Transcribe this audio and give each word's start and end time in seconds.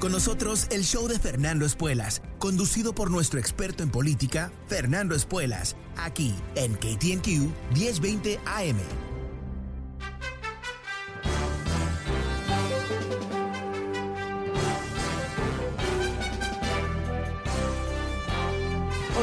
Con 0.00 0.12
nosotros 0.12 0.66
el 0.70 0.82
show 0.82 1.08
de 1.08 1.18
Fernando 1.18 1.66
Espuelas, 1.66 2.22
conducido 2.38 2.94
por 2.94 3.10
nuestro 3.10 3.38
experto 3.38 3.82
en 3.82 3.90
política, 3.90 4.50
Fernando 4.66 5.14
Espuelas, 5.14 5.76
aquí 5.98 6.34
en 6.54 6.72
KTNQ 6.74 7.74
1020 7.74 8.40
AM. 8.46 9.09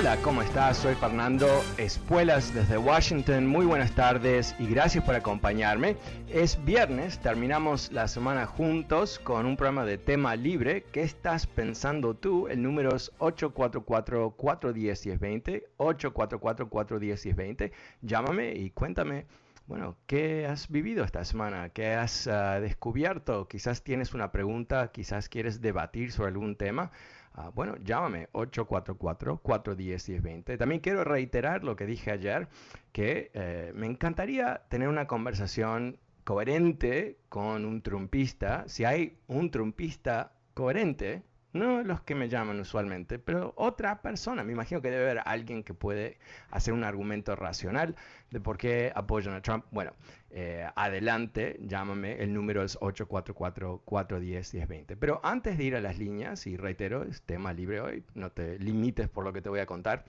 Hola, 0.07 0.21
¿cómo 0.21 0.41
estás? 0.41 0.77
Soy 0.77 0.95
Fernando 0.95 1.49
Espuelas 1.77 2.53
desde 2.53 2.77
Washington. 2.77 3.45
Muy 3.45 3.65
buenas 3.65 3.91
tardes 3.91 4.55
y 4.57 4.65
gracias 4.65 5.03
por 5.03 5.15
acompañarme. 5.15 5.97
Es 6.29 6.63
viernes, 6.63 7.19
terminamos 7.19 7.91
la 7.91 8.07
semana 8.07 8.45
juntos 8.45 9.19
con 9.19 9.45
un 9.45 9.57
programa 9.57 9.83
de 9.83 9.97
tema 9.97 10.37
libre. 10.37 10.85
¿Qué 10.93 11.01
estás 11.01 11.45
pensando 11.45 12.13
tú? 12.13 12.47
El 12.47 12.61
número 12.61 12.95
es 12.95 13.11
844-410-1020. 13.17 15.63
844-410-1020. 15.77 17.73
Llámame 18.01 18.53
y 18.53 18.69
cuéntame. 18.69 19.25
Bueno, 19.67 19.97
¿qué 20.05 20.45
has 20.45 20.69
vivido 20.69 21.03
esta 21.03 21.25
semana? 21.25 21.67
¿Qué 21.67 21.87
has 21.87 22.27
uh, 22.27 22.61
descubierto? 22.61 23.49
Quizás 23.49 23.83
tienes 23.83 24.13
una 24.13 24.31
pregunta, 24.31 24.89
quizás 24.93 25.27
quieres 25.27 25.59
debatir 25.59 26.13
sobre 26.13 26.29
algún 26.29 26.55
tema. 26.55 26.91
Uh, 27.37 27.51
bueno, 27.53 27.75
llámame 27.83 28.29
844-410-1020. 28.31 30.57
También 30.57 30.81
quiero 30.81 31.03
reiterar 31.03 31.63
lo 31.63 31.75
que 31.75 31.85
dije 31.85 32.09
ayer, 32.09 32.47
que 32.91 33.29
eh, 33.35 33.71
me 33.75 33.85
encantaría 33.85 34.63
tener 34.69 34.87
una 34.87 35.05
conversación 35.05 35.99
coherente 36.23 37.19
con 37.29 37.63
un 37.63 37.83
trumpista. 37.83 38.63
Si 38.67 38.85
hay 38.85 39.19
un 39.27 39.51
trumpista 39.51 40.33
coherente, 40.55 41.21
no 41.57 41.83
los 41.83 42.01
que 42.01 42.15
me 42.15 42.29
llaman 42.29 42.59
usualmente, 42.59 43.19
pero 43.19 43.53
otra 43.57 44.01
persona. 44.01 44.43
Me 44.43 44.53
imagino 44.53 44.81
que 44.81 44.89
debe 44.89 45.09
haber 45.09 45.23
alguien 45.25 45.63
que 45.63 45.73
puede 45.73 46.17
hacer 46.51 46.73
un 46.73 46.83
argumento 46.83 47.35
racional 47.35 47.95
de 48.31 48.39
por 48.39 48.57
qué 48.57 48.91
apoyan 48.95 49.33
a 49.33 49.41
Trump. 49.41 49.65
Bueno, 49.71 49.93
eh, 50.29 50.67
adelante, 50.75 51.57
llámame. 51.61 52.21
El 52.21 52.33
número 52.33 52.63
es 52.63 52.79
844-410-1020. 52.79 54.97
Pero 54.99 55.19
antes 55.23 55.57
de 55.57 55.63
ir 55.63 55.75
a 55.75 55.81
las 55.81 55.97
líneas, 55.97 56.45
y 56.47 56.57
reitero, 56.57 57.03
es 57.03 57.21
tema 57.23 57.53
libre 57.53 57.81
hoy, 57.81 58.03
no 58.13 58.31
te 58.31 58.59
limites 58.59 59.09
por 59.09 59.23
lo 59.23 59.33
que 59.33 59.41
te 59.41 59.49
voy 59.49 59.59
a 59.59 59.65
contar. 59.65 60.05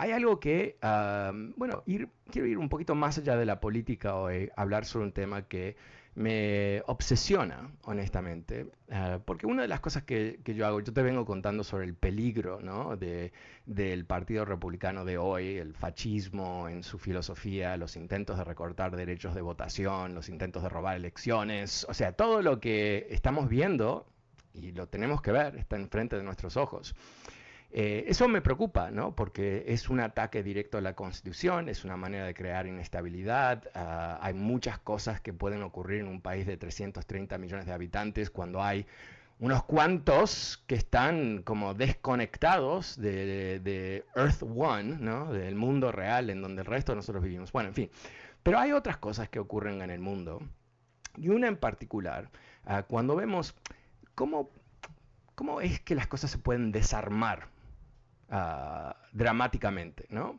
Hay 0.00 0.12
algo 0.12 0.38
que, 0.38 0.78
uh, 0.82 1.52
bueno, 1.56 1.82
quiero 2.30 2.46
ir 2.46 2.56
un 2.56 2.68
poquito 2.68 2.94
más 2.94 3.18
allá 3.18 3.36
de 3.36 3.44
la 3.44 3.60
política 3.60 4.14
hoy, 4.14 4.48
hablar 4.56 4.84
sobre 4.84 5.06
un 5.06 5.12
tema 5.12 5.48
que 5.48 5.76
me 6.14 6.82
obsesiona, 6.86 7.70
honestamente, 7.84 8.70
uh, 8.88 9.20
porque 9.24 9.46
una 9.46 9.62
de 9.62 9.68
las 9.68 9.80
cosas 9.80 10.02
que, 10.02 10.40
que, 10.42 10.54
yo 10.54 10.66
hago, 10.66 10.80
yo 10.80 10.92
te 10.92 11.02
vengo 11.02 11.24
contando 11.24 11.62
sobre 11.62 11.84
el 11.84 11.94
peligro 11.94 12.60
¿no? 12.60 12.96
de, 12.96 13.32
del 13.66 14.04
Partido 14.04 14.44
Republicano 14.44 15.04
de 15.04 15.18
hoy, 15.18 15.58
el 15.58 15.74
fascismo 15.74 16.68
en 16.68 16.82
su 16.82 16.98
filosofía, 16.98 17.76
los 17.76 17.96
intentos 17.96 18.38
de 18.38 18.44
recortar 18.44 18.96
derechos 18.96 19.34
de 19.34 19.42
votación, 19.42 20.14
los 20.14 20.28
intentos 20.28 20.62
de 20.62 20.68
robar 20.68 20.96
elecciones, 20.96 21.86
o 21.88 21.94
sea, 21.94 22.12
todo 22.12 22.42
lo 22.42 22.60
que 22.60 23.06
estamos 23.10 23.48
viendo 23.48 24.06
y 24.54 24.72
lo 24.72 24.88
tenemos 24.88 25.22
que 25.22 25.32
ver, 25.32 25.56
está 25.56 25.76
enfrente 25.76 26.16
de 26.16 26.22
nuestros 26.22 26.56
ojos. 26.56 26.94
Eh, 27.70 28.04
eso 28.08 28.28
me 28.28 28.40
preocupa, 28.40 28.90
¿no? 28.90 29.14
Porque 29.14 29.64
es 29.68 29.90
un 29.90 30.00
ataque 30.00 30.42
directo 30.42 30.78
a 30.78 30.80
la 30.80 30.94
Constitución, 30.94 31.68
es 31.68 31.84
una 31.84 31.96
manera 31.98 32.24
de 32.24 32.32
crear 32.32 32.66
inestabilidad. 32.66 33.64
Uh, 33.74 34.18
hay 34.22 34.32
muchas 34.32 34.78
cosas 34.78 35.20
que 35.20 35.34
pueden 35.34 35.62
ocurrir 35.62 36.00
en 36.00 36.08
un 36.08 36.22
país 36.22 36.46
de 36.46 36.56
330 36.56 37.36
millones 37.36 37.66
de 37.66 37.72
habitantes 37.72 38.30
cuando 38.30 38.62
hay 38.62 38.86
unos 39.38 39.64
cuantos 39.64 40.64
que 40.66 40.74
están 40.76 41.42
como 41.42 41.74
desconectados 41.74 42.96
de, 43.00 44.04
Earth 44.16 44.42
One, 44.42 44.96
¿no? 44.98 45.30
Del 45.32 45.54
mundo 45.54 45.92
real 45.92 46.30
en 46.30 46.40
donde 46.40 46.62
el 46.62 46.66
resto 46.66 46.92
de 46.92 46.96
nosotros 46.96 47.22
vivimos. 47.22 47.52
Bueno, 47.52 47.68
en 47.68 47.74
fin. 47.74 47.90
Pero 48.42 48.58
hay 48.58 48.72
otras 48.72 48.96
cosas 48.96 49.28
que 49.28 49.38
ocurren 49.38 49.82
en 49.82 49.90
el 49.90 50.00
mundo. 50.00 50.40
Y 51.18 51.28
una 51.28 51.48
en 51.48 51.56
particular, 51.56 52.30
uh, 52.64 52.82
cuando 52.88 53.14
vemos 53.14 53.54
cómo, 54.14 54.50
cómo 55.34 55.60
es 55.60 55.80
que 55.80 55.94
las 55.94 56.06
cosas 56.06 56.30
se 56.30 56.38
pueden 56.38 56.72
desarmar 56.72 57.57
Uh, 58.30 58.92
dramáticamente, 59.12 60.04
¿no? 60.10 60.38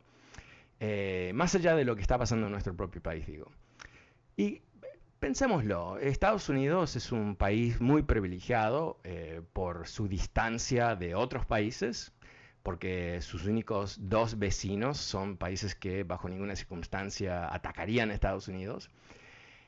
Eh, 0.78 1.32
más 1.34 1.56
allá 1.56 1.74
de 1.74 1.84
lo 1.84 1.96
que 1.96 2.02
está 2.02 2.16
pasando 2.16 2.46
en 2.46 2.52
nuestro 2.52 2.74
propio 2.76 3.02
país, 3.02 3.26
digo. 3.26 3.50
Y 4.36 4.62
pensémoslo, 5.18 5.98
Estados 5.98 6.48
Unidos 6.48 6.94
es 6.94 7.10
un 7.10 7.34
país 7.34 7.80
muy 7.80 8.02
privilegiado 8.02 8.98
eh, 9.02 9.42
por 9.52 9.88
su 9.88 10.06
distancia 10.06 10.94
de 10.94 11.16
otros 11.16 11.44
países, 11.46 12.12
porque 12.62 13.20
sus 13.22 13.44
únicos 13.46 13.98
dos 14.08 14.38
vecinos 14.38 14.98
son 14.98 15.36
países 15.36 15.74
que 15.74 16.04
bajo 16.04 16.28
ninguna 16.28 16.54
circunstancia 16.54 17.52
atacarían 17.52 18.10
a 18.10 18.14
Estados 18.14 18.46
Unidos. 18.46 18.88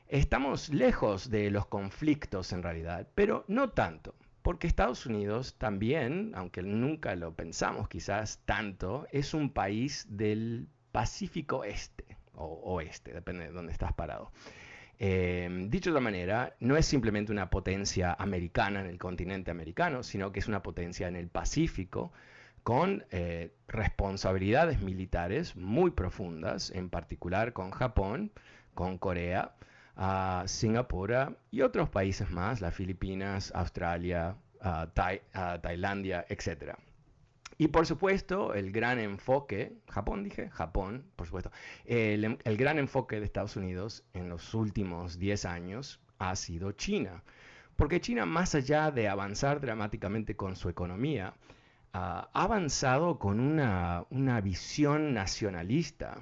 Estamos 0.07 0.69
lejos 0.69 1.29
de 1.29 1.51
los 1.51 1.65
conflictos 1.65 2.53
en 2.53 2.63
realidad, 2.63 3.07
pero 3.15 3.43
no 3.49 3.71
tanto. 3.71 4.15
Porque 4.43 4.67
Estados 4.67 5.05
Unidos 5.05 5.55
también, 5.57 6.33
aunque 6.35 6.61
nunca 6.61 7.15
lo 7.15 7.33
pensamos 7.33 7.87
quizás 7.87 8.41
tanto, 8.45 9.07
es 9.11 9.33
un 9.33 9.49
país 9.49 10.05
del 10.09 10.67
Pacífico 10.91 11.63
Este 11.63 12.05
o 12.35 12.45
Oeste, 12.75 13.13
depende 13.13 13.45
de 13.45 13.51
dónde 13.51 13.71
estás 13.71 13.93
parado. 13.93 14.31
Eh, 14.99 15.49
dicho 15.69 15.89
de 15.89 15.95
otra 15.95 16.03
manera, 16.03 16.55
no 16.59 16.77
es 16.77 16.85
simplemente 16.85 17.31
una 17.31 17.49
potencia 17.49 18.13
americana 18.19 18.81
en 18.81 18.87
el 18.87 18.97
continente 18.97 19.49
americano, 19.49 20.03
sino 20.03 20.31
que 20.31 20.39
es 20.39 20.47
una 20.47 20.61
potencia 20.61 21.07
en 21.07 21.15
el 21.15 21.29
Pacífico 21.29 22.11
con 22.63 23.05
eh, 23.11 23.53
responsabilidades 23.67 24.81
militares 24.81 25.55
muy 25.55 25.91
profundas, 25.91 26.69
en 26.71 26.89
particular 26.89 27.53
con 27.53 27.71
Japón, 27.71 28.31
con 28.73 28.97
Corea, 28.97 29.55
a 29.95 30.43
Singapur 30.47 31.37
y 31.51 31.61
otros 31.61 31.89
países 31.89 32.29
más, 32.31 32.61
las 32.61 32.73
Filipinas, 32.73 33.51
Australia, 33.55 34.35
uh, 34.63 34.85
uh, 34.85 35.59
Tailandia, 35.61 36.25
etc. 36.29 36.75
Y 37.57 37.67
por 37.67 37.85
supuesto, 37.85 38.53
el 38.53 38.71
gran 38.71 38.99
enfoque, 38.99 39.77
Japón 39.87 40.23
dije, 40.23 40.49
Japón, 40.49 41.05
por 41.15 41.27
supuesto, 41.27 41.51
el, 41.85 42.37
el, 42.43 42.57
gran 42.57 42.79
enfoque 42.79 43.19
de 43.19 43.25
Estados 43.25 43.55
Unidos 43.55 44.03
en 44.13 44.29
los 44.29 44.53
últimos 44.53 45.19
10 45.19 45.45
años 45.45 45.99
ha 46.17 46.35
sido 46.35 46.71
China. 46.71 47.23
Porque 47.75 48.01
China, 48.01 48.25
más 48.25 48.55
allá 48.55 48.91
de 48.91 49.07
avanzar 49.07 49.59
dramáticamente 49.61 50.35
con 50.35 50.55
su 50.55 50.69
economía, 50.69 51.35
uh, 51.93 51.97
ha 51.97 52.29
avanzado 52.33 53.19
con 53.19 53.39
una, 53.39 54.05
una 54.09 54.41
visión 54.41 55.13
nacionalista 55.13 56.17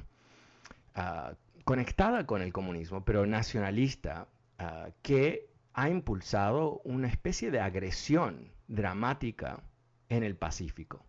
conectada 1.71 2.25
con 2.25 2.41
el 2.41 2.51
comunismo, 2.51 3.05
pero 3.05 3.25
nacionalista, 3.25 4.27
uh, 4.59 4.91
que 5.01 5.47
ha 5.71 5.87
impulsado 5.89 6.81
una 6.83 7.07
especie 7.07 7.49
de 7.49 7.61
agresión 7.61 8.51
dramática 8.67 9.63
en 10.09 10.23
el 10.25 10.35
Pacífico. 10.35 11.05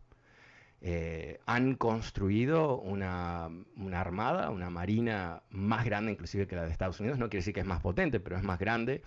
Eh, 0.80 1.40
han 1.46 1.74
construido 1.74 2.78
una, 2.78 3.48
una, 3.76 4.00
armada, 4.00 4.50
una 4.50 4.70
marina 4.70 5.42
más 5.50 5.84
grande 5.84 6.12
inclusive 6.12 6.46
que 6.46 6.54
la 6.54 6.62
de 6.62 6.70
Estados 6.70 7.00
Unidos, 7.00 7.18
no 7.18 7.28
quiere 7.28 7.40
decir 7.40 7.54
que 7.54 7.60
es 7.60 7.66
más 7.66 7.80
potente, 7.80 8.20
pero 8.20 8.36
es 8.36 8.44
más 8.44 8.60
grande. 8.60 9.02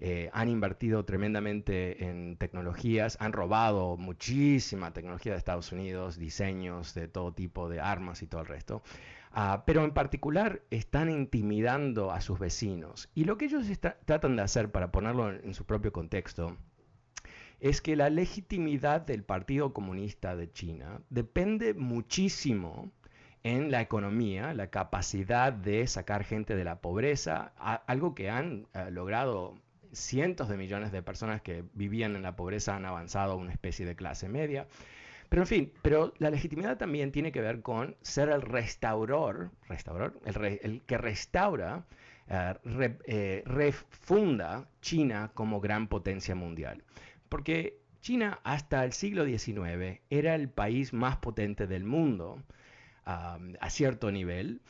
Eh, 0.00 0.28
han 0.34 0.50
invertido 0.50 1.06
tremendamente 1.06 2.04
en 2.04 2.36
tecnologías, 2.36 3.16
han 3.18 3.32
robado 3.32 3.96
muchísima 3.96 4.92
tecnología 4.92 5.32
de 5.32 5.38
Estados 5.38 5.72
Unidos, 5.72 6.18
diseños 6.18 6.92
de 6.92 7.08
todo 7.08 7.32
tipo 7.32 7.70
de 7.70 7.80
armas 7.80 8.22
y 8.22 8.26
todo 8.26 8.42
el 8.42 8.46
resto. 8.46 8.82
Uh, 9.34 9.60
pero 9.66 9.84
en 9.84 9.92
particular 9.92 10.62
están 10.70 11.10
intimidando 11.10 12.10
a 12.10 12.20
sus 12.20 12.38
vecinos. 12.38 13.10
Y 13.14 13.24
lo 13.24 13.36
que 13.36 13.46
ellos 13.46 13.66
tratan 14.04 14.36
de 14.36 14.42
hacer, 14.42 14.70
para 14.70 14.90
ponerlo 14.90 15.30
en, 15.30 15.54
su 15.54 15.64
propio 15.64 15.92
contexto, 15.92 16.56
es 17.60 17.80
que 17.82 17.96
la 17.96 18.08
legitimidad 18.08 19.02
del 19.02 19.24
Partido 19.24 19.74
Comunista 19.74 20.34
de 20.36 20.50
China 20.50 21.02
depende 21.10 21.74
muchísimo 21.74 22.90
en 23.42 23.70
la 23.70 23.80
economía, 23.80 24.54
la 24.54 24.70
capacidad 24.70 25.52
de 25.52 25.86
sacar 25.86 26.24
gente 26.24 26.56
de 26.56 26.64
la 26.64 26.80
pobreza, 26.80 27.52
algo 27.86 28.14
que 28.14 28.30
han 28.30 28.66
uh, 28.74 28.90
logrado 28.90 29.56
cientos 29.92 30.48
de 30.48 30.56
millones 30.56 30.92
de 30.92 31.02
personas 31.02 31.42
que 31.42 31.64
vivían 31.74 32.16
en 32.16 32.22
la 32.22 32.36
pobreza 32.36 32.76
han 32.76 32.84
avanzado 32.84 33.32
a 33.32 33.36
una 33.36 33.52
especie 33.52 33.86
de 33.86 33.96
clase 33.96 34.28
media. 34.28 34.66
Pero 35.28 35.42
en 35.42 35.46
fin, 35.46 35.72
pero 35.82 36.14
la 36.18 36.30
legitimidad 36.30 36.78
también 36.78 37.12
tiene 37.12 37.32
que 37.32 37.40
ver 37.40 37.60
con 37.60 37.96
ser 38.02 38.30
el 38.30 38.42
restaurador, 38.42 39.50
restaurador 39.68 40.18
el, 40.24 40.34
re, 40.34 40.60
el 40.62 40.82
que 40.82 40.96
restaura, 40.96 41.84
re, 42.64 42.98
eh, 43.06 43.42
refunda 43.44 44.68
China 44.80 45.30
como 45.34 45.60
gran 45.60 45.88
potencia 45.88 46.34
mundial. 46.34 46.82
Porque 47.28 47.78
China 48.00 48.40
hasta 48.44 48.84
el 48.84 48.92
siglo 48.92 49.24
XIX 49.26 50.00
era 50.08 50.34
el 50.34 50.48
país 50.48 50.92
más 50.92 51.16
potente 51.18 51.66
del 51.66 51.84
mundo 51.84 52.42
um, 53.06 53.54
a 53.60 53.70
cierto 53.70 54.10
nivel 54.10 54.60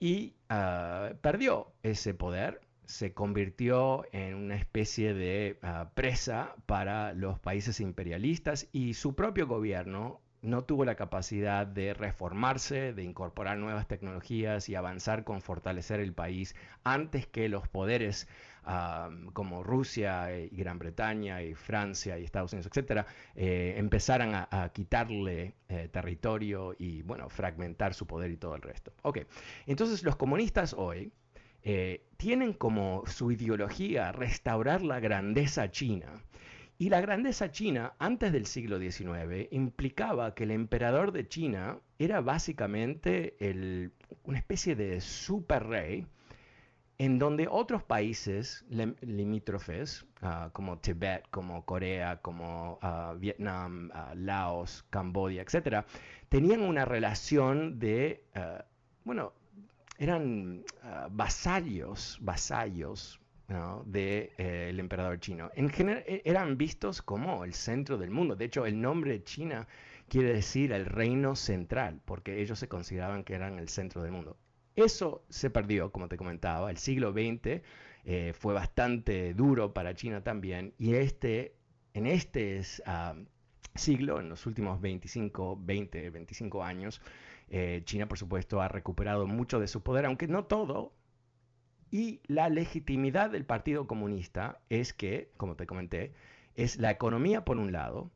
y 0.00 0.34
uh, 0.50 1.14
perdió 1.20 1.72
ese 1.82 2.14
poder 2.14 2.60
se 2.88 3.12
convirtió 3.12 4.06
en 4.12 4.34
una 4.34 4.56
especie 4.56 5.12
de 5.12 5.58
ah, 5.62 5.90
presa 5.94 6.56
para 6.64 7.12
los 7.12 7.38
países 7.38 7.80
imperialistas 7.80 8.66
y 8.72 8.94
su 8.94 9.14
propio 9.14 9.46
gobierno 9.46 10.22
no 10.40 10.62
tuvo 10.62 10.86
la 10.86 10.94
capacidad 10.94 11.66
de 11.66 11.92
reformarse, 11.92 12.94
de 12.94 13.02
incorporar 13.02 13.58
nuevas 13.58 13.88
tecnologías 13.88 14.70
y 14.70 14.74
avanzar 14.74 15.24
con 15.24 15.42
fortalecer 15.42 16.00
el 16.00 16.14
país 16.14 16.54
antes 16.82 17.26
que 17.26 17.50
los 17.50 17.68
poderes 17.68 18.26
ah, 18.64 19.10
como 19.34 19.62
Rusia 19.62 20.34
y 20.34 20.56
Gran 20.56 20.78
Bretaña 20.78 21.42
y 21.42 21.54
Francia 21.54 22.18
y 22.18 22.24
Estados 22.24 22.54
Unidos, 22.54 22.68
etcétera, 22.68 23.06
eh, 23.34 23.74
empezaran 23.76 24.34
a, 24.34 24.70
quitarle 24.72 25.56
eh, 25.68 25.90
territorio 25.92 26.74
y 26.78 27.02
bueno, 27.02 27.28
fragmentar 27.28 27.92
su 27.92 28.06
poder 28.06 28.30
y 28.30 28.38
todo 28.38 28.54
el 28.54 28.62
resto. 28.62 28.94
Ok, 29.02 29.18
entonces 29.66 30.02
los 30.04 30.16
comunistas 30.16 30.72
hoy 30.72 31.12
eh, 31.62 32.04
tienen 32.16 32.52
como 32.52 33.02
su 33.06 33.30
ideología 33.32 34.12
restaurar 34.12 34.82
la 34.82 35.00
grandeza 35.00 35.70
china 35.70 36.22
y 36.80 36.90
la 36.90 37.00
grandeza 37.00 37.50
china 37.50 37.94
antes 37.98 38.32
del 38.32 38.46
siglo 38.46 38.78
XIX 38.78 39.48
implicaba 39.50 40.36
que 40.36 40.44
el 40.44 40.52
emperador 40.52 41.10
de 41.10 41.26
China 41.26 41.80
era 41.98 42.20
básicamente 42.20 43.34
una 44.22 44.38
especie 44.38 44.76
de 44.76 45.00
super 45.00 45.66
rey 45.66 46.06
en 46.98 47.18
donde 47.18 47.48
otros 47.48 47.82
países 47.82 48.64
limítrofes, 49.00 50.06
ah, 50.22 50.50
como 50.52 50.78
Tibet, 50.78 51.28
como 51.30 51.64
Corea, 51.64 52.20
como 52.22 52.78
ah, 52.80 53.14
Vietnam, 53.18 53.90
ah, 53.92 54.14
Laos, 54.16 54.84
Camboya, 54.90 55.42
etc., 55.42 55.84
tenían 56.28 56.60
una 56.60 56.84
relación 56.84 57.80
de, 57.80 58.24
bueno, 59.04 59.32
eran 59.98 60.64
vasallos, 61.10 62.18
vasallos 62.20 63.20
del 63.48 63.82
de, 63.86 64.32
eh, 64.36 64.74
emperador 64.76 65.18
chino. 65.20 65.50
En 65.54 65.70
general 65.70 66.04
e, 66.06 66.22
eran 66.24 66.58
vistos 66.58 67.00
como 67.00 67.44
el 67.44 67.54
centro 67.54 67.96
del 67.96 68.10
mundo. 68.10 68.36
De 68.36 68.44
hecho, 68.44 68.66
el 68.66 68.80
nombre 68.80 69.22
China 69.24 69.66
quiere 70.08 70.32
decir 70.34 70.72
el 70.72 70.84
reino 70.84 71.34
central, 71.34 72.00
porque 72.04 72.40
ellos 72.42 72.58
se 72.58 72.68
consideraban 72.68 73.24
que 73.24 73.34
eran 73.34 73.58
el 73.58 73.68
centro 73.68 74.02
del 74.02 74.12
mundo. 74.12 74.36
Eso 74.76 75.24
se 75.28 75.50
perdió, 75.50 75.90
como 75.90 76.08
te 76.08 76.16
comentaba. 76.16 76.70
El 76.70 76.76
siglo 76.76 77.12
XX 77.12 77.62
eh, 78.04 78.32
fue 78.38 78.54
bastante 78.54 79.34
duro 79.34 79.72
para 79.72 79.94
China 79.94 80.22
también. 80.22 80.74
Y 80.78 80.94
este, 80.94 81.54
en 81.94 82.06
este 82.06 82.60
ah, 82.84 83.16
siglo, 83.74 84.20
en 84.20 84.28
los 84.28 84.46
últimos 84.46 84.80
25, 84.80 85.58
20, 85.60 86.10
25 86.10 86.62
años, 86.62 87.00
eh, 87.50 87.82
China, 87.84 88.06
por 88.06 88.18
supuesto, 88.18 88.60
ha 88.60 88.68
recuperado 88.68 89.26
mucho 89.26 89.60
de 89.60 89.68
su 89.68 89.82
poder, 89.82 90.06
aunque 90.06 90.28
no 90.28 90.44
todo, 90.44 90.92
y 91.90 92.20
la 92.26 92.48
legitimidad 92.48 93.30
del 93.30 93.44
Partido 93.44 93.86
Comunista 93.86 94.60
es 94.68 94.92
que, 94.92 95.32
como 95.36 95.56
te 95.56 95.66
comenté, 95.66 96.12
es 96.54 96.76
la 96.78 96.90
economía 96.90 97.44
por 97.44 97.56
un 97.56 97.72
lado 97.72 98.10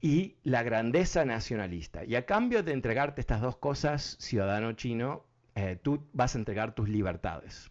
y 0.00 0.36
la 0.42 0.62
grandeza 0.62 1.24
nacionalista. 1.24 2.04
Y 2.04 2.16
a 2.16 2.26
cambio 2.26 2.62
de 2.62 2.72
entregarte 2.72 3.20
estas 3.20 3.40
dos 3.40 3.56
cosas, 3.56 4.16
ciudadano 4.18 4.72
chino, 4.72 5.24
eh, 5.54 5.78
tú 5.80 6.06
vas 6.12 6.34
a 6.34 6.38
entregar 6.38 6.74
tus 6.74 6.88
libertades. 6.88 7.70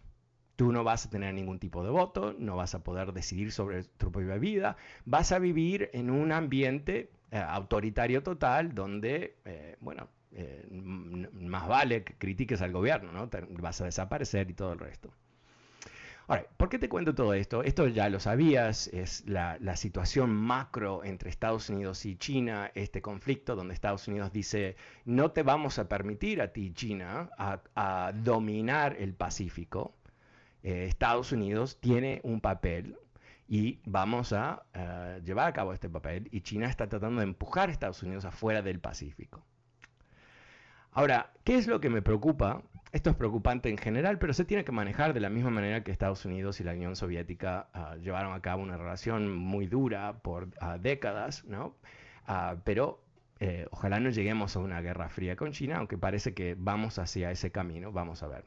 Tú 0.55 0.71
no 0.71 0.83
vas 0.83 1.05
a 1.05 1.09
tener 1.09 1.33
ningún 1.33 1.59
tipo 1.59 1.83
de 1.83 1.89
voto, 1.89 2.35
no 2.37 2.55
vas 2.55 2.75
a 2.75 2.83
poder 2.83 3.13
decidir 3.13 3.51
sobre 3.51 3.83
tu 3.83 4.11
propia 4.11 4.37
vida, 4.37 4.77
vas 5.05 5.31
a 5.31 5.39
vivir 5.39 5.89
en 5.93 6.09
un 6.09 6.31
ambiente 6.31 7.11
eh, 7.31 7.37
autoritario 7.37 8.23
total 8.23 8.73
donde, 8.73 9.37
eh, 9.45 9.77
bueno, 9.81 10.07
eh, 10.31 10.65
más 10.71 11.67
vale 11.67 12.03
que 12.03 12.15
critiques 12.15 12.59
al 12.63 12.71
gobierno, 12.71 13.11
¿no? 13.11 13.29
vas 13.61 13.81
a 13.81 13.85
desaparecer 13.85 14.49
y 14.49 14.53
todo 14.53 14.73
el 14.73 14.79
resto. 14.79 15.11
Ahora, 16.27 16.45
¿por 16.57 16.69
qué 16.69 16.79
te 16.79 16.89
cuento 16.89 17.13
todo 17.13 17.35
esto? 17.35 17.61
Esto 17.63 17.87
ya 17.87 18.09
lo 18.09 18.19
sabías, 18.19 18.87
es 18.87 19.27
la, 19.27 19.57
situación 19.75 20.31
macro 20.31 21.03
entre 21.03 21.29
Estados 21.29 21.69
Unidos 21.69 22.03
y 22.05 22.15
China, 22.17 22.71
este 22.73 23.01
conflicto 23.01 23.55
donde 23.55 23.75
Estados 23.75 24.07
Unidos 24.07 24.31
dice, 24.31 24.75
no 25.05 25.31
te 25.31 25.43
vamos 25.43 25.77
a 25.77 25.87
permitir 25.87 26.41
a 26.41 26.51
ti, 26.51 26.71
China, 26.73 27.29
a, 27.37 28.11
dominar 28.23 28.95
el 28.99 29.13
Pacífico. 29.13 29.95
Estados 30.63 31.31
Unidos 31.31 31.79
tiene 31.79 32.21
un 32.23 32.41
papel 32.41 32.95
y 33.49 33.79
vamos 33.85 34.31
a 34.31 34.63
eh, 34.75 35.21
llevar 35.25 35.47
a 35.47 35.53
cabo 35.53 35.73
este 35.73 35.89
papel 35.89 36.29
y 36.31 36.41
China 36.41 36.67
está 36.67 36.87
tratando 36.87 37.19
de 37.21 37.25
empujar 37.27 37.69
a 37.69 37.71
Estados 37.71 38.03
Unidos 38.03 38.23
afuera 38.23 38.61
del 38.61 38.79
Pacífico. 38.79 39.43
Ahora, 40.91 41.31
¿qué 41.43 41.55
es 41.55 41.65
lo 41.65 41.81
que 41.81 41.89
me 41.89 42.03
preocupa? 42.03 42.61
Esto 42.91 43.09
es 43.09 43.15
preocupante 43.15 43.69
en 43.69 43.77
general, 43.77 44.19
pero 44.19 44.33
se 44.33 44.45
tiene 44.45 44.63
que 44.63 44.71
manejar 44.71 45.13
de 45.13 45.19
la 45.19 45.29
misma 45.29 45.49
manera 45.49 45.83
que 45.83 45.91
Estados 45.91 46.25
Unidos 46.25 46.59
y 46.59 46.63
la 46.63 46.73
Unión 46.73 46.95
Soviética 46.95 47.69
ah, 47.73 47.95
llevaron 47.95 48.33
a 48.33 48.41
cabo 48.41 48.61
una 48.61 48.77
relación 48.77 49.35
muy 49.35 49.65
dura 49.65 50.19
por 50.21 50.49
ah, 50.61 50.77
décadas, 50.77 51.43
¿no? 51.45 51.75
Pero 52.63 53.03
eh, 53.39 53.65
ojalá 53.71 53.99
no 53.99 54.11
lleguemos 54.11 54.55
a 54.55 54.59
una 54.59 54.81
guerra 54.81 55.09
fría 55.09 55.35
con 55.35 55.51
China, 55.51 55.77
aunque 55.77 55.97
parece 55.97 56.35
que 56.35 56.55
vamos 56.55 56.99
hacia 56.99 57.31
ese 57.31 57.51
camino, 57.51 57.91
vamos 57.91 58.21
a 58.21 58.27
ver. 58.27 58.45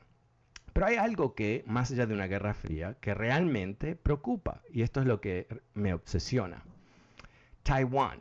Pero 0.73 0.87
hay 0.87 0.97
algo 0.97 1.35
que, 1.35 1.65
más 1.67 1.91
allá 1.91 2.07
de 2.07 2.15
una 2.15 2.27
guerra 2.27 2.55
fría, 2.55 2.95
que 3.01 3.15
realmente 3.15 3.95
preocupa, 3.97 4.63
y 4.71 4.83
esto 4.83 5.01
es 5.01 5.07
lo 5.07 5.21
que 5.21 5.47
me 5.75 5.93
obsesiona. 5.93 6.63
Taiwán. 7.63 8.21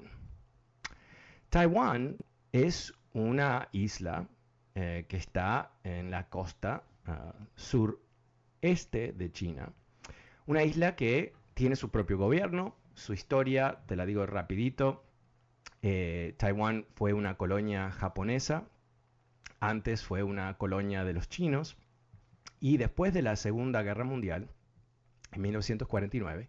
Taiwán 1.49 2.17
es 2.51 2.93
una 3.13 3.69
isla 3.71 4.27
eh, 4.75 5.05
que 5.07 5.17
está 5.17 5.71
en 5.83 6.11
la 6.11 6.29
costa 6.29 6.83
ah, 7.05 7.33
sureste 7.55 9.13
de 9.13 9.31
China. 9.31 9.71
Una 10.45 10.63
isla 10.63 10.95
que 10.95 11.33
tiene 11.53 11.75
su 11.75 11.89
propio 11.89 12.17
gobierno, 12.17 12.75
su 12.93 13.13
historia, 13.13 13.79
te 13.87 13.95
la 13.95 14.05
digo 14.05 14.25
rapidito. 14.25 15.03
Eh, 15.81 16.35
Taiwán 16.37 16.85
fue 16.95 17.13
una 17.13 17.37
colonia 17.37 17.91
japonesa, 17.91 18.67
antes 19.59 20.03
fue 20.03 20.23
una 20.23 20.57
colonia 20.57 21.03
de 21.03 21.13
los 21.13 21.29
chinos, 21.29 21.77
y 22.61 22.77
después 22.77 23.13
de 23.13 23.23
la 23.23 23.35
Segunda 23.35 23.81
Guerra 23.81 24.05
Mundial, 24.05 24.47
en 25.33 25.41
1949, 25.41 26.47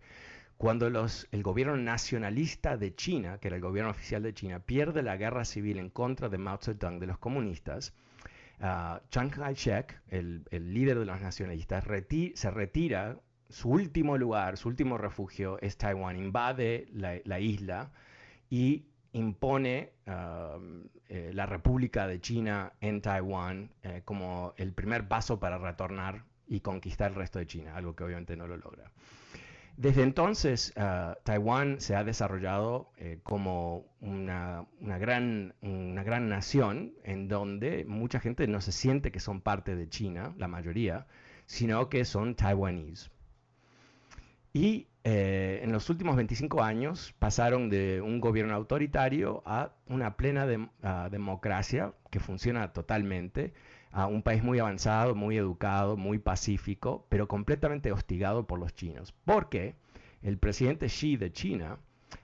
cuando 0.58 0.86
el 0.86 1.42
gobierno 1.42 1.76
nacionalista 1.76 2.76
de 2.76 2.94
China, 2.94 3.38
que 3.38 3.48
era 3.48 3.56
el 3.56 3.62
gobierno 3.62 3.90
oficial 3.90 4.22
de 4.22 4.32
China, 4.32 4.60
pierde 4.60 5.02
la 5.02 5.16
guerra 5.16 5.44
civil 5.44 5.78
en 5.78 5.90
contra 5.90 6.28
de 6.28 6.38
Mao 6.38 6.58
Zedong, 6.62 7.00
de 7.00 7.06
los 7.08 7.18
comunistas, 7.18 7.94
uh, 8.60 8.98
Chiang 9.10 9.30
Kai-shek, 9.30 10.00
el, 10.08 10.44
líder 10.52 11.00
de 11.00 11.06
los 11.06 11.20
nacionalistas, 11.20 11.84
se 12.34 12.50
retira, 12.52 13.18
su 13.48 13.70
último 13.70 14.16
lugar, 14.16 14.56
su 14.56 14.68
último 14.68 14.98
refugio 14.98 15.58
es 15.60 15.76
Taiwán, 15.76 16.16
invade 16.16 16.86
la, 16.92 17.40
isla 17.40 17.90
y 18.48 18.84
impone 19.12 19.92
um, 20.06 20.84
eh, 21.08 21.30
la 21.34 21.46
República 21.46 22.06
de 22.06 22.20
China 22.20 22.72
en 22.80 23.02
Taiwán 23.02 23.70
eh, 23.82 24.02
como 24.04 24.54
el 24.56 24.72
primer 24.72 25.08
paso 25.08 25.38
para 25.38 25.58
retornar 25.58 26.24
y 26.48 26.60
conquistar 26.60 27.10
el 27.10 27.16
resto 27.16 27.38
de 27.38 27.46
China, 27.46 27.76
algo 27.76 27.94
que 27.94 28.04
obviamente 28.04 28.36
no 28.36 28.46
lo 28.46 28.56
logra. 28.56 28.90
Desde 29.76 30.02
entonces, 30.02 30.74
uh, 30.76 31.14
Taiwán 31.24 31.80
se 31.80 31.96
ha 31.96 32.04
desarrollado 32.04 32.90
eh, 32.98 33.20
como 33.22 33.86
una, 34.00 34.66
gran, 34.80 35.54
una 35.62 36.02
gran 36.02 36.28
nación 36.28 36.92
en 37.04 37.26
donde 37.26 37.84
mucha 37.86 38.20
gente 38.20 38.46
no 38.46 38.60
se 38.60 38.70
siente 38.70 39.10
que 39.10 39.20
son 39.20 39.40
parte 39.40 39.74
de 39.74 39.88
China, 39.88 40.34
la 40.36 40.46
mayoría, 40.46 41.06
sino 41.46 41.88
que 41.88 42.04
son 42.04 42.34
taiwaníes. 42.34 43.10
Y 44.52 44.88
eh, 45.04 45.60
en 45.62 45.72
los 45.72 45.90
últimos 45.90 46.14
25 46.16 46.62
años 46.62 47.14
pasaron 47.18 47.70
de 47.70 48.00
un 48.00 48.20
gobierno 48.20 48.54
autoritario 48.54 49.42
a 49.46 49.72
una 49.86 50.16
plena 50.16 50.46
democracia 51.10 51.94
que 52.10 52.20
funciona 52.20 52.72
totalmente, 52.72 53.52
a 53.90 54.06
un 54.06 54.22
país 54.22 54.42
muy 54.42 54.58
avanzado, 54.58 55.14
muy 55.14 55.36
educado, 55.36 55.96
muy 55.96 56.18
pacífico, 56.18 57.06
pero 57.08 57.28
completamente 57.28 57.92
hostigado 57.92 58.46
por 58.46 58.58
los 58.58 58.74
chinos. 58.74 59.12
Porque 59.24 59.74
el 60.22 60.38
presidente 60.38 60.86
Xi 60.86 61.16
de 61.16 61.32
China 61.32 61.78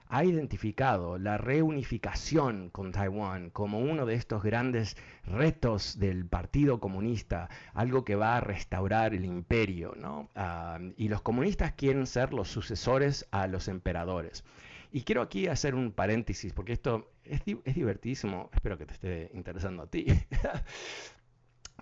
ha 0.09 0.25
identificado 0.25 1.19
la 1.19 1.37
reunificación 1.37 2.69
con 2.71 2.91
Taiwán 2.91 3.51
como 3.51 3.79
uno 3.79 4.07
de 4.07 4.15
estos 4.15 4.41
grandes 4.41 4.97
retos 5.23 5.99
del 5.99 6.25
Partido 6.25 6.79
Comunista, 6.79 7.47
algo 7.75 8.03
que 8.03 8.15
va 8.15 8.37
a 8.37 8.41
restaurar 8.41 9.13
el 9.13 9.23
imperio, 9.23 9.93
ah, 10.35 10.79
y 10.97 11.09
los 11.09 11.21
comunistas 11.21 11.73
quieren 11.73 12.07
ser 12.07 12.33
los 12.33 12.49
sucesores 12.49 13.27
a 13.29 13.45
los 13.45 13.67
emperadores. 13.67 14.43
Y 14.91 15.03
quiero 15.03 15.21
aquí 15.21 15.45
hacer 15.45 15.75
un 15.75 15.91
paréntesis, 15.91 16.53
porque 16.53 16.73
esto 16.73 17.11
es, 17.23 17.41
es 17.63 17.75
divertísimo, 17.75 18.49
espero 18.51 18.79
que 18.79 18.87
te 18.87 18.93
esté 18.93 19.31
interesando 19.35 19.83
a 19.83 19.87
ti. 19.87 20.07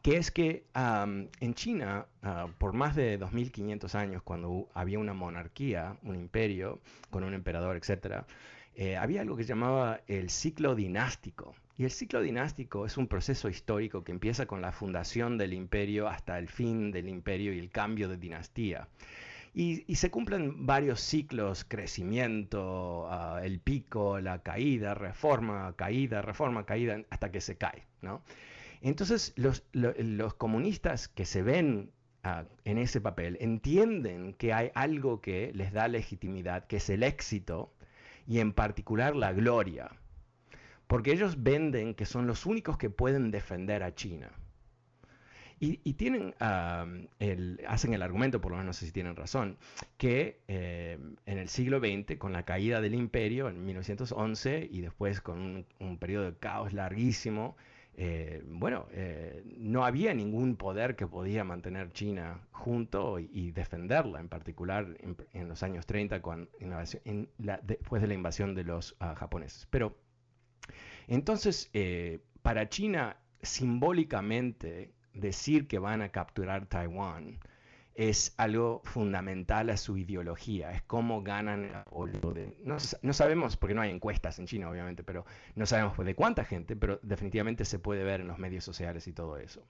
que 0.01 0.17
es 0.17 0.31
que 0.31 0.65
en 0.73 1.53
China, 1.53 2.05
ah, 2.23 2.47
por 2.57 2.73
más 2.73 2.95
de 2.95 3.17
2500 3.17 3.95
años, 3.95 4.21
cuando 4.23 4.69
había 4.73 4.99
una 4.99 5.13
monarquía, 5.13 5.97
un 6.03 6.15
imperio, 6.15 6.79
con 7.09 7.23
un 7.23 7.33
emperador, 7.33 7.75
etc., 7.77 8.23
eh, 8.75 8.95
había 8.95 9.21
algo 9.21 9.35
que 9.35 9.43
se 9.43 9.49
llamaba 9.49 10.01
el 10.07 10.29
ciclo 10.29 10.75
dinástico. 10.75 11.55
Y 11.77 11.83
el 11.83 11.91
ciclo 11.91 12.21
dinástico 12.21 12.85
es 12.85 12.97
un 12.97 13.07
proceso 13.07 13.49
histórico 13.49 14.03
que 14.03 14.11
empieza 14.11 14.45
con 14.45 14.61
la 14.61 14.71
fundación 14.71 15.37
del 15.37 15.53
imperio 15.53 16.07
hasta 16.07 16.37
el 16.37 16.47
fin 16.47 16.91
del 16.91 17.09
imperio 17.09 17.53
y 17.53 17.59
el 17.59 17.69
cambio 17.69 18.07
de 18.07 18.17
dinastía. 18.17 18.87
Y, 19.53 19.95
se 19.95 20.11
cumplen 20.11 20.67
varios 20.67 21.01
ciclos, 21.01 21.65
crecimiento, 21.67 23.07
ah, 23.09 23.41
el 23.43 23.59
pico, 23.59 24.19
la 24.19 24.43
caída, 24.43 24.93
reforma, 24.93 25.73
caída, 25.75 26.21
reforma, 26.21 26.63
caída, 26.65 27.01
hasta 27.09 27.31
que 27.31 27.41
se 27.41 27.57
cae. 27.57 27.87
¿no? 28.03 28.21
Entonces 28.81 29.33
los, 29.35 29.63
comunistas 30.35 31.07
que 31.07 31.25
se 31.25 31.41
ven 31.41 31.91
ah, 32.23 32.45
en 32.65 32.77
ese 32.77 33.01
papel 33.01 33.37
entienden 33.39 34.33
que 34.33 34.53
hay 34.53 34.71
algo 34.75 35.21
que 35.21 35.51
les 35.53 35.73
da 35.73 35.87
legitimidad, 35.87 36.67
que 36.67 36.77
es 36.77 36.89
el 36.89 37.03
éxito 37.03 37.73
y 38.27 38.39
en 38.39 38.53
particular 38.53 39.15
la 39.15 39.33
gloria. 39.33 39.91
Porque 40.87 41.11
ellos 41.11 41.43
venden 41.43 41.95
que 41.95 42.05
son 42.05 42.27
los 42.27 42.45
únicos 42.45 42.77
que 42.77 42.89
pueden 42.89 43.31
defender 43.31 43.83
a 43.83 43.93
China. 43.93 44.31
Y, 45.59 45.93
tienen, 45.93 46.35
hacen 46.39 47.93
el 47.93 48.01
argumento, 48.03 48.39
por 48.39 48.51
lo 48.51 48.57
menos 48.57 48.67
no 48.67 48.73
sé 48.73 48.85
si 48.85 48.91
tienen 48.91 49.15
razón, 49.15 49.57
que 49.97 50.39
eh, 50.47 50.99
en 51.25 51.37
el 51.39 51.49
siglo 51.49 51.79
XX, 51.79 52.17
con 52.19 52.31
la 52.31 52.43
caída 52.43 52.79
del 52.79 52.93
imperio 52.93 53.49
en 53.49 53.65
1911 53.65 54.69
y 54.71 54.81
después 54.81 55.19
con 55.19 55.39
un, 55.39 55.65
un 55.79 55.97
periodo 55.97 56.25
de 56.25 56.37
caos 56.37 56.73
larguísimo, 56.73 57.57
eh, 57.99 58.43
bueno, 58.45 58.87
eh, 58.91 59.43
no 59.57 59.83
había 59.83 60.13
ningún 60.13 60.55
poder 60.55 60.95
que 60.95 61.07
podía 61.07 61.43
mantener 61.43 61.91
China 61.91 62.47
junto 62.51 63.17
y, 63.19 63.51
defenderla, 63.51 64.19
en 64.19 64.29
particular 64.29 64.95
en, 65.33 65.49
los 65.49 65.63
años 65.63 65.87
30, 65.87 66.21
después 67.63 68.01
de 68.01 68.07
la 68.07 68.13
invasión 68.13 68.53
de 68.53 68.63
los 68.63 68.95
ah, 68.99 69.15
japoneses. 69.15 69.67
Pero 69.71 69.97
entonces, 71.07 71.71
eh, 71.73 72.19
para 72.43 72.69
China, 72.69 73.17
simbólicamente, 73.41 74.93
decir 75.13 75.67
que 75.67 75.79
van 75.79 76.03
a 76.03 76.09
capturar 76.09 76.67
Taiwán 76.67 77.39
es 77.97 78.35
algo 78.37 78.83
fundamental 78.85 79.71
a 79.71 79.75
su 79.75 79.97
ideología, 79.97 80.71
es 80.71 80.83
cómo 80.83 81.23
ganan 81.23 81.83
de... 82.31 82.55
No, 83.01 83.13
sabemos, 83.13 83.57
porque 83.57 83.73
no 83.73 83.81
hay 83.81 83.89
encuestas 83.89 84.37
en 84.37 84.45
China, 84.45 84.69
obviamente, 84.69 85.03
pero 85.03 85.25
no 85.55 85.65
sabemos 85.65 85.97
de 85.97 86.13
cuánta 86.13 86.45
gente, 86.45 86.75
pero 86.75 86.99
definitivamente 87.01 87.65
se 87.65 87.79
puede 87.79 88.03
ver 88.03 88.21
en 88.21 88.27
los 88.27 88.37
medios 88.37 88.63
sociales 88.63 89.07
y 89.07 89.13
todo 89.13 89.37
eso. 89.37 89.65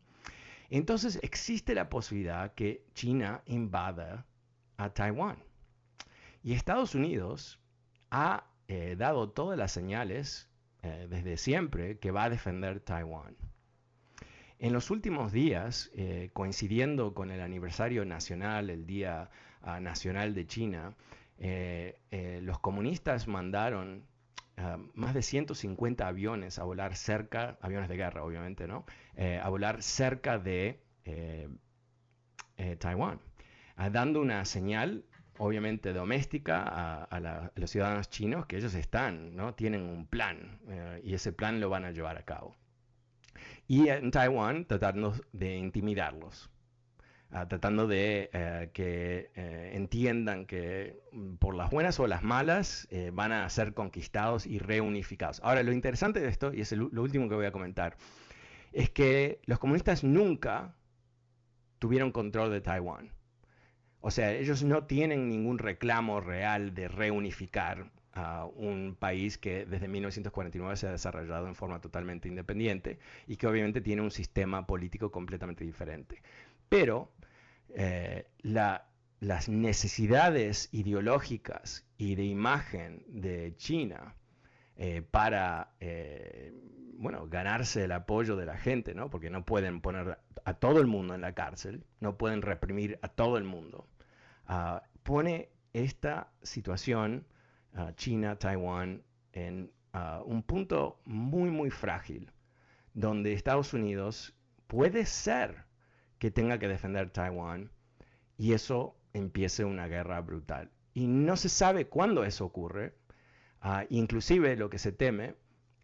Entonces 0.69 1.19
existe 1.24 1.74
la 1.74 1.88
posibilidad 1.88 2.53
que 2.53 2.86
China 2.93 3.43
invada 3.46 4.25
a 4.75 4.89
Taiwán. 4.89 5.38
Y 6.43 6.51
Estados 6.51 6.96
Unidos 6.96 7.62
ha 8.12 8.43
eh, 8.67 8.98
dado 8.98 9.29
todas 9.29 9.57
las 9.57 9.72
señales 9.72 10.50
eh, 10.81 11.07
desde 11.10 11.38
siempre 11.38 11.98
que 11.98 12.12
va 12.12 12.25
a 12.25 12.29
defender 12.29 12.81
Taiwán. 12.81 13.38
En 14.59 14.73
los 14.73 14.89
últimos 14.89 15.31
días, 15.31 15.91
eh, 15.93 16.31
coincidiendo 16.33 17.13
con 17.13 17.29
el 17.29 17.41
aniversario 17.41 18.05
nacional, 18.05 18.71
el 18.71 18.87
Día 18.87 19.29
ah, 19.61 19.79
Nacional 19.79 20.33
de 20.33 20.47
China, 20.47 20.95
eh, 21.37 21.99
eh, 22.09 22.39
los 22.41 22.57
comunistas 22.59 23.27
mandaron 23.27 24.03
ah, 24.57 24.79
más 24.95 25.13
de 25.13 25.21
150 25.21 26.07
aviones 26.07 26.57
a 26.57 26.63
volar 26.63 26.95
cerca, 26.95 27.59
aviones 27.61 27.87
de 27.87 27.97
guerra 27.97 28.23
obviamente, 28.23 28.67
¿no? 28.67 28.85
a 29.41 29.49
volar 29.49 29.83
cerca 29.83 30.39
de 30.39 30.79
Taiwán, 32.79 33.19
ah, 33.75 33.89
dando 33.91 34.21
una 34.21 34.43
señal 34.45 35.05
obviamente 35.37 35.93
doméstica 35.93 36.63
a, 36.65 37.51
los 37.55 37.69
ciudadanos 37.69 38.09
chinos 38.09 38.47
que 38.47 38.57
ellos 38.57 38.73
están, 38.73 39.35
¿no? 39.35 39.53
Tienen 39.53 39.83
un 39.83 40.07
plan 40.07 40.59
y 41.03 41.13
ese 41.13 41.31
plan 41.31 41.59
lo 41.59 41.69
van 41.69 41.85
a 41.85 41.91
llevar 41.91 42.17
a 42.17 42.23
cabo 42.23 42.55
y 43.67 43.89
en 43.89 44.12
Taiwán 44.12 44.65
tratando 44.65 45.13
de 45.33 45.57
intimidarlos, 45.57 46.50
ah, 47.31 47.47
tratando 47.47 47.86
de 47.86 48.29
eh, 48.31 48.69
que 48.74 49.29
eh, 49.36 49.71
entiendan 49.74 50.45
que 50.45 51.01
mm, 51.12 51.36
por 51.36 51.55
las 51.55 51.69
buenas 51.69 52.00
o 52.00 52.07
las 52.07 52.24
malas 52.24 52.88
eh, 52.91 53.12
van 53.13 53.33
a 53.33 53.50
ser 53.50 53.74
conquistados 53.74 54.45
y 54.45 54.59
reunificados. 54.59 55.41
Ahora, 55.43 55.63
lo 55.63 55.74
interesante 55.74 56.21
de 56.21 56.29
esto, 56.29 56.53
y 56.53 56.62
es 56.62 56.71
lo 56.71 57.01
último 57.01 57.27
que 57.27 57.36
voy 57.36 57.45
a 57.45 57.51
comentar, 57.51 57.97
es 58.71 58.89
que 58.89 59.41
los 59.45 59.59
comunistas 59.59 60.03
nunca 60.03 60.75
tuvieron 61.79 62.12
control 62.12 62.51
de 62.51 62.62
Taiwán. 62.62 63.12
O 64.00 64.12
sea, 64.12 64.31
ellos 64.31 64.63
no 64.63 64.86
tienen 64.86 65.27
ningún 65.27 65.57
reclamo 65.57 66.21
real 66.21 66.74
de 66.74 66.88
reunificar 66.88 67.91
un 68.55 68.95
país 69.00 69.38
que 69.38 69.65
desde 69.65 69.88
1949 69.88 70.75
se 70.75 70.88
ha 70.88 70.91
desarrollado 70.91 71.47
en 71.47 71.55
forma 71.55 71.79
totalmente 71.81 72.27
independiente 72.27 73.00
y 73.27 73.38
que 73.38 73.47
obviamente 73.47 73.81
tiene 73.81 74.01
un 74.01 74.12
sistema 74.12 74.65
político 74.65 75.12
completamente 75.12 75.63
diferente. 75.63 76.21
Pero 76.69 77.12
eh, 77.69 78.27
las 78.41 79.50
necesidades 79.50 80.69
ideológicas 80.71 81.86
y 81.97 82.15
de 82.15 82.25
imagen 82.25 83.03
de 83.07 83.55
China 83.57 84.15
eh, 84.77 85.01
para 85.01 85.71
eh, 85.79 86.53
bueno, 86.97 87.27
ganarse 87.27 87.83
el 87.83 87.91
apoyo 87.91 88.36
de 88.36 88.45
la 88.45 88.57
gente, 88.57 88.93
¿no? 88.95 89.09
porque 89.09 89.29
no 89.29 89.45
pueden 89.45 89.81
poner 89.81 90.19
a 90.45 90.53
todo 90.53 90.79
el 90.79 90.88
mundo 90.88 91.13
en 91.15 91.21
la 91.21 91.33
cárcel, 91.33 91.83
no 92.00 92.17
pueden 92.17 92.41
reprimir 92.41 93.00
a 93.01 93.07
todo 93.07 93.38
el 93.38 93.43
mundo, 93.43 93.88
ah, 94.47 94.83
pone 95.03 95.50
esta 95.74 96.31
situación 96.41 97.25
China, 97.96 98.38
Taiwán, 98.38 99.03
en 99.34 99.72
un 100.25 100.43
punto 100.43 101.00
muy, 101.05 101.50
muy 101.50 101.72
frágil, 101.72 102.31
donde 102.93 103.34
Estados 103.34 103.74
Unidos 103.74 104.36
puede 104.67 105.05
ser 105.05 105.65
que 106.19 106.31
tenga 106.31 106.60
que 106.60 106.67
defender 106.67 107.10
Taiwán 107.10 107.72
y 108.38 108.53
eso 108.53 108.96
empiece 109.13 109.65
una 109.65 109.88
guerra 109.88 110.22
brutal. 110.22 110.72
Y 110.93 111.07
no 111.07 111.38
se 111.38 111.50
sabe 111.50 111.88
cuándo 111.88 112.24
eso 112.24 112.46
ocurre. 112.46 112.93
Ah, 113.62 113.86
inclusive 113.89 114.55
lo 114.55 114.69
que 114.69 114.79
se 114.79 114.91
teme 114.91 115.36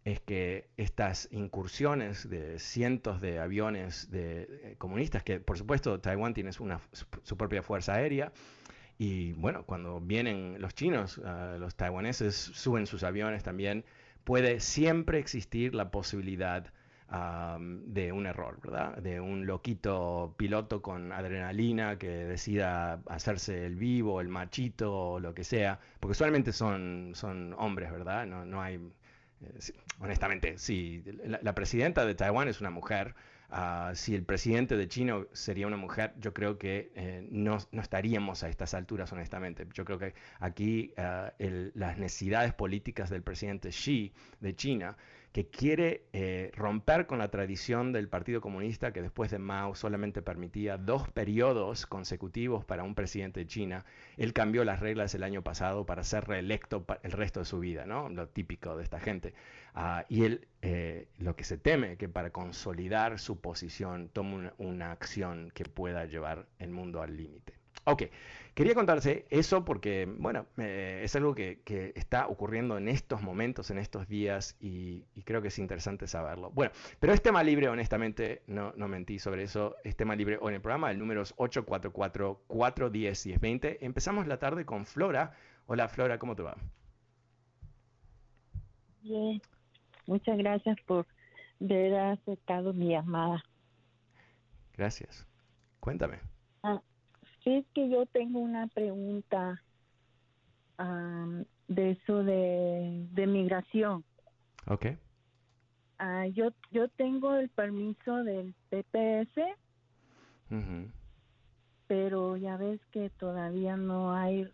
es 0.04 0.20
que 0.20 0.70
estas 0.76 1.28
incursiones 1.32 2.28
de 2.28 2.58
cientos 2.58 3.20
de 3.20 3.38
aviones 3.38 4.10
de, 4.10 4.42
eh, 4.42 4.74
comunistas, 4.78 5.22
que 5.22 5.40
por 5.40 5.56
supuesto 5.56 6.00
Taiwán 6.00 6.34
tiene 6.34 6.52
su 6.52 7.36
propia 7.36 7.62
fuerza 7.62 7.94
aérea, 7.94 8.32
y 8.98 9.32
bueno, 9.34 9.64
cuando 9.64 10.00
vienen 10.00 10.56
los 10.60 10.74
chinos, 10.74 11.20
ah, 11.24 11.56
los 11.58 11.74
taiwaneses 11.74 12.34
suben 12.34 12.86
sus 12.86 13.02
aviones 13.02 13.42
también, 13.42 13.84
puede 14.24 14.60
siempre 14.60 15.18
existir 15.18 15.74
la 15.74 15.90
posibilidad 15.90 16.72
de 17.68 18.12
un 18.12 18.26
error, 18.26 18.58
¿verdad? 18.60 18.96
De 18.96 19.20
un 19.20 19.46
loquito 19.46 20.34
piloto 20.36 20.82
con 20.82 21.12
adrenalina 21.12 21.96
que 21.96 22.08
decida 22.08 23.02
hacerse 23.06 23.66
el 23.66 23.76
vivo, 23.76 24.20
el 24.20 24.28
machito 24.28 24.92
o 24.92 25.20
lo 25.20 25.32
que 25.32 25.44
sea, 25.44 25.78
porque 26.00 26.12
usualmente 26.12 26.52
son, 26.52 27.12
son 27.14 27.54
hombres, 27.56 27.92
¿verdad? 27.92 28.26
No, 28.26 28.44
no 28.44 28.60
hay... 28.60 28.76
Eh, 29.42 29.58
honestamente, 30.00 30.58
sí, 30.58 31.04
la 31.24 31.54
presidenta 31.54 32.04
de 32.04 32.14
Taiwán 32.14 32.48
es 32.48 32.60
una 32.60 32.70
mujer, 32.70 33.14
Ah, 33.50 33.92
si 33.94 34.14
el 34.14 34.24
presidente 34.24 34.76
de 34.76 34.88
China 34.88 35.24
sería 35.32 35.66
una 35.66 35.76
mujer, 35.76 36.14
yo 36.18 36.32
creo 36.32 36.58
que 36.58 36.90
eh, 36.94 37.26
no, 37.30 37.58
estaríamos 37.72 38.42
a 38.42 38.48
estas 38.48 38.74
alturas, 38.74 39.12
honestamente. 39.12 39.66
Yo 39.72 39.84
creo 39.84 39.98
que 39.98 40.14
aquí 40.40 40.92
ah, 40.96 41.32
las 41.38 41.98
necesidades 41.98 42.52
políticas 42.54 43.10
del 43.10 43.22
presidente 43.22 43.70
Xi 43.70 44.12
de 44.40 44.56
China 44.56 44.96
que 45.34 45.48
quiere 45.48 46.04
eh, 46.12 46.52
romper 46.54 47.08
con 47.08 47.18
la 47.18 47.28
tradición 47.28 47.92
del 47.92 48.08
Partido 48.08 48.40
Comunista 48.40 48.92
que 48.92 49.02
después 49.02 49.32
de 49.32 49.40
Mao 49.40 49.74
solamente 49.74 50.22
permitía 50.22 50.78
dos 50.78 51.10
periodos 51.10 51.86
consecutivos 51.86 52.64
para 52.64 52.84
un 52.84 52.94
presidente 52.94 53.40
de 53.40 53.46
China. 53.48 53.84
Él 54.16 54.32
cambió 54.32 54.62
las 54.62 54.78
reglas 54.78 55.12
el 55.16 55.24
año 55.24 55.42
pasado 55.42 55.86
para 55.86 56.04
ser 56.04 56.28
reelecto 56.28 56.86
el 57.02 57.10
resto 57.10 57.40
de 57.40 57.46
su 57.46 57.58
vida, 57.58 57.84
¿no? 57.84 58.08
Lo 58.10 58.28
típico 58.28 58.76
de 58.76 58.84
esta 58.84 59.00
gente. 59.00 59.34
Ah, 59.74 60.06
y 60.08 60.22
él, 60.22 60.46
eh, 60.62 61.08
lo 61.18 61.34
que 61.34 61.42
se 61.42 61.58
teme, 61.58 61.96
que 61.96 62.08
para 62.08 62.30
consolidar 62.30 63.18
su 63.18 63.40
posición 63.40 64.10
tome 64.10 64.52
una 64.58 64.92
acción 64.92 65.50
que 65.52 65.64
pueda 65.64 66.04
llevar 66.04 66.46
el 66.60 66.70
mundo 66.70 67.02
al 67.02 67.16
límite. 67.16 67.63
Ok, 67.86 68.04
quería 68.54 68.74
contarse 68.74 69.26
eso 69.28 69.62
porque, 69.64 70.08
bueno, 70.18 70.46
es 70.56 71.14
algo 71.16 71.34
que, 71.34 71.60
está 71.94 72.28
ocurriendo 72.28 72.78
en 72.78 72.88
estos 72.88 73.20
momentos, 73.20 73.70
en 73.70 73.76
estos 73.78 74.08
días, 74.08 74.56
y, 74.58 75.02
creo 75.24 75.42
que 75.42 75.48
es 75.48 75.58
interesante 75.58 76.06
saberlo. 76.06 76.50
Bueno, 76.50 76.72
pero 76.98 77.12
es 77.12 77.20
tema 77.20 77.42
libre, 77.42 77.68
honestamente, 77.68 78.40
no, 78.46 78.72
no 78.76 78.88
mentí 78.88 79.18
sobre 79.18 79.42
eso, 79.42 79.76
es 79.84 79.96
tema 79.96 80.16
libre 80.16 80.38
hoy 80.40 80.48
en 80.48 80.54
el 80.54 80.62
programa, 80.62 80.90
el 80.90 80.98
número 80.98 81.20
es 81.22 81.36
844-410-1020. 81.36 83.76
Empezamos 83.80 84.26
la 84.26 84.38
tarde 84.38 84.64
con 84.64 84.86
Flora. 84.86 85.34
Hola 85.66 85.88
Flora, 85.88 86.18
¿cómo 86.18 86.34
te 86.34 86.42
va? 86.42 86.56
Bien, 89.02 89.42
muchas 90.06 90.38
gracias 90.38 90.78
por 90.86 91.06
haber 91.60 91.94
aceptado 91.94 92.72
mi 92.72 92.88
llamada. 92.88 93.44
Gracias. 94.76 95.26
Cuéntame. 95.80 96.18
Ah, 96.62 96.80
es 97.44 97.66
que 97.74 97.88
yo 97.88 98.06
tengo 98.06 98.40
una 98.40 98.66
pregunta 98.68 99.62
de 101.68 101.90
eso 101.92 102.24
de, 102.24 103.06
de 103.12 103.26
migración. 103.26 104.04
Ok. 104.66 104.86
Ah, 105.98 106.26
yo, 106.26 106.50
yo 106.70 106.88
tengo 106.88 107.34
el 107.34 107.48
permiso 107.50 108.24
del 108.24 108.54
PPS, 108.70 109.40
pero 111.86 112.36
ya 112.36 112.56
ves 112.56 112.80
que 112.90 113.10
todavía 113.10 113.76
no 113.76 114.14
hay 114.14 114.48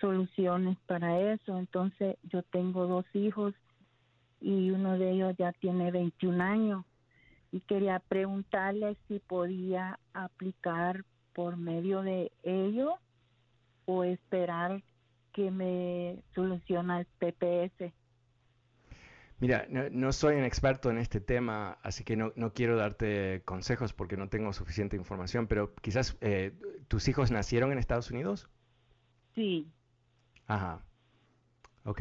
soluciones 0.00 0.78
para 0.86 1.20
eso. 1.32 1.58
Entonces 1.58 2.16
yo 2.24 2.42
tengo 2.44 2.86
dos 2.86 3.04
hijos 3.14 3.54
y 4.40 4.70
uno 4.70 4.98
de 4.98 5.10
ellos 5.10 5.34
ya 5.38 5.52
tiene 5.52 5.90
21 5.90 6.42
años 6.42 6.84
y 7.50 7.60
quería 7.60 7.98
preguntarle 7.98 8.96
si 9.06 9.18
podía 9.18 9.98
aplicar 10.12 11.04
por 11.38 11.56
medio 11.56 12.02
de 12.02 12.32
ellos 12.42 12.94
o 13.84 14.02
esperar 14.02 14.82
que 15.32 15.52
me 15.52 16.20
soluciona 16.34 16.98
el 16.98 17.06
PPS. 17.06 17.92
Mira, 19.38 19.64
no, 19.70 20.10
soy 20.10 20.34
un 20.34 20.42
experto 20.42 20.90
en 20.90 20.98
este 20.98 21.20
tema, 21.20 21.78
así 21.84 22.02
que 22.02 22.16
no, 22.16 22.32
quiero 22.54 22.76
darte 22.76 23.42
consejos 23.44 23.92
porque 23.92 24.16
no 24.16 24.28
tengo 24.28 24.52
suficiente 24.52 24.96
información, 24.96 25.46
pero 25.46 25.76
quizás 25.76 26.18
eh, 26.22 26.54
tus 26.88 27.06
hijos 27.06 27.30
nacieron 27.30 27.70
en 27.70 27.78
Estados 27.78 28.10
Unidos. 28.10 28.50
Sí. 29.36 29.70
Ajá. 30.48 30.82
Ok. 31.84 32.00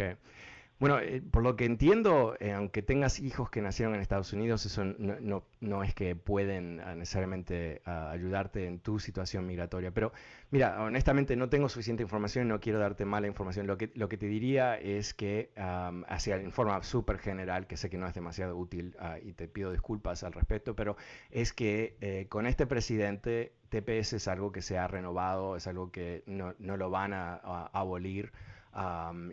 Bueno, 0.79 1.00
eh, 1.00 1.24
por 1.31 1.41
lo 1.41 1.55
que 1.55 1.65
entiendo, 1.65 2.36
eh, 2.39 2.51
aunque 2.51 2.84
tengas 2.84 3.19
hijos 3.19 3.50
que 3.50 3.63
nacieron 3.63 3.96
en 3.96 4.01
Estados 4.01 4.31
Unidos, 4.31 4.63
eso 4.67 4.86
no, 4.86 5.43
no, 5.60 5.84
es 5.84 5.96
que 5.96 6.15
pueden 6.15 6.79
ah, 6.81 6.93
necesariamente 6.93 7.81
ah, 7.86 8.12
ayudarte 8.12 8.67
en 8.67 8.79
tu 8.79 9.00
situación 9.00 9.48
migratoria. 9.48 9.89
Pero 9.91 10.13
mira, 10.51 10.79
honestamente 10.84 11.36
no 11.36 11.50
tengo 11.50 11.67
suficiente 11.67 12.03
información 12.03 12.46
y 12.46 12.50
no 12.50 12.60
quiero 12.60 12.77
darte 12.77 13.05
mala 13.05 13.25
información. 13.25 13.65
Lo 13.65 13.75
que, 13.79 13.91
lo 13.96 14.07
que 14.07 14.17
te 14.17 14.27
diría 14.27 14.77
es 14.77 15.15
que, 15.15 15.50
hacia 15.55 16.36
en 16.36 16.51
forma 16.51 16.84
súper 16.84 17.17
general, 17.17 17.65
que 17.65 17.75
sé 17.75 17.89
que 17.89 17.98
no 17.98 18.05
es 18.07 18.13
demasiado 18.13 18.55
útil 18.55 18.96
ah, 19.00 19.17
y 19.19 19.34
te 19.34 19.48
pido 19.48 19.72
disculpas 19.72 20.24
al 20.24 20.34
respecto, 20.34 20.75
pero 20.75 20.96
es 21.31 21.53
que 21.53 21.98
eh, 22.01 22.27
con 22.29 22.46
este 22.46 22.67
presidente 22.67 23.53
TPS 23.69 24.13
es 24.13 24.27
algo 24.27 24.51
que 24.51 24.62
se 24.62 24.77
ha 24.77 24.88
renovado, 24.88 25.55
es 25.55 25.65
algo 25.65 25.91
que 25.91 26.24
no 26.27 26.53
lo 26.77 26.89
van 26.91 27.13
a 27.13 27.36
abolir 27.74 28.31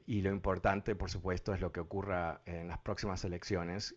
y 0.07 0.23
lo 0.23 0.31
importante, 0.31 0.95
por 0.95 1.11
supuesto, 1.11 1.53
es 1.53 1.61
lo 1.61 1.71
que 1.71 1.81
ocurra 1.81 2.41
en 2.47 2.69
las 2.69 2.79
próximas 2.79 3.25
elecciones, 3.25 3.95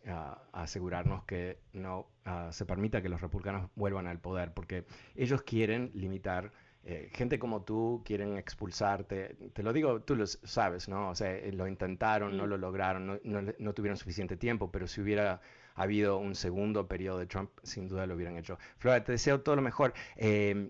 asegurarnos 0.52 1.24
que 1.24 1.60
no 1.74 2.08
se 2.52 2.66
permita 2.66 3.02
que 3.02 3.10
los 3.10 3.22
republicanos 3.22 3.70
vuelvan 3.76 4.08
al 4.08 4.20
poder, 4.20 4.54
porque 4.54 4.86
ellos 5.16 5.42
quieren 5.44 5.92
limitar. 5.94 6.52
Eh, 6.90 7.10
gente 7.14 7.38
como 7.38 7.64
tú 7.64 8.02
quieren 8.06 8.38
expulsarte, 8.38 9.36
te 9.54 9.62
lo 9.62 9.74
digo, 9.74 10.02
tú 10.02 10.16
lo 10.16 10.26
sabes, 10.26 10.88
¿no? 10.88 11.10
O 11.10 11.16
sea, 11.16 11.36
eh, 11.36 11.52
lo 11.52 11.68
intentaron, 11.68 12.38
no 12.38 12.48
lo 12.48 12.58
lograron, 12.58 13.20
no, 13.24 13.74
tuvieron 13.74 13.98
suficiente 13.98 14.38
tiempo, 14.38 14.72
pero 14.72 14.88
si 14.88 15.02
hubiera 15.02 15.42
habido 15.76 16.18
un 16.18 16.34
segundo 16.34 16.88
periodo 16.88 17.20
de 17.20 17.26
Trump, 17.26 17.52
sin 17.64 17.90
duda 17.90 18.06
lo 18.06 18.16
hubieran 18.16 18.38
hecho. 18.38 18.58
Flora, 18.78 19.04
te 19.04 19.12
deseo 19.12 19.42
todo 19.42 19.58
lo 19.58 19.62
mejor. 19.62 19.94
Eh, 20.16 20.70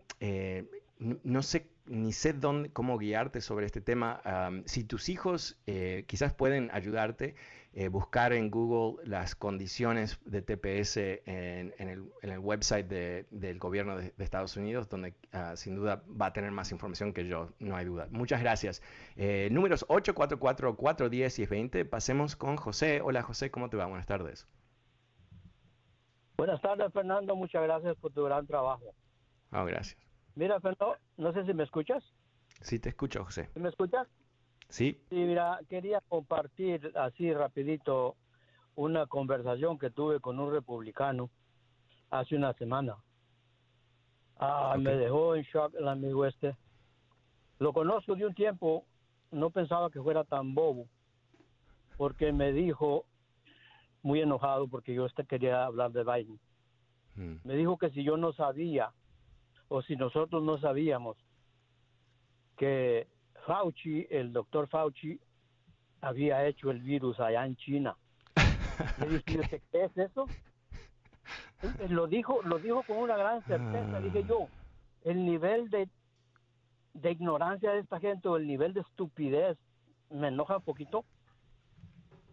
no 1.00 1.44
sé 1.44 1.68
ni 1.88 2.14
sé 2.14 2.34
dónde, 2.34 2.70
cómo 2.70 2.98
guiarte 2.98 3.42
sobre 3.42 3.66
este 3.66 3.82
tema. 3.82 4.22
si 4.66 4.84
tus 4.84 5.10
hijos 5.10 5.58
eh, 5.68 6.06
quizás 6.08 6.34
pueden 6.34 6.70
ayudarte, 6.72 7.36
eh, 7.74 7.90
buscar 7.90 8.34
en 8.34 8.50
Google 8.50 9.04
las 9.06 9.36
condiciones 9.36 10.20
de 10.26 10.42
TPS 10.42 10.98
en, 10.98 11.74
el, 11.78 12.40
website 12.40 12.88
del 12.88 13.60
gobierno 13.60 13.98
de, 13.98 14.14
Estados 14.18 14.58
Unidos, 14.58 14.90
donde 14.90 15.14
ah, 15.32 15.56
sin 15.56 15.76
duda 15.76 16.02
va 16.10 16.28
a 16.28 16.34
tener 16.34 16.52
más 16.52 16.72
información 16.72 17.14
que 17.14 17.28
yo, 17.28 17.50
no 17.60 17.76
hay 17.76 17.86
duda. 17.86 18.08
Muchas 18.10 18.42
gracias. 18.42 18.82
Eh, 19.16 19.50
números 19.52 19.86
844-410 19.88 21.44
y 21.44 21.46
20. 21.46 21.86
Pasemos 21.86 22.36
con 22.36 22.58
José. 22.58 23.02
Hola 23.02 23.22
José, 23.22 23.52
¿cómo 23.52 23.70
te 23.70 23.78
va? 23.78 23.86
Buenas 23.86 24.08
tardes. 24.08 24.48
Buenas 26.38 26.62
tardes, 26.62 26.92
Fernando. 26.94 27.36
Muchas 27.36 27.64
gracias 27.64 27.96
por 27.98 28.12
tu 28.12 28.24
gran 28.24 28.46
trabajo. 28.48 28.94
Oh, 29.52 29.66
gracias. 29.66 30.07
Mira, 30.38 30.60
Fernando, 30.60 30.98
no 31.18 31.34
sé 31.34 31.44
si 31.46 31.54
me 31.56 31.64
escuchas. 31.64 32.04
Sí, 32.62 32.78
te 32.78 32.90
escucho, 32.90 33.26
José. 33.26 33.50
¿Me 33.56 33.70
escuchas? 33.70 34.08
Sí. 34.70 35.02
Sí, 35.10 35.16
mira, 35.16 35.60
quería 35.68 36.00
compartir 36.08 36.92
así 36.96 37.34
rapidito 37.34 38.16
una 38.76 39.08
conversación 39.08 39.80
que 39.80 39.90
tuve 39.90 40.20
con 40.20 40.40
un 40.40 40.52
republicano 40.52 41.32
hace 42.12 42.36
una 42.36 42.54
semana. 42.54 42.98
Ah, 44.38 44.76
Me 44.78 44.92
dejó 44.92 45.36
en 45.36 45.42
shock 45.42 45.74
el 45.74 45.88
amigo 45.88 46.24
este. 46.28 46.56
Lo 47.58 47.74
conozco 47.74 48.16
de 48.16 48.28
un 48.28 48.36
tiempo, 48.36 48.86
no 49.32 49.50
pensaba 49.50 49.90
que 49.90 50.00
fuera 50.00 50.24
tan 50.24 50.54
bobo, 50.54 50.88
porque 51.98 52.32
me 52.32 52.54
dijo, 52.54 53.06
muy 54.04 54.22
enojado, 54.22 54.68
porque 54.68 54.94
yo 54.94 55.08
este 55.08 55.26
quería 55.26 55.66
hablar 55.66 55.92
de 55.94 56.04
Biden. 56.04 56.40
Hmm. 57.16 57.38
Me 57.44 57.56
dijo 57.56 57.80
que 57.80 57.90
si 57.90 58.04
yo 58.04 58.18
no 58.18 58.34
sabía 58.34 58.94
o 59.70 59.82
si 59.82 59.96
nosotros 59.96 60.44
no 60.44 60.58
sabíamos 60.60 61.18
que 62.58 63.08
Fauci, 63.46 64.08
el 64.10 64.34
doctor 64.34 64.68
Fauci, 64.68 65.20
había 66.02 66.46
hecho 66.46 66.72
el 66.72 66.82
virus 66.82 67.20
allá 67.20 67.46
en 67.46 67.56
China. 67.56 67.96
Le 69.00 69.08
dije, 69.08 69.62
¿qué 69.72 69.86
es 69.86 69.98
eso? 69.98 70.28
lo 71.90 72.08
dijo, 72.08 72.42
lo 72.44 72.60
dijo 72.60 72.84
con 72.84 72.98
una 72.98 73.18
gran 73.18 73.44
certeza. 73.46 74.00
Dije 74.00 74.24
yo, 74.28 74.48
el 75.04 75.26
nivel 75.26 75.70
de, 75.70 75.90
de 76.94 77.12
ignorancia 77.12 77.72
de 77.72 77.80
esta 77.80 78.00
gente 78.00 78.28
o 78.28 78.38
el 78.38 78.46
nivel 78.48 78.74
de 78.74 78.82
estupidez 78.82 79.58
me 80.10 80.28
enoja 80.28 80.58
un 80.58 80.64
poquito. 80.64 81.06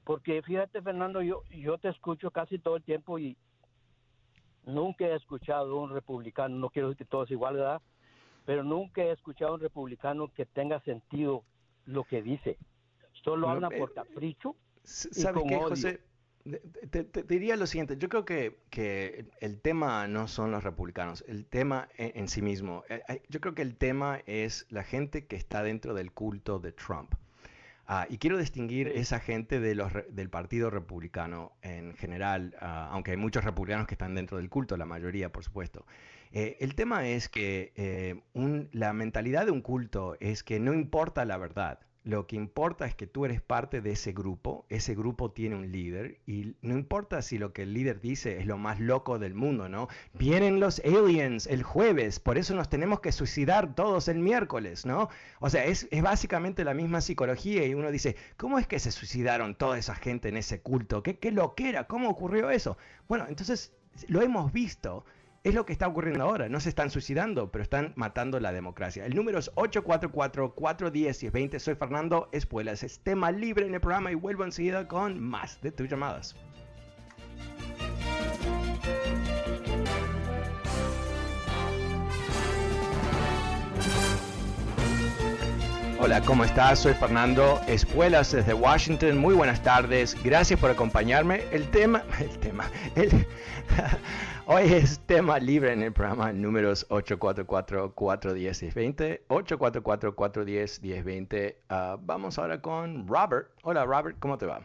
Porque 0.04 0.42
fíjate, 0.42 0.82
Fernando, 0.82 1.22
yo, 1.22 1.42
yo 1.50 1.78
te 1.78 1.88
escucho 1.88 2.30
casi 2.30 2.58
todo 2.58 2.76
el 2.76 2.82
tiempo 2.82 3.18
y, 3.18 3.38
Nunca 4.66 5.06
he 5.06 5.14
escuchado 5.14 5.76
un 5.76 5.90
republicano, 5.90 6.56
no 6.56 6.70
quiero 6.70 6.88
decir 6.88 7.06
que 7.06 7.10
todos 7.10 7.30
igual, 7.30 7.56
¿verdad? 7.56 7.82
Pero 8.46 8.62
nunca 8.62 9.02
he 9.02 9.10
escuchado 9.10 9.54
un 9.54 9.60
republicano 9.60 10.28
que 10.34 10.46
tenga 10.46 10.80
sentido 10.80 11.44
lo 11.86 12.04
que 12.04 12.22
dice. 12.22 12.58
Solo 13.24 13.48
habla 13.48 13.70
por 13.70 13.90
eh, 13.90 13.94
capricho. 13.94 14.56
¿Sabes 14.82 15.44
qué, 15.48 15.56
José? 15.56 16.00
Te, 16.90 17.22
diría 17.22 17.56
lo 17.56 17.66
siguiente, 17.66 17.96
yo 17.96 18.10
creo 18.10 18.26
que, 18.26 18.58
que, 18.68 19.30
el 19.40 19.62
tema 19.62 20.06
no 20.08 20.28
son 20.28 20.50
los 20.50 20.62
republicanos, 20.62 21.24
el 21.26 21.46
tema 21.46 21.88
en, 21.96 22.12
en, 22.18 22.28
sí 22.28 22.42
mismo, 22.42 22.84
eh, 22.90 23.22
yo 23.30 23.40
creo 23.40 23.54
que 23.54 23.62
el 23.62 23.76
tema 23.76 24.20
es 24.26 24.66
la 24.68 24.82
gente 24.82 25.26
que 25.26 25.36
está 25.36 25.62
dentro 25.62 25.94
del 25.94 26.12
culto 26.12 26.58
de 26.58 26.72
Trump. 26.72 27.14
Ah, 27.86 28.06
y 28.08 28.16
quiero 28.16 28.38
distinguir 28.38 28.88
esa 28.88 29.20
gente 29.20 29.60
de 29.60 29.74
los, 29.74 29.92
del 30.10 30.30
Partido 30.30 30.70
Republicano 30.70 31.52
en 31.60 31.94
general, 31.94 32.56
ah, 32.60 32.88
aunque 32.92 33.10
hay 33.10 33.16
muchos 33.18 33.44
republicanos 33.44 33.86
que 33.86 33.94
están 33.94 34.14
dentro 34.14 34.38
del 34.38 34.48
culto, 34.48 34.76
la 34.76 34.86
mayoría, 34.86 35.30
por 35.30 35.44
supuesto. 35.44 35.84
Eh, 36.32 36.56
el 36.60 36.74
tema 36.74 37.06
es 37.06 37.28
que 37.28 37.72
eh, 37.76 38.22
la 38.72 38.92
mentalidad 38.92 39.44
de 39.44 39.52
un 39.52 39.60
culto 39.60 40.16
es 40.20 40.42
que 40.42 40.58
no 40.60 40.72
importa 40.72 41.24
la 41.24 41.36
verdad, 41.36 41.80
lo 42.04 42.26
que 42.26 42.36
importa 42.36 42.86
es 42.86 42.94
que 42.94 43.06
tú 43.06 43.24
eres 43.24 43.40
parte 43.40 43.80
de 43.80 43.92
ese 43.92 44.12
grupo, 44.12 44.66
ese 44.68 44.94
grupo 44.94 45.30
tiene 45.30 45.56
un 45.56 45.72
líder 45.72 46.20
y 46.26 46.54
no 46.60 46.74
importa 46.74 47.22
si 47.22 47.38
lo 47.38 47.54
que 47.54 47.62
el 47.62 47.72
líder 47.72 48.02
dice 48.02 48.38
es 48.38 48.46
lo 48.46 48.58
más 48.58 48.78
loco 48.78 49.18
del 49.18 49.34
mundo, 49.34 49.70
¿no? 49.70 49.88
Vienen 50.12 50.60
los 50.60 50.80
aliens 50.80 51.46
el 51.46 51.62
jueves, 51.62 52.20
por 52.20 52.36
eso 52.36 52.54
nos 52.54 52.68
tenemos 52.68 53.00
que 53.00 53.10
suicidar 53.10 53.74
todos 53.74 54.08
el 54.08 54.18
miércoles, 54.18 54.84
¿no? 54.84 55.08
O 55.40 55.48
sea, 55.48 55.64
es, 55.64 55.88
básicamente 56.02 56.62
la 56.62 56.74
misma 56.74 57.00
psicología 57.00 57.66
y 57.66 57.72
uno 57.72 57.90
dice, 57.90 58.16
¿cómo 58.36 58.58
es 58.58 58.66
que 58.66 58.78
se 58.78 58.92
suicidaron 58.92 59.54
toda 59.54 59.78
esa 59.78 59.94
gente 59.94 60.28
en 60.28 60.36
ese 60.36 60.60
culto? 60.60 61.02
¿Qué, 61.02 61.18
qué 61.18 61.32
era? 61.68 61.86
¿Cómo 61.86 62.10
ocurrió 62.10 62.50
eso? 62.50 62.76
Bueno, 63.08 63.24
entonces 63.28 63.72
lo 64.08 64.20
hemos 64.20 64.52
visto 64.52 65.06
es 65.44 65.54
lo 65.54 65.64
que 65.66 65.74
está 65.74 65.86
ocurriendo 65.86 66.24
ahora. 66.24 66.48
No 66.48 66.58
se 66.58 66.70
están 66.70 66.90
suicidando, 66.90 67.52
pero 67.52 67.62
están 67.62 67.92
matando 67.96 68.40
la 68.40 68.52
democracia. 68.52 69.04
El 69.04 69.14
número 69.14 69.38
es 69.38 69.52
844-410-1020. 69.54 71.58
Soy 71.58 71.74
Fernando 71.74 72.30
Espuelas. 72.32 72.82
Es 72.82 73.00
tema 73.00 73.30
libre 73.30 73.66
en 73.66 73.74
el 73.74 73.80
programa 73.80 74.10
y 74.10 74.14
vuelvo 74.14 74.44
enseguida 74.44 74.88
con 74.88 75.20
más 75.20 75.60
de 75.60 75.70
tus 75.70 75.86
llamadas. 75.88 76.34
Hola, 86.04 86.20
¿cómo 86.20 86.44
estás? 86.44 86.80
Soy 86.80 86.92
Fernando 86.92 87.58
Espuelas 87.66 88.30
desde 88.30 88.52
Washington. 88.52 89.16
Muy 89.16 89.34
buenas 89.34 89.62
tardes. 89.62 90.14
Gracias 90.22 90.60
por 90.60 90.70
acompañarme. 90.70 91.44
El 91.50 91.70
tema, 91.70 92.04
el 92.20 92.38
tema, 92.40 92.70
el, 92.94 93.08
Hoy 94.46 94.64
es 94.64 95.00
tema 95.06 95.38
libre 95.38 95.72
en 95.72 95.82
el 95.82 95.94
programa 95.94 96.30
números 96.30 96.86
844-410-1020. 96.90 99.22
844-410-1020. 99.28 101.54
Uh, 101.70 101.96
vamos 102.02 102.38
ahora 102.38 102.60
con 102.60 103.08
Robert. 103.08 103.48
Hola 103.62 103.86
Robert, 103.86 104.18
¿cómo 104.18 104.36
te 104.36 104.44
va? 104.44 104.60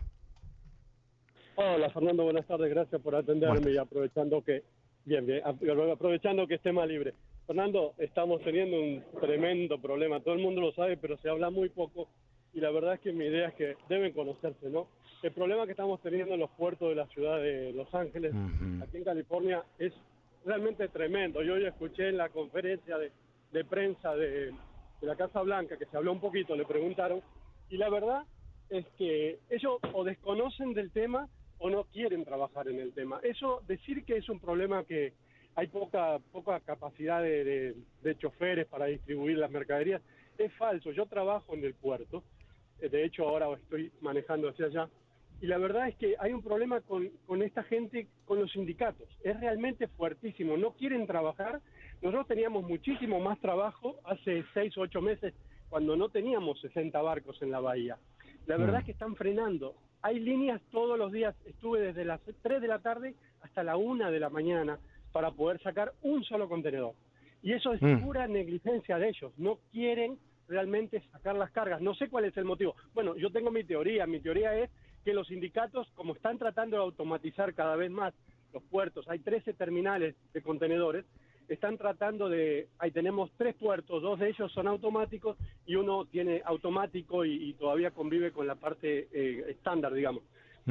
Hola 1.55 1.89
Fernando, 1.91 2.25
buenas 2.25 2.45
tardes. 2.47 2.69
Gracias 2.69 3.01
por 3.01 3.15
atenderme 3.15 3.71
y 3.71 3.77
aprovechando 3.77 4.43
que 4.43 4.65
Bien, 5.05 5.25
bien, 5.25 5.41
aprovechando 5.45 6.45
que 6.45 6.55
esté 6.55 6.71
más 6.71 6.87
libre. 6.87 7.13
Fernando, 7.49 7.95
estamos 7.97 8.43
teniendo 8.43 8.79
un 8.79 9.03
tremendo 9.19 9.81
problema, 9.81 10.19
todo 10.19 10.35
el 10.35 10.39
mundo 10.39 10.61
lo 10.61 10.71
sabe, 10.73 10.97
pero 10.97 11.17
se 11.17 11.29
habla 11.29 11.49
muy 11.49 11.69
poco 11.69 12.07
y 12.53 12.59
la 12.59 12.69
verdad 12.69 12.93
es 12.93 12.99
que 12.99 13.11
mi 13.11 13.25
idea 13.25 13.47
es 13.47 13.55
que 13.55 13.75
deben 13.89 14.13
conocerse, 14.13 14.69
¿no? 14.69 14.87
El 15.23 15.31
problema 15.31 15.65
que 15.65 15.71
estamos 15.71 15.99
teniendo 15.99 16.35
en 16.35 16.41
los 16.41 16.51
puertos 16.51 16.89
de 16.89 16.93
la 16.93 17.07
ciudad 17.07 17.41
de 17.41 17.73
Los 17.73 17.91
Ángeles, 17.95 18.35
aquí 18.83 18.97
en 18.97 19.03
California, 19.03 19.63
es 19.79 19.91
realmente 20.45 20.89
tremendo. 20.89 21.41
Yo 21.41 21.55
hoy 21.55 21.65
escuché 21.65 22.09
en 22.09 22.17
la 22.17 22.29
conferencia 22.29 22.99
de, 22.99 23.65
prensa 23.65 24.15
de, 24.15 24.53
la 25.01 25.15
Casa 25.15 25.41
Blanca 25.41 25.75
que 25.75 25.87
se 25.87 25.97
habló 25.97 26.11
un 26.11 26.21
poquito, 26.21 26.55
le 26.55 26.65
preguntaron, 26.65 27.19
y 27.71 27.77
la 27.77 27.89
verdad 27.89 28.25
es 28.69 28.85
que 28.95 29.39
ellos 29.49 29.79
o 29.93 30.03
desconocen 30.03 30.75
del 30.75 30.91
tema 30.91 31.27
o 31.57 31.71
no 31.71 31.85
quieren 31.85 32.25
trabajar 32.25 32.67
en 32.67 32.79
el 32.79 32.93
tema. 32.93 33.19
Eso, 33.23 33.63
decir 33.67 34.05
que 34.05 34.17
es 34.17 34.29
un 34.29 34.39
problema 34.39 34.83
que 34.83 35.13
hay 35.59 35.67
poca, 35.67 36.19
poca 36.31 36.59
capacidad 36.61 37.21
de, 37.21 37.75
de 38.01 38.17
choferes 38.17 38.65
para 38.67 38.85
distribuir 38.85 39.37
las 39.37 39.51
mercaderías, 39.51 40.01
es 40.37 40.53
falso. 40.53 40.91
Yo 40.91 41.05
trabajo 41.05 41.53
en 41.53 41.65
el 41.65 41.73
puerto, 41.73 42.23
de 42.79 43.03
hecho 43.03 43.27
ahora 43.27 43.53
estoy 43.57 43.91
manejando 44.01 44.49
hacia 44.49 44.67
allá, 44.67 44.89
y 45.41 45.47
la 45.47 45.57
verdad 45.57 45.87
es 45.87 45.95
que 45.95 46.15
hay 46.19 46.33
un 46.33 46.41
problema 46.41 46.81
con, 46.81 47.09
con 47.25 47.41
esta 47.41 47.63
gente, 47.63 48.07
con 48.25 48.39
los 48.39 48.51
sindicatos. 48.51 49.07
Es 49.23 49.39
realmente 49.39 49.87
fuertísimo. 49.87 50.57
No 50.57 50.71
quieren 50.71 51.07
trabajar. 51.07 51.61
Nosotros 52.01 52.27
teníamos 52.27 52.63
muchísimo 52.63 53.19
más 53.21 53.39
trabajo 53.39 53.99
hace 54.03 54.43
seis 54.53 54.77
o 54.77 54.81
ocho 54.81 55.01
meses 55.01 55.33
cuando 55.69 55.95
no 55.95 56.09
teníamos 56.09 56.59
60 56.59 57.01
barcos 57.01 57.41
en 57.41 57.51
la 57.51 57.61
bahía. 57.61 57.97
La 58.47 58.57
verdad 58.57 58.77
mm. 58.77 58.79
es 58.79 58.85
que 58.85 58.91
están 58.91 59.15
frenando. 59.15 59.75
Hay 60.01 60.19
líneas 60.19 60.61
todos 60.71 60.97
los 60.97 61.11
días. 61.11 61.35
Estuve 61.45 61.79
desde 61.79 62.03
las 62.03 62.19
3 62.41 62.61
de 62.61 62.67
la 62.67 62.79
tarde 62.79 63.15
hasta 63.41 63.63
la 63.63 63.77
1 63.77 64.11
de 64.11 64.19
la 64.19 64.29
mañana 64.29 64.77
para 65.11 65.31
poder 65.31 65.61
sacar 65.61 65.93
un 66.01 66.23
solo 66.23 66.47
contenedor. 66.47 66.93
Y 67.41 67.53
eso 67.53 67.73
es 67.73 67.81
mm. 67.81 68.01
pura 68.01 68.27
negligencia 68.27 68.97
de 68.97 69.09
ellos. 69.09 69.31
No 69.37 69.59
quieren 69.71 70.17
realmente 70.47 71.01
sacar 71.11 71.35
las 71.35 71.51
cargas. 71.51 71.81
No 71.81 71.93
sé 71.95 72.09
cuál 72.09 72.25
es 72.25 72.35
el 72.37 72.45
motivo. 72.45 72.75
Bueno, 72.93 73.15
yo 73.15 73.31
tengo 73.31 73.51
mi 73.51 73.63
teoría. 73.63 74.05
Mi 74.05 74.19
teoría 74.19 74.55
es 74.55 74.69
que 75.05 75.13
los 75.13 75.27
sindicatos, 75.27 75.87
como 75.95 76.13
están 76.13 76.37
tratando 76.37 76.77
de 76.77 76.83
automatizar 76.83 77.53
cada 77.53 77.75
vez 77.75 77.91
más 77.91 78.13
los 78.53 78.63
puertos, 78.63 79.07
hay 79.07 79.19
13 79.19 79.53
terminales 79.53 80.15
de 80.33 80.41
contenedores, 80.41 81.05
están 81.47 81.77
tratando 81.77 82.29
de, 82.29 82.67
ahí 82.77 82.91
tenemos 82.91 83.31
tres 83.37 83.55
puertos, 83.55 84.01
dos 84.01 84.19
de 84.19 84.29
ellos 84.29 84.51
son 84.51 84.67
automáticos 84.67 85.37
y 85.65 85.75
uno 85.75 86.05
tiene 86.05 86.41
automático 86.45 87.25
y, 87.25 87.53
todavía 87.53 87.91
convive 87.91 88.31
con 88.31 88.47
la 88.47 88.55
parte 88.55 89.07
eh, 89.11 89.45
estándar, 89.49 89.93
digamos. 89.93 90.23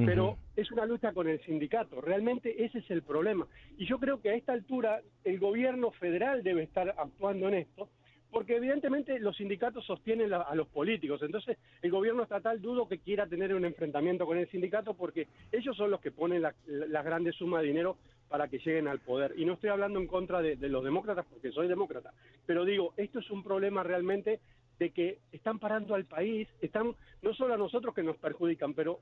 Pero 0.05 0.39
es 0.57 0.71
una 0.71 0.87
lucha 0.87 1.13
con 1.13 1.29
el 1.29 1.41
sindicato, 1.41 2.01
realmente 2.01 2.65
ese 2.65 2.79
es 2.79 2.91
el 2.91 3.03
problema. 3.03 3.47
Y 3.77 3.87
yo 3.87 3.99
creo 3.99 4.21
que 4.21 4.31
a 4.31 4.35
esta 4.35 4.53
altura 4.53 5.01
el 5.25 5.39
gobierno 5.39 5.91
federal 5.93 6.43
debe 6.43 6.63
estar 6.63 6.95
actuando 6.97 7.49
en 7.49 7.55
esto, 7.55 7.89
porque 8.31 8.57
evidentemente 8.57 9.19
los 9.19 9.37
sindicatos 9.37 9.87
sostienen 9.87 10.33
a 10.33 10.55
los 10.55 10.69
políticos, 10.69 11.23
entonces 11.23 11.57
el 11.81 11.91
gobierno 11.91 12.23
estatal 12.23 12.61
dudo 12.61 12.87
que 12.87 12.99
quiera 12.99 13.27
tener 13.27 13.55
un 13.55 13.65
enfrentamiento 13.65 14.27
con 14.27 14.37
el 14.37 14.49
sindicato 14.51 14.95
porque 14.95 15.29
ellos 15.51 15.77
son 15.77 15.91
los 15.91 16.01
que 16.01 16.11
ponen 16.11 16.43
la, 16.43 16.55
la 16.67 17.03
grande 17.03 17.33
suma 17.33 17.61
de 17.61 17.69
dinero 17.69 17.97
para 18.29 18.49
que 18.49 18.59
lleguen 18.59 18.89
al 18.89 19.01
poder. 19.01 19.35
Y 19.37 19.45
no 19.45 19.55
estoy 19.55 19.71
hablando 19.71 19.99
en 19.99 20.07
contra 20.07 20.41
de, 20.43 20.57
los 20.69 20.85
demócratas 20.85 21.27
porque 21.29 21.51
soy 21.51 21.69
demócrata, 21.69 22.13
pero 22.47 22.65
digo, 22.65 22.93
esto 22.97 23.19
es 23.19 23.31
un 23.31 23.43
problema 23.43 23.83
realmente 23.83 24.41
de 24.79 24.91
que 24.91 25.19
están 25.33 25.59
parando 25.59 25.95
al 25.95 26.05
país, 26.05 26.49
están 26.61 26.95
no 27.23 27.35
solo 27.35 27.55
a 27.55 27.59
nosotros 27.59 27.95
que 27.95 28.03
nos 28.03 28.17
perjudican, 28.17 28.75
pero 28.75 29.01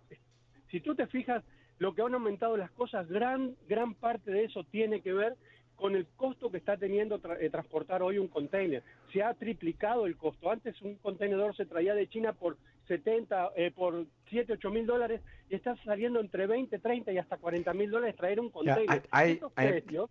si 0.76 0.80
tú 0.82 0.94
te 0.94 1.06
fijas, 1.06 1.42
lo 1.78 1.94
que 1.94 2.02
han 2.02 2.12
aumentado 2.12 2.54
las 2.54 2.70
cosas, 2.70 3.08
gran, 3.08 3.56
gran 3.66 3.94
parte 3.94 4.30
de 4.30 4.44
eso 4.44 4.62
tiene 4.64 5.00
que 5.00 5.14
ver 5.14 5.34
con 5.74 5.96
el 5.96 6.06
costo 6.16 6.50
que 6.50 6.58
está 6.58 6.76
teniendo 6.76 7.18
eh, 7.40 7.48
transportar 7.48 8.02
hoy 8.02 8.18
un 8.18 8.28
container. 8.28 8.82
Se 9.10 9.22
ha 9.22 9.32
triplicado 9.32 10.04
el 10.04 10.18
costo. 10.18 10.50
Antes 10.50 10.80
un 10.82 10.96
contenedor 10.96 11.56
se 11.56 11.64
traía 11.64 11.94
de 11.94 12.08
China 12.08 12.34
por 12.34 12.58
70, 12.88 13.52
eh, 13.56 13.70
por 13.74 14.04
7, 14.28 14.52
8 14.52 14.70
mil 14.70 14.84
dólares 14.84 15.22
y 15.48 15.54
está 15.54 15.74
saliendo 15.82 16.20
entre 16.20 16.46
20, 16.46 16.78
30 16.78 17.12
y 17.12 17.18
hasta 17.18 17.38
40 17.38 17.72
mil 17.72 17.90
dólares 17.90 18.16
traer 18.16 18.38
un 18.38 18.50
container. 18.50 19.02
Estos 19.24 19.52
precios 19.52 20.10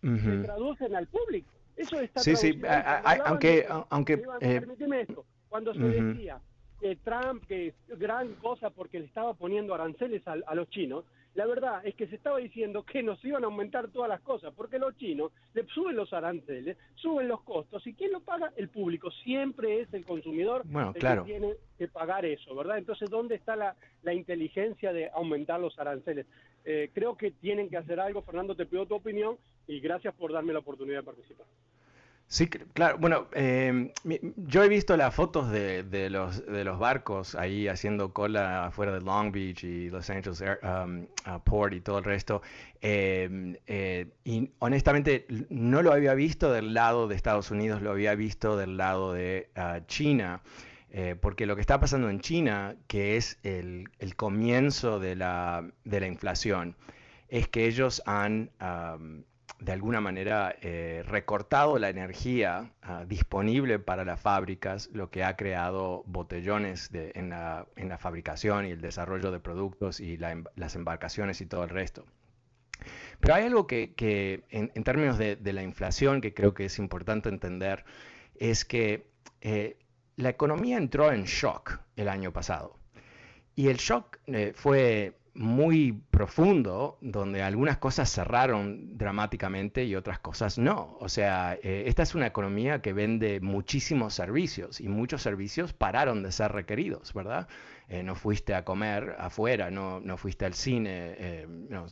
se 0.00 0.38
traducen 0.42 0.96
al 0.96 1.08
público. 1.08 1.52
Eso 1.76 2.00
está 2.00 2.20
sí, 2.20 2.36
sí, 2.36 2.58
aunque... 3.26 3.66
aunque 3.90 4.14
eh, 4.40 4.62
esto. 5.02 5.26
Cuando 5.50 5.74
se 5.74 5.80
decía 5.80 6.40
que 6.80 6.96
Trump, 6.96 7.44
que 7.46 7.68
es 7.68 7.74
gran 7.98 8.34
cosa 8.34 8.70
porque 8.70 8.98
le 8.98 9.06
estaba 9.06 9.34
poniendo 9.34 9.74
aranceles 9.74 10.22
a 10.26 10.54
los 10.54 10.68
chinos, 10.70 11.04
la 11.36 11.44
verdad 11.44 11.86
es 11.86 11.94
que 11.94 12.06
se 12.06 12.16
estaba 12.16 12.38
diciendo 12.38 12.82
que 12.82 13.02
nos 13.02 13.22
iban 13.22 13.44
a 13.44 13.46
aumentar 13.46 13.88
todas 13.88 14.08
las 14.08 14.22
cosas, 14.22 14.54
porque 14.56 14.78
los 14.78 14.96
chinos 14.96 15.32
le 15.52 15.66
suben 15.66 15.94
los 15.94 16.10
aranceles, 16.14 16.78
suben 16.94 17.28
los 17.28 17.42
costos, 17.42 17.86
y 17.86 17.92
¿quién 17.92 18.12
lo 18.12 18.20
paga? 18.20 18.52
El 18.56 18.70
público. 18.70 19.10
Siempre 19.10 19.80
es 19.82 19.92
el 19.92 20.06
consumidor 20.06 20.64
el 20.64 20.92
que 20.94 21.20
tiene 21.26 21.54
que 21.76 21.88
pagar 21.88 22.24
eso, 22.24 22.54
¿verdad? 22.54 22.78
Entonces, 22.78 23.10
¿dónde 23.10 23.34
está 23.34 23.54
la, 23.54 24.14
inteligencia 24.14 24.94
de 24.94 25.10
aumentar 25.10 25.60
los 25.60 25.78
aranceles? 25.78 26.26
Eh, 26.64 26.90
creo 26.94 27.18
que 27.18 27.32
tienen 27.32 27.68
que 27.68 27.76
hacer 27.76 28.00
algo. 28.00 28.22
Fernando, 28.22 28.56
te 28.56 28.64
pido 28.64 28.86
tu 28.86 28.94
opinión 28.94 29.36
y 29.66 29.78
gracias 29.80 30.14
por 30.14 30.32
darme 30.32 30.54
la 30.54 30.60
oportunidad 30.60 31.00
de 31.00 31.04
participar. 31.04 31.46
Sí, 32.28 32.48
claro. 32.48 32.98
Bueno, 32.98 33.28
em, 33.34 33.92
yo 34.36 34.64
he 34.64 34.68
visto 34.68 34.96
las 34.96 35.14
fotos 35.14 35.48
de, 35.50 36.08
los, 36.10 36.44
de 36.44 36.64
los 36.64 36.78
barcos 36.78 37.36
ahí 37.36 37.68
haciendo 37.68 38.12
cola 38.12 38.66
afuera 38.66 38.92
de 38.92 39.00
Long 39.00 39.30
Beach 39.30 39.62
y 39.62 39.90
Los 39.90 40.10
Angeles 40.10 40.42
um, 40.62 41.06
Port 41.44 41.74
y 41.74 41.80
todo 41.80 41.98
el 41.98 42.04
resto. 42.04 42.42
Em, 42.80 43.56
eh, 43.68 44.08
y 44.24 44.50
honestamente 44.58 45.26
no 45.50 45.82
lo 45.82 45.92
había 45.92 46.14
visto 46.14 46.52
del 46.52 46.74
lado 46.74 47.06
de 47.06 47.14
Estados 47.14 47.52
Unidos, 47.52 47.80
lo 47.80 47.92
había 47.92 48.14
visto 48.16 48.56
del 48.56 48.76
lado 48.76 49.12
de 49.12 49.50
ah, 49.54 49.80
China. 49.86 50.42
Eh, 50.90 51.14
porque 51.20 51.46
lo 51.46 51.54
que 51.54 51.60
está 51.60 51.78
pasando 51.78 52.10
en 52.10 52.20
China, 52.20 52.74
que 52.88 53.16
es 53.16 53.38
el, 53.44 53.88
comienzo 54.16 54.98
de 54.98 55.14
la, 55.14 55.68
de 55.84 56.00
la, 56.00 56.06
inflación, 56.06 56.74
es 57.28 57.48
que 57.48 57.66
ellos 57.66 58.02
han 58.06 58.50
de 59.58 59.72
alguna 59.72 60.00
manera 60.00 60.54
eh, 60.60 61.02
recortado 61.06 61.78
la 61.78 61.88
energía 61.88 62.72
ah, 62.82 63.04
disponible 63.06 63.78
para 63.78 64.04
las 64.04 64.20
fábricas, 64.20 64.90
lo 64.92 65.10
que 65.10 65.24
ha 65.24 65.36
creado 65.36 66.02
botellones 66.06 66.90
en, 66.92 67.30
la, 67.30 67.66
fabricación 67.98 68.66
y 68.66 68.70
el 68.72 68.80
desarrollo 68.80 69.30
de 69.30 69.40
productos 69.40 70.00
y 70.00 70.18
em, 70.22 70.44
las 70.56 70.74
embarcaciones 70.74 71.40
y 71.40 71.46
todo 71.46 71.64
el 71.64 71.70
resto. 71.70 72.04
Pero 73.20 73.34
hay 73.34 73.44
algo 73.44 73.66
que, 73.66 74.44
en, 74.50 74.84
términos 74.84 75.16
de, 75.16 75.38
la 75.40 75.62
inflación 75.62 76.20
que 76.20 76.34
creo 76.34 76.52
que 76.52 76.66
es 76.66 76.78
importante 76.78 77.30
entender, 77.30 77.84
es 78.34 78.66
que 78.66 79.06
eh, 79.40 79.78
la 80.16 80.28
economía 80.28 80.76
entró 80.76 81.10
en 81.10 81.24
shock 81.24 81.80
el 81.96 82.08
año 82.08 82.32
pasado. 82.32 82.78
Y 83.54 83.68
el 83.68 83.78
shock 83.78 84.18
eh, 84.26 84.52
fue 84.54 85.16
muy 85.36 85.92
profundo, 86.10 86.98
donde 87.00 87.42
algunas 87.42 87.78
cosas 87.78 88.10
cerraron 88.10 88.96
dramáticamente 88.96 89.84
y 89.84 89.94
otras 89.94 90.18
cosas 90.18 90.58
no. 90.58 90.96
O 91.00 91.08
sea, 91.08 91.58
eh, 91.62 91.84
esta 91.86 92.02
es 92.02 92.14
una 92.14 92.26
economía 92.26 92.80
que 92.80 92.92
vende 92.92 93.40
muchísimos 93.40 94.14
servicios 94.14 94.80
y 94.80 94.88
muchos 94.88 95.22
servicios 95.22 95.72
pararon 95.72 96.22
de 96.22 96.32
ser 96.32 96.52
requeridos, 96.52 97.12
¿verdad? 97.12 97.48
Eh, 97.88 98.02
no 98.02 98.14
fuiste 98.14 98.54
a 98.54 98.64
comer 98.64 99.14
afuera, 99.18 99.70
no, 99.70 100.00
no 100.00 100.16
fuiste 100.16 100.44
al 100.44 100.54
cine, 100.54 101.14
eh, 101.18 101.46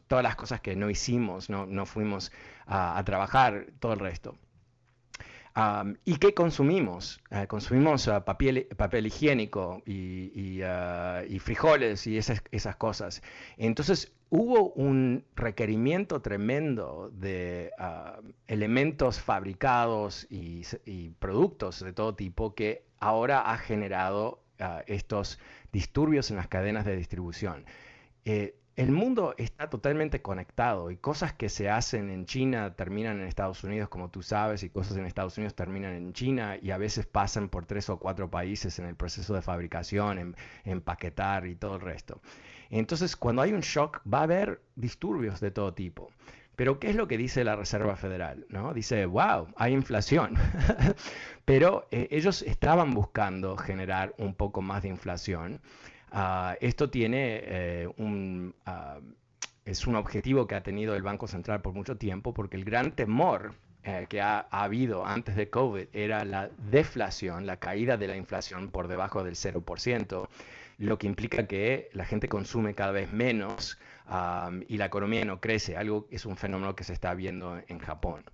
todas 0.08 0.22
las 0.22 0.36
cosas 0.36 0.60
que 0.60 0.74
no 0.74 0.90
hicimos, 0.90 1.50
no, 1.50 1.66
no 1.66 1.86
fuimos 1.86 2.32
a 2.66 3.02
trabajar, 3.04 3.66
todo 3.78 3.92
el 3.92 4.00
resto. 4.00 4.38
¿Y 6.04 6.16
qué 6.16 6.34
consumimos? 6.34 7.20
Ah, 7.30 7.46
consumimos 7.46 8.08
ah, 8.08 8.24
papel, 8.24 8.66
papel, 8.76 9.06
higiénico 9.06 9.82
y, 9.86 10.60
ah, 10.62 11.22
frijoles 11.38 12.08
y 12.08 12.18
esas, 12.18 12.42
esas, 12.50 12.74
cosas. 12.76 13.22
Entonces 13.56 14.12
hubo 14.30 14.72
un 14.72 15.24
requerimiento 15.36 16.20
tremendo 16.22 17.10
de 17.12 17.70
elementos 18.48 19.20
fabricados 19.20 20.26
y, 20.28 20.64
productos 21.20 21.80
de 21.80 21.92
todo 21.92 22.16
tipo 22.16 22.54
que 22.54 22.84
ahora 22.98 23.52
ha 23.52 23.56
generado 23.58 24.42
estos 24.86 25.38
disturbios 25.72 26.30
en 26.30 26.36
las 26.36 26.48
cadenas 26.48 26.84
de 26.84 26.96
distribución. 26.96 27.64
Eh, 28.24 28.56
el 28.76 28.90
mundo 28.90 29.34
está 29.38 29.70
totalmente 29.70 30.20
conectado 30.20 30.90
y 30.90 30.96
cosas 30.96 31.32
que 31.32 31.48
se 31.48 31.70
hacen 31.70 32.10
en 32.10 32.26
China 32.26 32.74
terminan 32.74 33.20
en 33.20 33.28
Estados 33.28 33.62
Unidos, 33.62 33.88
como 33.88 34.10
tú 34.10 34.22
sabes, 34.22 34.64
y 34.64 34.70
cosas 34.70 34.96
en 34.96 35.06
Estados 35.06 35.38
Unidos 35.38 35.54
terminan 35.54 35.94
en 35.94 36.12
China 36.12 36.58
y 36.60 36.72
a 36.72 36.78
veces 36.78 37.06
pasan 37.06 37.48
por 37.48 37.66
tres 37.66 37.88
o 37.88 37.98
cuatro 37.98 38.30
países 38.30 38.78
en 38.80 38.86
el 38.86 38.96
proceso 38.96 39.32
de 39.34 39.42
fabricación, 39.42 40.18
en, 40.18 40.36
empaquetar 40.64 41.46
y 41.46 41.54
todo 41.54 41.76
el 41.76 41.82
resto. 41.82 42.20
Entonces, 42.68 43.14
cuando 43.14 43.42
hay 43.42 43.52
un 43.52 43.60
shock, 43.60 44.00
va 44.12 44.20
a 44.20 44.24
haber 44.24 44.60
disturbios 44.74 45.38
de 45.38 45.52
todo 45.52 45.72
tipo. 45.72 46.10
Pero, 46.56 46.78
¿qué 46.78 46.90
es 46.90 46.96
lo 46.96 47.08
que 47.08 47.18
dice 47.18 47.44
la 47.44 47.56
Reserva 47.56 47.96
Federal? 47.96 48.46
¿no? 48.48 48.74
Dice, 48.74 49.06
wow, 49.06 49.48
hay 49.56 49.72
inflación. 49.72 50.34
Pero 51.44 51.86
eh, 51.90 52.08
ellos 52.10 52.42
estaban 52.42 52.94
buscando 52.94 53.56
generar 53.56 54.14
un 54.18 54.34
poco 54.34 54.62
más 54.62 54.82
de 54.82 54.88
inflación. 54.88 55.60
Ah, 56.16 56.56
esto 56.60 56.90
tiene 56.90 57.40
eh, 57.42 57.88
un, 57.96 58.54
ah, 58.66 59.00
es 59.64 59.84
un 59.88 59.96
objetivo 59.96 60.46
que 60.46 60.54
ha 60.54 60.62
tenido 60.62 60.94
el 60.94 61.02
Banco 61.02 61.26
Central 61.26 61.60
por 61.60 61.74
mucho 61.74 61.96
tiempo, 61.96 62.32
porque 62.32 62.56
el 62.56 62.64
gran 62.64 62.92
temor 62.92 63.54
eh, 63.82 64.06
que 64.08 64.20
ha, 64.20 64.46
habido 64.50 65.04
antes 65.04 65.34
de 65.34 65.50
COVID 65.50 65.88
era 65.92 66.24
la 66.24 66.50
deflación, 66.70 67.46
la 67.46 67.56
caída 67.56 67.96
de 67.96 68.06
la 68.06 68.16
inflación 68.16 68.70
por 68.70 68.86
debajo 68.86 69.24
del 69.24 69.34
0%, 69.34 70.28
lo 70.78 70.98
que 70.98 71.06
implica 71.08 71.48
que 71.48 71.90
la 71.92 72.04
gente 72.04 72.28
consume 72.28 72.74
cada 72.74 72.92
vez 72.92 73.12
menos 73.12 73.78
y 74.68 74.76
la 74.76 74.86
economía 74.86 75.24
no 75.24 75.40
crece, 75.40 75.76
algo 75.76 76.06
es 76.10 76.26
un 76.26 76.36
fenómeno 76.36 76.76
que 76.76 76.84
se 76.84 76.92
está 76.92 77.14
viendo 77.14 77.60
en 77.66 77.78
Japón. 77.80 78.24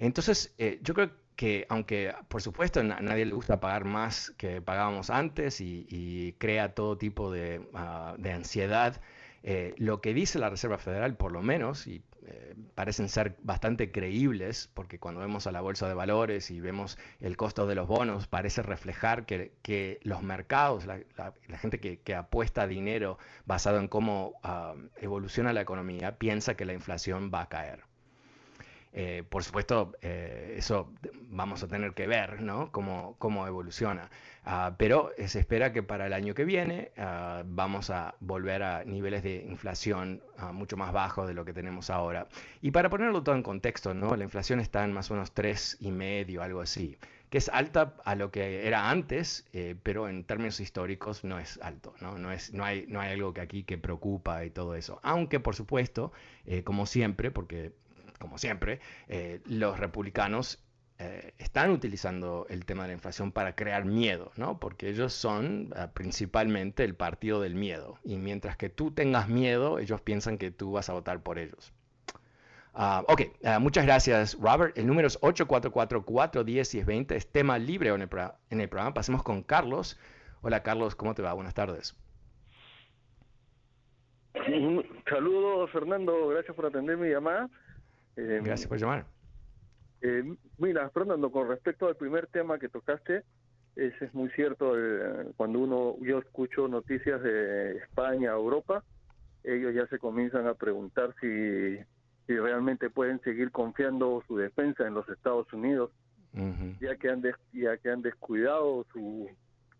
Entonces, 0.00 0.54
eh, 0.56 0.80
yo 0.82 0.94
creo 0.94 1.10
que 1.40 1.64
aunque 1.70 2.14
por 2.28 2.42
supuesto 2.42 2.80
a 2.80 2.82
nadie 2.82 3.24
le 3.24 3.32
gusta 3.32 3.60
pagar 3.60 3.86
más 3.86 4.30
que 4.36 4.60
pagábamos 4.60 5.08
antes 5.08 5.62
y, 5.62 6.34
crea 6.36 6.74
todo 6.74 6.98
tipo 6.98 7.32
de, 7.32 7.66
ah, 7.72 8.14
ansiedad, 8.30 9.00
eh, 9.42 9.74
lo 9.78 10.02
que 10.02 10.12
dice 10.12 10.38
la 10.38 10.50
Reserva 10.50 10.76
Federal, 10.76 11.16
por 11.16 11.32
lo 11.32 11.40
menos, 11.40 11.86
y 11.86 12.02
eh, 12.26 12.54
parecen 12.74 13.08
ser 13.08 13.38
bastante 13.42 13.90
creíbles, 13.90 14.68
porque 14.74 14.98
cuando 14.98 15.22
vemos 15.22 15.46
a 15.46 15.50
la 15.50 15.62
bolsa 15.62 15.88
de 15.88 15.94
valores 15.94 16.50
y 16.50 16.60
vemos 16.60 16.98
el 17.20 17.38
costo 17.38 17.66
de 17.66 17.74
los 17.74 17.88
bonos, 17.88 18.26
parece 18.26 18.60
reflejar 18.60 19.24
que, 19.24 19.98
los 20.02 20.22
mercados, 20.22 20.84
la, 20.84 21.00
gente 21.56 21.80
que, 21.80 22.14
apuesta 22.14 22.66
dinero 22.66 23.16
basado 23.46 23.78
en 23.78 23.88
cómo 23.88 24.34
ah, 24.42 24.74
evoluciona 24.98 25.54
la 25.54 25.62
economía, 25.62 26.18
piensa 26.18 26.54
que 26.54 26.66
la 26.66 26.74
inflación 26.74 27.30
va 27.32 27.40
a 27.40 27.48
caer. 27.48 27.89
Eh, 28.92 29.22
por 29.28 29.44
supuesto, 29.44 29.92
eh, 30.02 30.56
eso 30.58 30.92
vamos 31.28 31.62
a 31.62 31.68
tener 31.68 31.94
que 31.94 32.06
ver. 32.06 32.38
Cómo, 32.72 33.14
cómo 33.18 33.46
evoluciona. 33.46 34.10
Ah, 34.44 34.74
pero 34.78 35.12
se 35.26 35.38
espera 35.38 35.72
que 35.72 35.82
para 35.82 36.06
el 36.06 36.12
año 36.12 36.34
que 36.34 36.44
viene 36.44 36.92
ah, 36.96 37.42
vamos 37.46 37.90
a 37.90 38.14
volver 38.20 38.62
a 38.62 38.84
niveles 38.84 39.22
de 39.22 39.44
inflación 39.44 40.22
ah, 40.38 40.52
mucho 40.52 40.76
más 40.76 40.92
bajos 40.92 41.28
de 41.28 41.34
lo 41.34 41.44
que 41.44 41.52
tenemos 41.52 41.90
ahora. 41.90 42.26
Y 42.62 42.70
para 42.70 42.88
ponerlo 42.90 43.22
todo 43.22 43.34
en 43.34 43.42
contexto. 43.42 43.94
La 43.94 44.24
inflación 44.24 44.60
está 44.60 44.84
en 44.84 44.92
más 44.92 45.10
o 45.10 45.14
menos 45.14 45.34
3,5, 45.34 46.40
algo 46.40 46.60
así 46.60 46.98
que 47.28 47.38
es 47.38 47.48
alta 47.48 47.94
a 48.04 48.16
lo 48.16 48.32
que 48.32 48.66
era 48.66 48.90
antes, 48.90 49.46
eh, 49.52 49.76
pero 49.84 50.08
en 50.08 50.24
términos 50.24 50.58
históricos 50.58 51.22
no 51.22 51.38
es 51.38 51.60
alto, 51.62 51.94
¿no? 52.00 52.18
No, 52.18 52.32
es, 52.32 52.52
no, 52.52 52.64
hay, 52.64 52.86
no 52.88 53.00
hay 53.00 53.12
algo 53.12 53.32
que 53.32 53.40
aquí 53.40 53.62
que 53.62 53.78
preocupa 53.78 54.44
y 54.44 54.50
todo 54.50 54.74
eso. 54.74 54.98
Aunque, 55.04 55.38
por 55.38 55.54
supuesto, 55.54 56.10
como 56.64 56.86
siempre, 56.86 57.30
porque 57.30 57.70
como 58.20 58.38
siempre, 58.38 58.80
eh, 59.08 59.40
los 59.46 59.80
republicanos 59.80 60.62
eh, 60.98 61.32
están 61.38 61.70
utilizando 61.70 62.46
el 62.50 62.66
tema 62.66 62.82
de 62.82 62.88
la 62.88 62.94
inflación 62.94 63.32
para 63.32 63.54
crear 63.56 63.86
miedo, 63.86 64.30
¿no? 64.36 64.60
Porque 64.60 64.90
ellos 64.90 65.14
son 65.14 65.72
eh, 65.74 65.88
principalmente 65.94 66.84
el 66.84 66.94
partido 66.94 67.40
del 67.40 67.54
miedo. 67.54 67.98
Y 68.04 68.18
mientras 68.18 68.58
que 68.58 68.68
tú 68.68 68.90
tengas 68.90 69.28
miedo, 69.28 69.78
ellos 69.78 70.02
piensan 70.02 70.36
que 70.36 70.50
tú 70.50 70.72
vas 70.72 70.90
a 70.90 70.92
votar 70.92 71.22
por 71.22 71.38
ellos. 71.38 71.72
Ah, 72.74 73.02
ok, 73.08 73.22
ah, 73.44 73.58
muchas 73.58 73.86
gracias, 73.86 74.36
Robert. 74.38 74.76
El 74.76 74.86
número 74.86 75.08
es 75.08 75.18
844-410-1020. 75.22 77.12
Es 77.12 77.32
tema 77.32 77.58
libre 77.58 77.88
en 77.88 78.02
el, 78.02 78.08
en 78.50 78.60
el 78.60 78.68
programa. 78.68 78.92
Pasemos 78.92 79.22
con 79.22 79.42
Carlos. 79.42 79.98
Hola, 80.42 80.62
Carlos, 80.62 80.94
¿cómo 80.94 81.14
te 81.14 81.22
va? 81.22 81.32
Buenas 81.32 81.54
tardes. 81.54 81.96
Saludos, 85.08 85.70
Fernando. 85.70 86.28
Gracias 86.28 86.54
por 86.54 86.66
atender 86.66 86.96
mi 86.96 87.08
llamada. 87.08 87.48
Eh, 88.20 88.40
Gracias 88.44 88.68
por 88.68 88.78
llamar. 88.78 89.06
Eh, 90.02 90.36
mira, 90.58 90.88
Fernando, 90.90 91.30
con 91.30 91.48
respecto 91.48 91.86
al 91.88 91.96
primer 91.96 92.26
tema 92.26 92.58
que 92.58 92.68
tocaste, 92.68 93.22
ese 93.76 94.04
es 94.04 94.14
muy 94.14 94.28
cierto. 94.30 94.78
Eh, 94.78 95.32
cuando 95.36 95.60
uno 95.60 95.96
yo 96.02 96.18
escucho 96.18 96.68
noticias 96.68 97.22
de 97.22 97.78
España, 97.78 98.32
Europa, 98.32 98.84
ellos 99.42 99.74
ya 99.74 99.86
se 99.86 99.98
comienzan 99.98 100.46
a 100.46 100.54
preguntar 100.54 101.14
si, 101.20 101.78
si 102.26 102.38
realmente 102.38 102.90
pueden 102.90 103.20
seguir 103.22 103.50
confiando 103.50 104.22
su 104.26 104.36
defensa 104.36 104.86
en 104.86 104.94
los 104.94 105.08
Estados 105.08 105.50
Unidos, 105.52 105.90
ya 106.80 106.96
que 106.96 107.08
han 107.08 107.22
ya 107.52 107.76
que 107.78 107.90
han 107.90 108.02
descuidado 108.02 108.86
su, 108.92 109.28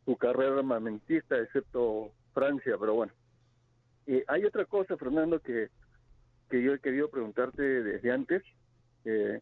su 0.04 0.16
carrera 0.16 0.58
armamentista, 0.58 1.38
excepto 1.38 2.10
Francia. 2.32 2.76
Pero 2.80 2.94
bueno, 2.94 3.12
hay 4.28 4.44
otra 4.44 4.64
cosa, 4.64 4.96
Fernando, 4.96 5.40
que 5.40 5.68
que 6.50 6.62
yo 6.62 6.74
he 6.74 6.80
querido 6.80 7.08
preguntarte 7.08 7.62
desde 7.62 8.10
antes. 8.10 8.42
Eh, 9.04 9.40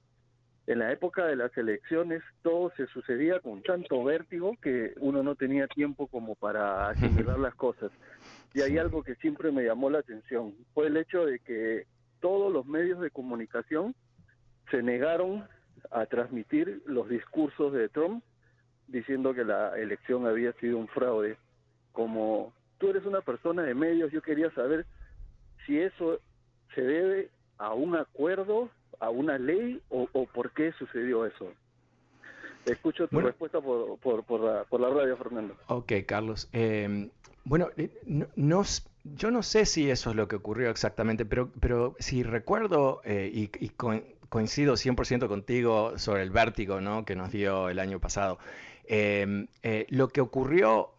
en 0.66 0.78
la 0.80 0.92
época 0.92 1.24
de 1.24 1.34
las 1.34 1.56
elecciones 1.56 2.22
todo 2.42 2.70
se 2.76 2.86
sucedía 2.88 3.40
con 3.40 3.62
tanto 3.62 4.04
vértigo 4.04 4.54
que 4.60 4.92
uno 5.00 5.22
no 5.22 5.34
tenía 5.34 5.66
tiempo 5.66 6.06
como 6.08 6.34
para 6.34 6.88
asimilar 6.90 7.38
las 7.38 7.54
cosas. 7.54 7.90
Y 8.52 8.60
hay 8.60 8.76
algo 8.76 9.02
que 9.02 9.14
siempre 9.16 9.50
me 9.50 9.64
llamó 9.64 9.88
la 9.88 10.00
atención, 10.00 10.54
fue 10.74 10.88
el 10.88 10.96
hecho 10.98 11.24
de 11.24 11.38
que 11.40 11.86
todos 12.20 12.52
los 12.52 12.66
medios 12.66 13.00
de 13.00 13.10
comunicación 13.10 13.94
se 14.70 14.82
negaron 14.82 15.46
a 15.90 16.04
transmitir 16.06 16.82
los 16.84 17.08
discursos 17.08 17.72
de 17.72 17.88
Trump 17.88 18.22
diciendo 18.88 19.32
que 19.34 19.44
la 19.44 19.78
elección 19.78 20.26
había 20.26 20.52
sido 20.54 20.78
un 20.78 20.88
fraude. 20.88 21.38
Como 21.92 22.52
tú 22.78 22.90
eres 22.90 23.06
una 23.06 23.20
persona 23.20 23.62
de 23.62 23.74
medios, 23.74 24.12
yo 24.12 24.20
quería 24.20 24.50
saber 24.50 24.86
si 25.64 25.78
eso 25.78 26.20
se 26.74 26.82
debe 26.82 27.30
a 27.58 27.72
un 27.74 27.96
acuerdo, 27.96 28.70
a 29.00 29.10
una 29.10 29.38
ley 29.38 29.80
o, 29.90 30.06
por 30.26 30.52
qué 30.52 30.72
sucedió 30.72 31.26
eso? 31.26 31.52
Escucho 32.66 33.08
tu 33.08 33.20
respuesta 33.20 33.60
por, 33.60 33.98
por, 33.98 34.40
la, 34.40 34.64
por, 34.64 34.80
la, 34.80 34.90
radio, 34.90 35.16
Fernando. 35.16 35.56
Ok, 35.68 35.92
Carlos. 36.06 36.48
Em, 36.52 37.10
bueno, 37.44 37.68
eh, 37.76 37.90
no, 38.04 38.62
yo 39.04 39.30
no 39.30 39.42
sé 39.42 39.64
si 39.64 39.90
eso 39.90 40.10
es 40.10 40.16
lo 40.16 40.28
que 40.28 40.36
ocurrió 40.36 40.70
exactamente, 40.70 41.24
pero, 41.24 41.50
pero 41.60 41.96
si 41.98 42.22
recuerdo 42.22 43.00
eh, 43.04 43.30
y, 43.32 43.70
coincido 44.28 44.74
100% 44.74 45.28
contigo 45.28 45.96
sobre 45.98 46.22
el 46.22 46.30
vértigo 46.30 46.82
¿no? 46.82 47.06
que 47.06 47.16
nos 47.16 47.32
dio 47.32 47.70
el 47.70 47.78
año 47.78 48.00
pasado, 48.00 48.38
em, 48.84 49.46
eh, 49.62 49.86
lo 49.88 50.08
que 50.08 50.20
ocurrió 50.20 50.90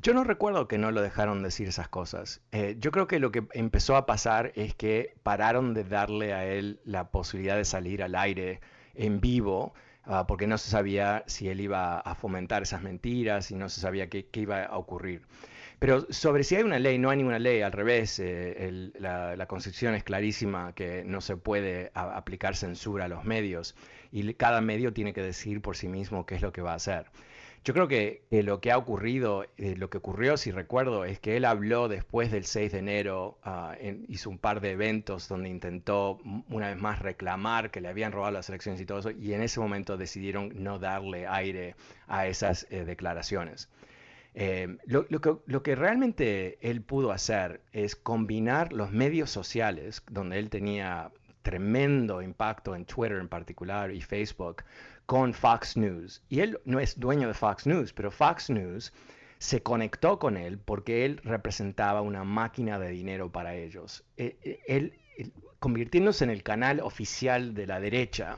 yo 0.00 0.14
no 0.14 0.22
recuerdo 0.22 0.68
que 0.68 0.78
no 0.78 0.92
lo 0.92 1.02
dejaron 1.02 1.42
decir 1.42 1.66
esas 1.68 1.88
cosas. 1.88 2.40
Eh, 2.52 2.76
yo 2.78 2.92
creo 2.92 3.08
que 3.08 3.18
lo 3.18 3.32
que 3.32 3.44
empezó 3.52 3.96
a 3.96 4.06
pasar 4.06 4.52
es 4.54 4.74
que 4.74 5.16
pararon 5.24 5.74
de 5.74 5.82
darle 5.82 6.32
a 6.32 6.46
él 6.46 6.80
la 6.84 7.10
posibilidad 7.10 7.56
de 7.56 7.64
salir 7.64 8.04
al 8.04 8.14
aire 8.14 8.60
en 8.94 9.20
vivo, 9.20 9.74
ah, 10.04 10.26
porque 10.28 10.46
no 10.46 10.56
se 10.56 10.70
sabía 10.70 11.24
si 11.26 11.48
él 11.48 11.60
iba 11.60 11.98
a 11.98 12.14
fomentar 12.14 12.62
esas 12.62 12.82
mentiras 12.82 13.50
y 13.50 13.56
no 13.56 13.68
se 13.68 13.80
sabía 13.80 14.08
qué, 14.08 14.28
iba 14.34 14.64
a 14.64 14.78
ocurrir. 14.78 15.22
Pero 15.80 16.06
sobre 16.10 16.44
si 16.44 16.54
hay 16.56 16.62
una 16.62 16.78
ley, 16.78 16.98
no 16.98 17.10
hay 17.10 17.16
ninguna 17.18 17.38
ley, 17.40 17.62
al 17.62 17.72
revés, 17.72 18.20
eh, 18.20 18.90
la, 18.98 19.46
Constitución 19.46 19.94
es 19.94 20.04
clarísima 20.04 20.74
que 20.74 21.04
no 21.04 21.20
se 21.20 21.36
puede 21.36 21.90
aplicar 21.94 22.56
censura 22.56 23.06
a 23.06 23.08
los 23.08 23.24
medios 23.24 23.74
y 24.12 24.34
cada 24.34 24.60
medio 24.60 24.92
tiene 24.92 25.12
que 25.12 25.22
decidir 25.22 25.60
por 25.60 25.76
sí 25.76 25.88
mismo 25.88 26.26
qué 26.26 26.36
es 26.36 26.42
lo 26.42 26.52
que 26.52 26.62
va 26.62 26.72
a 26.72 26.76
hacer. 26.76 27.06
Yo 27.64 27.74
creo 27.74 27.88
que, 27.88 28.22
lo 28.30 28.60
que 28.60 28.72
ha 28.72 28.78
ocurrido, 28.78 29.44
eh, 29.56 29.74
lo 29.76 29.90
que 29.90 29.98
ocurrió, 29.98 30.36
si 30.36 30.50
recuerdo, 30.50 31.04
es 31.04 31.18
que 31.18 31.36
él 31.36 31.44
habló 31.44 31.88
después 31.88 32.30
del 32.30 32.44
6 32.44 32.72
de 32.72 32.78
enero, 32.78 33.38
ah, 33.42 33.76
hizo 34.08 34.30
un 34.30 34.38
par 34.38 34.60
de 34.60 34.72
eventos 34.72 35.28
donde 35.28 35.48
intentó 35.48 36.18
una 36.48 36.68
vez 36.68 36.80
más 36.80 37.00
reclamar 37.00 37.70
que 37.70 37.80
le 37.80 37.88
habían 37.88 38.12
robado 38.12 38.32
las 38.32 38.48
elecciones 38.48 38.80
y 38.80 38.86
todo 38.86 39.00
eso, 39.00 39.10
y 39.10 39.34
en 39.34 39.42
ese 39.42 39.60
momento 39.60 39.96
decidieron 39.96 40.52
no 40.54 40.78
darle 40.78 41.26
aire 41.26 41.74
a 42.06 42.26
esas 42.26 42.66
eh, 42.70 42.84
declaraciones. 42.84 43.68
Eh, 44.34 44.78
lo, 44.86 45.06
que, 45.06 45.36
lo, 45.46 45.62
que, 45.62 45.74
realmente 45.74 46.58
él 46.60 46.80
pudo 46.80 47.10
hacer 47.10 47.60
es 47.72 47.96
combinar 47.96 48.72
los 48.72 48.92
medios 48.92 49.30
sociales, 49.30 50.02
donde 50.08 50.38
él 50.38 50.48
tenía 50.48 51.10
tremendo 51.42 52.22
impacto 52.22 52.76
en 52.76 52.84
Twitter 52.84 53.18
en 53.18 53.28
particular 53.28 53.90
y 53.90 54.00
Facebook, 54.00 54.64
con 55.08 55.32
Fox 55.32 55.74
News. 55.74 56.22
Y 56.28 56.40
él 56.40 56.60
no 56.66 56.80
es 56.80 57.00
dueño 57.00 57.28
de 57.28 57.32
Fox 57.32 57.66
News, 57.66 57.94
pero 57.94 58.10
Fox 58.10 58.50
News 58.50 58.92
se 59.38 59.62
conectó 59.62 60.18
con 60.18 60.36
él 60.36 60.58
porque 60.58 61.06
él 61.06 61.18
representaba 61.24 62.02
una 62.02 62.24
máquina 62.24 62.78
de 62.78 62.90
dinero 62.90 63.32
para 63.32 63.54
ellos. 63.54 64.04
E, 64.18 64.36
e, 64.42 64.60
él, 64.66 64.92
convirtiéndose 65.60 66.24
en 66.24 66.30
el 66.30 66.42
canal 66.42 66.80
oficial 66.80 67.54
de 67.54 67.66
la 67.66 67.80
derecha, 67.80 68.36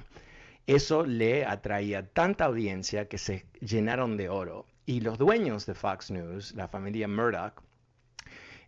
eso 0.68 1.04
le 1.04 1.44
atraía 1.44 2.06
tanta 2.06 2.44
audiencia 2.44 3.08
que 3.08 3.18
se 3.18 3.46
llenaron 3.60 4.16
de 4.16 4.28
oro. 4.28 4.64
Y 4.86 5.00
los 5.00 5.18
dueños 5.18 5.66
de 5.66 5.74
Fox 5.74 6.12
News, 6.12 6.54
la 6.54 6.68
familia 6.68 7.08
Murdoch, 7.08 7.64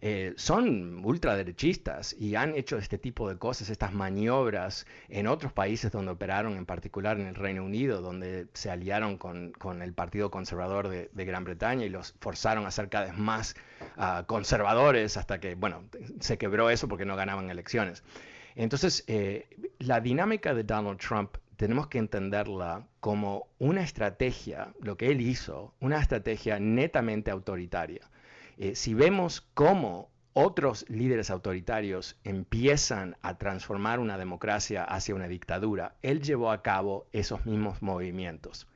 eh, 0.04 0.34
son 0.36 1.04
ultraderechistas 1.04 2.12
y 2.18 2.34
han 2.34 2.56
hecho 2.56 2.76
este 2.76 2.98
tipo 2.98 3.28
de 3.28 3.38
cosas, 3.38 3.70
estas 3.70 3.94
maniobras 3.94 4.84
en 5.08 5.28
otros 5.28 5.52
países 5.52 5.92
donde 5.92 6.10
operaron, 6.10 6.56
en 6.56 6.66
particular 6.66 7.20
en 7.20 7.28
el 7.28 7.36
Reino 7.36 7.64
Unido, 7.64 8.00
donde 8.00 8.48
se 8.52 8.68
aliaron 8.68 9.16
con, 9.16 9.52
el 9.80 9.92
Partido 9.94 10.28
Conservador 10.28 10.88
de, 10.88 11.24
Gran 11.24 11.44
Bretaña 11.44 11.84
y 11.84 11.88
los 11.88 12.16
forzaron 12.18 12.66
a 12.66 12.72
ser 12.72 12.88
cada 12.88 13.04
vez 13.04 13.16
más 13.16 13.54
ah, 13.96 14.24
conservadores 14.26 15.16
hasta 15.16 15.38
que, 15.38 15.54
bueno, 15.54 15.84
se 16.18 16.36
quebró 16.36 16.68
eso 16.68 16.88
porque 16.88 17.04
no 17.04 17.14
ganaban 17.14 17.48
elecciones. 17.48 18.02
Entonces, 18.56 19.04
eh, 19.06 19.46
la 19.78 20.00
dinámica 20.00 20.52
de 20.52 20.64
Donald 20.64 20.98
Trump 20.98 21.36
tenemos 21.56 21.86
que 21.86 21.98
entenderla 21.98 22.88
como 22.98 23.46
una 23.60 23.84
estrategia, 23.84 24.74
lo 24.80 24.96
que 24.96 25.12
él 25.12 25.20
hizo, 25.20 25.74
una 25.78 26.00
estrategia 26.00 26.58
netamente 26.58 27.30
autoritaria. 27.30 28.10
Eh, 28.58 28.74
si 28.74 28.94
vemos 28.94 29.40
cómo 29.54 30.10
otros 30.34 30.86
líderes 30.88 31.30
autoritarios 31.30 32.16
empiezan 32.24 33.16
a 33.22 33.36
transformar 33.36 34.00
una 34.00 34.16
democracia 34.16 34.84
hacia 34.84 35.14
una 35.14 35.28
dictadura, 35.28 35.94
él 36.02 36.22
llevó 36.22 36.50
a 36.50 36.62
cabo 36.62 37.06
esos 37.12 37.44
mismos 37.44 37.82
movimientos. 37.82 38.66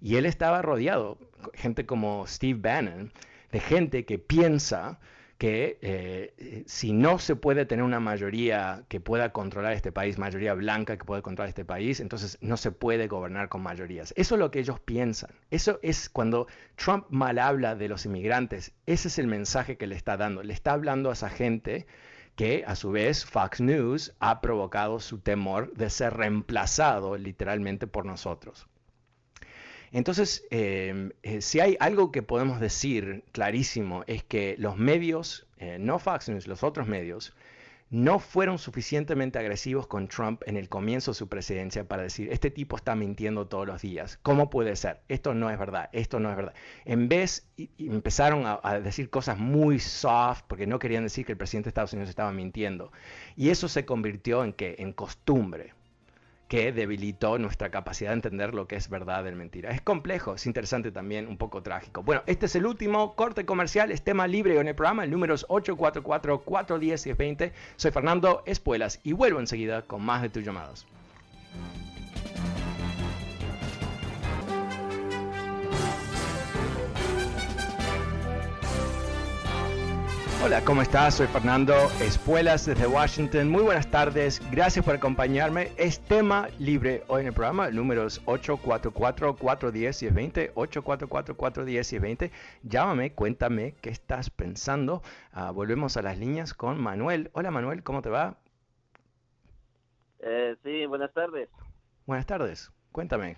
Y 0.00 0.16
él 0.16 0.26
estaba 0.26 0.62
rodeado, 0.62 1.18
gente 1.54 1.84
como 1.84 2.26
Steve 2.26 2.58
Bannon, 2.60 3.12
de 3.52 3.60
gente 3.60 4.04
que 4.04 4.18
piensa 4.18 5.00
que 5.40 5.78
eh, 5.80 6.64
si 6.66 6.92
no 6.92 7.18
se 7.18 7.34
puede 7.34 7.64
tener 7.64 7.82
una 7.82 7.98
mayoría 7.98 8.84
que 8.88 9.00
pueda 9.00 9.32
controlar 9.32 9.72
este 9.72 9.90
país, 9.90 10.18
mayoría 10.18 10.52
blanca 10.52 10.98
que 10.98 11.04
pueda 11.06 11.22
controlar 11.22 11.48
este 11.48 11.64
país, 11.64 12.00
entonces 12.00 12.36
no 12.42 12.58
se 12.58 12.72
puede 12.72 13.08
gobernar 13.08 13.48
con 13.48 13.62
mayorías. 13.62 14.12
Eso 14.18 14.34
es 14.34 14.38
lo 14.38 14.50
que 14.50 14.58
ellos 14.58 14.80
piensan. 14.80 15.30
Eso 15.50 15.80
es 15.82 16.10
cuando 16.10 16.46
Trump 16.76 17.06
mal 17.08 17.38
habla 17.38 17.74
de 17.74 17.88
los 17.88 18.04
inmigrantes, 18.04 18.74
ese 18.84 19.08
es 19.08 19.18
el 19.18 19.28
mensaje 19.28 19.78
que 19.78 19.86
le 19.86 19.96
está 19.96 20.18
dando. 20.18 20.42
Le 20.42 20.52
está 20.52 20.72
hablando 20.72 21.08
a 21.08 21.14
esa 21.14 21.30
gente 21.30 21.86
que 22.36 22.62
a 22.66 22.76
su 22.76 22.90
vez 22.90 23.24
Fox 23.24 23.62
News 23.62 24.14
ha 24.20 24.42
provocado 24.42 25.00
su 25.00 25.20
temor 25.20 25.72
de 25.72 25.88
ser 25.88 26.18
reemplazado 26.18 27.16
literalmente 27.16 27.86
por 27.86 28.04
nosotros. 28.04 28.68
Entonces, 29.92 30.46
em, 30.50 31.10
eh, 31.22 31.40
si 31.40 31.60
hay 31.60 31.76
algo 31.80 32.12
que 32.12 32.22
podemos 32.22 32.60
decir 32.60 33.24
clarísimo 33.32 34.04
es 34.06 34.22
que 34.22 34.54
los 34.58 34.76
medios, 34.76 35.46
eh, 35.58 35.78
no 35.80 35.98
Fox 35.98 36.28
News, 36.28 36.46
los 36.46 36.62
otros 36.62 36.86
medios, 36.86 37.34
no 37.90 38.20
fueron 38.20 38.58
suficientemente 38.58 39.40
agresivos 39.40 39.88
con 39.88 40.06
Trump 40.06 40.42
en 40.46 40.56
el 40.56 40.68
comienzo 40.68 41.10
de 41.10 41.16
su 41.16 41.28
presidencia 41.28 41.88
para 41.88 42.04
decir, 42.04 42.28
este 42.30 42.48
tipo 42.52 42.76
está 42.76 42.94
mintiendo 42.94 43.48
todos 43.48 43.66
los 43.66 43.82
días. 43.82 44.16
¿Cómo 44.22 44.48
puede 44.48 44.76
ser? 44.76 45.00
Esto 45.08 45.34
no 45.34 45.50
es 45.50 45.58
verdad, 45.58 45.88
esto 45.92 46.20
no 46.20 46.30
es 46.30 46.36
verdad. 46.36 46.54
En 46.84 47.08
vez, 47.08 47.48
empezaron 47.78 48.46
a, 48.46 48.60
a, 48.62 48.78
decir 48.78 49.10
cosas 49.10 49.38
muy 49.38 49.80
soft 49.80 50.42
porque 50.46 50.68
no 50.68 50.78
querían 50.78 51.02
decir 51.02 51.26
que 51.26 51.32
el 51.32 51.38
presidente 51.38 51.66
de 51.66 51.70
Estados 51.70 51.92
Unidos 51.92 52.10
estaba 52.10 52.30
mintiendo. 52.30 52.92
Y 53.34 53.48
eso 53.48 53.66
se 53.66 53.84
convirtió 53.84 54.44
en 54.44 54.52
que 54.52 54.76
en 54.78 54.92
costumbre 54.92 55.74
que 56.50 56.72
debilitó 56.72 57.38
nuestra 57.38 57.70
capacidad 57.70 58.10
de 58.10 58.14
entender 58.14 58.54
lo 58.54 58.66
que 58.66 58.74
es 58.74 58.90
verdad 58.90 59.24
y 59.24 59.30
mentira. 59.30 59.70
Es 59.70 59.80
complejo, 59.80 60.34
es 60.34 60.46
interesante 60.46 60.90
también, 60.90 61.28
un 61.28 61.36
poco 61.36 61.62
trágico. 61.62 62.02
Bueno, 62.02 62.24
este 62.26 62.46
es 62.46 62.56
el 62.56 62.66
último 62.66 63.14
corte 63.14 63.46
comercial, 63.46 63.92
es 63.92 64.02
tema 64.02 64.26
libre 64.26 64.58
en 64.58 64.66
el 64.66 64.74
programa, 64.74 65.04
el 65.04 65.12
número 65.12 65.34
es 65.34 65.46
844-410-1020. 65.46 67.52
Soy 67.76 67.92
Fernando 67.92 68.42
Espuelas 68.46 68.98
y 69.04 69.12
vuelvo 69.12 69.38
enseguida 69.38 69.82
con 69.82 70.02
más 70.02 70.22
de 70.22 70.28
tus 70.28 70.44
llamados. 70.44 70.88
Hola, 80.42 80.64
¿cómo 80.64 80.80
estás? 80.80 81.16
Soy 81.16 81.26
Fernando 81.26 81.74
Espuelas 82.00 82.64
desde 82.64 82.86
Washington. 82.86 83.50
Muy 83.50 83.62
buenas 83.62 83.90
tardes, 83.90 84.40
gracias 84.50 84.82
por 84.82 84.94
acompañarme. 84.94 85.70
Es 85.76 86.00
tema 86.00 86.48
libre 86.58 87.02
hoy 87.08 87.20
en 87.20 87.26
el 87.26 87.34
programa, 87.34 87.68
el 87.68 87.76
número 87.76 88.06
es 88.06 88.24
844-410-1020, 88.24 90.54
844-410-1020. 90.54 92.30
Llámame, 92.62 93.12
cuéntame 93.12 93.74
qué 93.82 93.90
estás 93.90 94.30
pensando. 94.30 95.02
Uh, 95.36 95.52
volvemos 95.52 95.98
a 95.98 96.02
las 96.02 96.18
líneas 96.18 96.54
con 96.54 96.80
Manuel. 96.80 97.30
Hola 97.34 97.50
Manuel, 97.50 97.82
¿cómo 97.82 98.00
te 98.00 98.08
va? 98.08 98.38
Eh, 100.20 100.56
sí, 100.62 100.86
buenas 100.86 101.12
tardes. 101.12 101.50
Buenas 102.06 102.24
tardes, 102.24 102.72
cuéntame. 102.92 103.36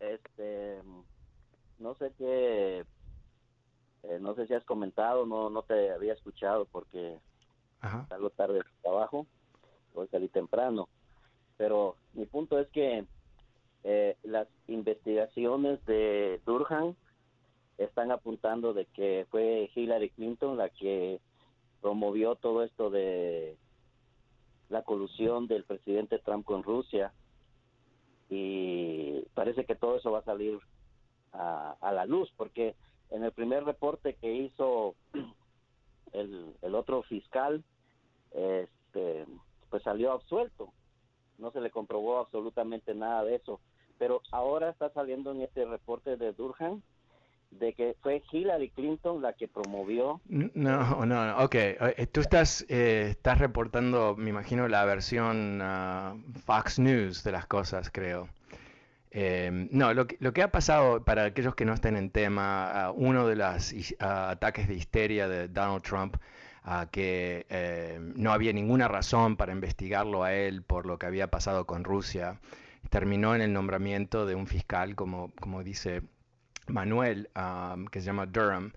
Este, 0.00 0.82
no 1.78 1.94
sé 1.94 2.12
qué 2.18 2.84
eh, 4.08 4.18
no 4.20 4.34
sé 4.34 4.46
si 4.46 4.54
has 4.54 4.64
comentado, 4.64 5.26
no 5.26 5.50
no 5.50 5.62
te 5.62 5.90
había 5.90 6.12
escuchado 6.12 6.66
porque 6.66 7.18
Ajá. 7.80 8.06
salgo 8.08 8.30
tarde 8.30 8.54
de 8.54 8.64
trabajo, 8.82 9.26
hoy 9.94 10.08
salí 10.08 10.28
temprano. 10.28 10.88
Pero 11.56 11.96
mi 12.12 12.26
punto 12.26 12.58
es 12.58 12.68
que 12.68 13.06
eh, 13.84 14.16
las 14.22 14.48
investigaciones 14.66 15.84
de 15.86 16.40
Durham 16.44 16.94
están 17.78 18.10
apuntando 18.10 18.72
de 18.72 18.86
que 18.86 19.26
fue 19.30 19.70
Hillary 19.74 20.10
Clinton 20.10 20.56
la 20.56 20.68
que 20.68 21.20
promovió 21.80 22.34
todo 22.36 22.62
esto 22.62 22.90
de 22.90 23.56
la 24.68 24.82
colusión 24.82 25.46
del 25.46 25.64
presidente 25.64 26.18
Trump 26.18 26.44
con 26.44 26.62
Rusia 26.62 27.12
y 28.30 29.20
parece 29.34 29.64
que 29.64 29.74
todo 29.74 29.96
eso 29.96 30.10
va 30.10 30.20
a 30.20 30.24
salir 30.24 30.58
a, 31.32 31.76
a 31.80 31.92
la 31.92 32.06
luz 32.06 32.32
porque 32.36 32.74
en 33.10 33.24
el 33.24 33.32
primer 33.32 33.64
reporte 33.64 34.14
que 34.14 34.32
hizo 34.32 34.94
el, 36.12 36.74
otro 36.74 37.02
fiscal, 37.02 37.62
este, 38.32 39.26
pues 39.70 39.82
salió 39.82 40.12
absuelto. 40.12 40.72
No 41.38 41.50
se 41.50 41.60
le 41.60 41.70
comprobó 41.70 42.18
absolutamente 42.18 42.94
nada 42.94 43.24
de 43.24 43.36
eso. 43.36 43.60
Pero 43.98 44.22
ahora 44.32 44.70
está 44.70 44.90
saliendo 44.90 45.32
en 45.32 45.42
este 45.42 45.64
reporte 45.64 46.16
de 46.16 46.32
Durham 46.32 46.82
de 47.58 47.72
que 47.72 47.96
fue 48.02 48.22
Hillary 48.30 48.70
Clinton 48.70 49.22
la 49.22 49.32
que 49.32 49.48
promovió. 49.48 50.20
No, 50.26 50.48
no, 51.06 51.06
no. 51.06 51.38
ok. 51.38 51.54
Eh, 51.54 52.06
tú 52.10 52.20
estás, 52.20 52.64
eh, 52.68 53.08
estás 53.10 53.38
reportando, 53.38 54.16
me 54.16 54.30
imagino, 54.30 54.68
la 54.68 54.84
versión 54.84 55.60
uh, 55.60 56.20
Fox 56.44 56.78
News 56.78 57.22
de 57.24 57.32
las 57.32 57.46
cosas, 57.46 57.90
creo. 57.90 58.28
Eh, 59.16 59.68
no, 59.70 59.94
lo 59.94 60.08
que, 60.08 60.16
lo 60.18 60.32
que, 60.32 60.42
ha 60.42 60.50
pasado, 60.50 61.04
para 61.04 61.26
aquellos 61.26 61.54
que 61.54 61.64
no 61.64 61.72
estén 61.72 61.96
en 61.96 62.10
tema, 62.10 62.90
uno 62.96 63.28
de 63.28 63.36
los 63.36 63.72
ataques 64.00 64.66
de 64.66 64.74
histeria 64.74 65.28
de 65.28 65.46
Donald 65.46 65.82
Trump, 65.82 66.16
que 66.90 67.46
eh, 67.48 68.00
no 68.16 68.32
había 68.32 68.52
ninguna 68.52 68.88
razón 68.88 69.36
para 69.36 69.52
investigarlo 69.52 70.24
a 70.24 70.32
él 70.34 70.62
por 70.62 70.84
lo 70.86 70.98
que 70.98 71.06
había 71.06 71.30
pasado 71.30 71.64
con 71.64 71.84
Rusia, 71.84 72.40
terminó 72.90 73.36
en 73.36 73.42
el 73.42 73.52
nombramiento 73.52 74.26
de 74.26 74.34
un 74.34 74.48
fiscal, 74.48 74.96
como, 74.96 75.30
como 75.40 75.62
dice 75.62 76.02
Manuel, 76.66 77.30
que 77.92 78.00
se 78.00 78.06
llama 78.06 78.26
Durham, 78.26 78.72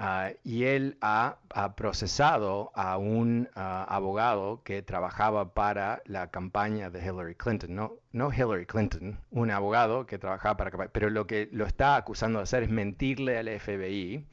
Uh, 0.00 0.32
y 0.44 0.62
él 0.62 0.96
ha, 1.00 1.38
procesado 1.76 2.70
a 2.74 2.98
un 2.98 3.48
uh, 3.56 3.58
abogado 3.88 4.62
que 4.62 4.80
trabajaba 4.80 5.54
para 5.54 6.02
la 6.06 6.30
campaña 6.30 6.88
de 6.88 7.04
Hillary 7.04 7.34
Clinton, 7.34 7.74
no, 8.12 8.32
Hillary 8.32 8.66
Clinton, 8.66 9.18
un 9.32 9.50
abogado 9.50 10.06
que 10.06 10.18
trabajaba 10.18 10.56
para 10.56 10.88
pero 10.90 11.10
lo 11.10 11.26
que 11.26 11.48
lo 11.50 11.66
está 11.66 11.96
acusando 11.96 12.38
de 12.38 12.44
hacer 12.44 12.62
es 12.62 12.70
mentirle 12.70 13.38
al 13.38 13.48
FBI 13.58 14.24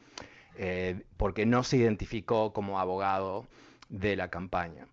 eh, 0.58 1.01
porque 1.17 1.45
no 1.45 1.63
se 1.63 1.78
identificó 1.78 2.54
como 2.54 2.80
abogado 2.80 3.45
de 3.89 4.15
la 4.15 4.30
campaña. 4.30 4.88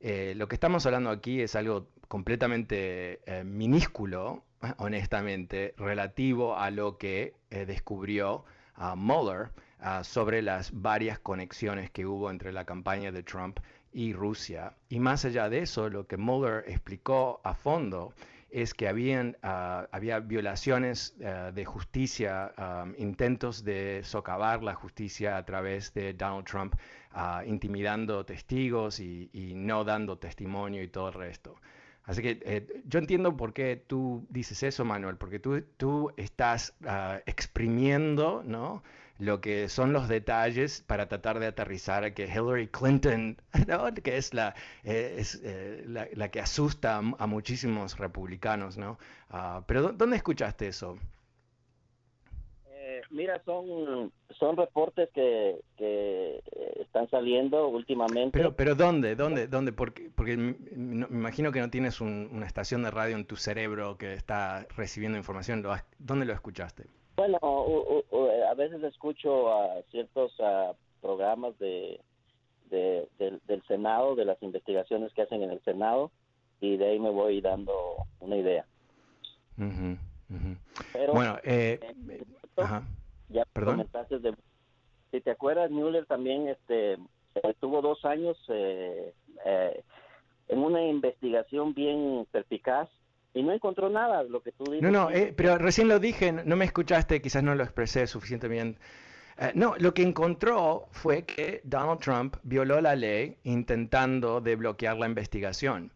Eh, 0.00 0.34
lo 0.36 0.46
que 0.46 0.54
estamos 0.54 0.86
hablando 0.86 1.10
aquí 1.10 1.40
es 1.40 1.56
algo 1.56 1.88
completamente 2.06 3.20
eh, 3.26 3.44
minúsculo, 3.44 4.44
honestamente, 4.78 5.74
relativo 5.76 6.56
a 6.56 6.70
lo 6.70 6.98
que 6.98 7.34
descubrió 7.50 8.44
Mueller 8.96 9.50
uh, 9.80 10.02
sobre 10.02 10.42
las 10.42 10.70
varias 10.72 11.18
conexiones 11.18 11.90
que 11.90 12.06
hubo 12.06 12.30
entre 12.30 12.52
la 12.52 12.64
campaña 12.64 13.12
de 13.12 13.22
Trump 13.22 13.60
y 13.92 14.12
Rusia. 14.12 14.74
Y 14.88 15.00
más 15.00 15.24
allá 15.24 15.48
de 15.48 15.60
eso, 15.60 15.88
lo 15.88 16.06
que 16.06 16.16
Mueller 16.16 16.64
explicó 16.66 17.40
a 17.44 17.54
fondo 17.54 18.12
es 18.50 18.72
que 18.72 18.88
habían, 18.88 19.36
uh, 19.42 19.86
había 19.92 20.20
violaciones 20.20 21.14
uh, 21.18 21.52
de 21.52 21.64
justicia, 21.64 22.52
intentos 22.96 23.64
de 23.64 24.00
socavar 24.04 24.62
la 24.62 24.74
justicia 24.74 25.36
a 25.36 25.44
través 25.44 25.92
de 25.94 26.14
Donald 26.14 26.46
Trump, 26.46 26.74
intimidando 27.46 28.24
testigos 28.24 29.00
y, 29.00 29.28
y, 29.32 29.54
no 29.54 29.82
dando 29.84 30.18
testimonio 30.18 30.82
y 30.82 30.88
todo 30.88 31.08
el 31.08 31.14
resto. 31.14 31.56
Así 32.08 32.22
que 32.22 32.40
eh, 32.42 32.66
yo 32.86 32.98
entiendo 32.98 33.36
por 33.36 33.52
qué 33.52 33.76
tú 33.76 34.26
dices 34.30 34.62
eso, 34.62 34.82
Manuel, 34.82 35.16
porque 35.16 35.38
tú, 35.38 35.62
tú 35.76 36.10
estás 36.16 36.74
exprimiendo, 37.26 38.42
¿no? 38.46 38.82
Lo 39.18 39.40
que 39.40 39.68
son 39.68 39.92
los 39.92 40.08
detalles 40.08 40.82
para 40.86 41.08
tratar 41.08 41.40
de 41.40 41.46
aterrizar 41.46 42.04
a 42.04 42.14
que 42.14 42.24
Hillary 42.24 42.68
Clinton, 42.68 43.36
¿no? 43.66 43.92
que 43.94 44.16
es, 44.16 44.32
la, 44.32 44.54
eh, 44.84 45.16
es 45.18 45.40
eh, 45.44 45.84
la, 45.86 46.08
la, 46.12 46.30
que 46.30 46.40
asusta 46.40 46.96
a, 46.96 46.98
a 47.18 47.26
muchísimos 47.26 47.98
republicanos, 47.98 48.78
¿no? 48.78 48.98
Uh, 49.30 49.62
pero 49.66 49.92
¿dónde 49.92 50.16
escuchaste 50.16 50.68
eso? 50.68 50.96
Eh, 52.70 53.02
mira, 53.10 53.42
son, 53.44 54.12
son 54.38 54.56
reportes 54.56 55.10
que, 55.12 55.60
que 55.76 56.42
están 56.80 57.10
saliendo 57.10 57.68
últimamente. 57.68 58.38
Pero, 58.38 58.54
pero 58.54 58.74
¿dónde? 58.74 59.14
¿Dónde? 59.14 59.46
¿Dónde? 59.46 59.72
Porque, 59.72 60.10
porque 60.14 60.36
me, 60.36 60.56
imagino 61.10 61.52
que 61.52 61.60
no 61.60 61.70
tienes 61.70 62.00
un, 62.00 62.30
una 62.32 62.46
estación 62.46 62.82
de 62.82 62.90
radio 62.90 63.16
en 63.16 63.26
tu 63.26 63.36
cerebro 63.36 63.98
que 63.98 64.14
está 64.14 64.66
recibiendo 64.76 65.18
información. 65.18 65.62
¿Dónde 65.98 66.24
lo 66.24 66.32
escuchaste? 66.32 66.84
Bueno, 67.18 67.36
o, 67.42 68.04
o, 68.10 68.27
a 68.50 68.54
veces 68.54 68.82
escucho 68.82 69.52
a 69.52 69.82
ciertos 69.90 70.38
a 70.40 70.74
programas 71.00 71.58
de, 71.58 72.00
de, 72.70 73.08
del, 73.18 73.40
del 73.46 73.62
Senado, 73.64 74.16
de 74.16 74.24
las 74.24 74.42
investigaciones 74.42 75.12
que 75.12 75.22
hacen 75.22 75.42
en 75.42 75.50
el 75.50 75.62
Senado, 75.62 76.10
y 76.60 76.76
de 76.76 76.90
ahí 76.90 76.98
me 76.98 77.10
voy 77.10 77.40
dando 77.40 77.72
una 78.20 78.36
idea. 78.36 78.64
Uh 79.58 79.62
-huh, 79.62 79.98
uh 80.30 80.34
-huh. 80.34 80.56
Pero, 80.92 81.12
bueno, 81.12 81.36
eh, 81.44 81.78
eh, 82.08 82.24
ajá. 82.56 82.82
ya 83.28 83.44
¿Perdón? 83.52 83.74
comentaste 83.74 84.18
de, 84.18 84.34
si 85.10 85.20
te 85.20 85.30
acuerdas 85.30 85.70
Mueller 85.70 86.06
también 86.06 86.48
este, 86.48 86.98
estuvo 87.34 87.80
dos 87.80 88.04
años 88.04 88.36
eh, 88.48 89.12
eh, 89.44 89.82
en 90.48 90.58
una 90.58 90.82
investigación 90.84 91.74
bien 91.74 92.26
perspicaz 92.30 92.88
y 93.34 93.42
no 93.42 93.52
encontró 93.52 93.88
nada, 93.90 94.22
lo 94.22 94.42
que 94.42 94.52
tú 94.52 94.64
dices. 94.64 94.82
No, 94.82 94.90
no, 94.90 95.10
eh, 95.10 95.32
pero 95.36 95.58
recién 95.58 95.88
lo 95.88 95.98
dije, 95.98 96.32
no 96.32 96.56
me 96.56 96.64
escuchaste, 96.64 97.20
quizás 97.20 97.42
no 97.42 97.54
lo 97.54 97.62
expresé 97.62 98.06
suficientemente 98.06 98.78
bien. 99.38 99.54
no, 99.54 99.74
lo 99.78 99.94
que 99.94 100.02
encontró 100.02 100.88
fue 100.90 101.24
que 101.24 101.60
Donald 101.64 102.00
Trump 102.00 102.36
violó 102.42 102.80
la 102.80 102.96
ley 102.96 103.36
intentando 103.44 104.40
desbloquear 104.40 104.96
la 104.96 105.06
investigación 105.06 105.92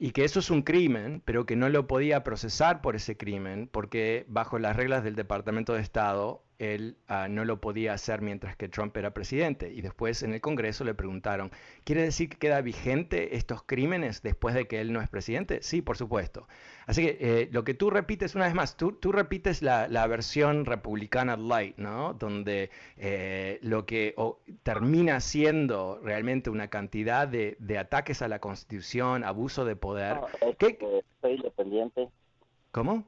y 0.00 0.12
que 0.12 0.24
eso 0.24 0.40
es 0.40 0.50
un 0.50 0.62
crimen, 0.62 1.20
pero 1.26 1.44
que 1.44 1.56
no 1.56 1.68
lo 1.68 1.86
podía 1.86 2.24
procesar 2.24 2.80
por 2.80 2.96
ese 2.96 3.18
crimen 3.18 3.68
porque 3.70 4.24
bajo 4.28 4.58
las 4.58 4.74
reglas 4.74 5.04
del 5.04 5.14
Departamento 5.14 5.74
de 5.74 5.82
Estado 5.82 6.42
él 6.60 6.96
ah, 7.08 7.26
no 7.28 7.44
lo 7.44 7.60
podía 7.60 7.94
hacer 7.94 8.20
mientras 8.20 8.54
que 8.54 8.68
Trump 8.68 8.96
era 8.96 9.12
presidente. 9.12 9.72
Y 9.72 9.80
después 9.80 10.22
en 10.22 10.34
el 10.34 10.40
Congreso 10.40 10.84
le 10.84 10.94
preguntaron, 10.94 11.50
¿quiere 11.84 12.02
decir 12.02 12.28
que 12.28 12.36
queda 12.36 12.60
vigente 12.60 13.36
estos 13.36 13.62
crímenes 13.62 14.22
después 14.22 14.54
de 14.54 14.66
que 14.66 14.80
él 14.80 14.92
no 14.92 15.00
es 15.00 15.08
presidente? 15.08 15.62
Sí, 15.62 15.80
por 15.80 15.96
supuesto. 15.96 16.46
Así 16.86 17.02
que 17.02 17.18
eh, 17.20 17.48
lo 17.50 17.64
que 17.64 17.72
tú 17.72 17.88
repites, 17.88 18.34
una 18.34 18.44
vez 18.44 18.54
más, 18.54 18.76
tú, 18.76 18.92
tú 18.92 19.10
repites 19.10 19.62
la, 19.62 19.88
la, 19.88 20.06
versión 20.06 20.66
republicana 20.66 21.36
light, 21.36 21.76
¿no? 21.78 22.14
Donde 22.14 22.70
eh, 22.96 23.58
lo 23.62 23.86
que 23.86 24.14
termina 24.62 25.20
siendo 25.20 26.00
realmente 26.02 26.50
una 26.50 26.68
cantidad 26.68 27.26
de, 27.26 27.56
de, 27.58 27.78
ataques 27.78 28.22
a 28.22 28.28
la 28.28 28.38
Constitución, 28.40 29.24
abuso 29.24 29.64
de 29.64 29.76
poder. 29.76 30.16
No, 30.16 30.26
¿Qué? 30.58 30.78
Soy 31.22 31.32
independiente. 31.32 32.08
¿Cómo? 32.72 33.04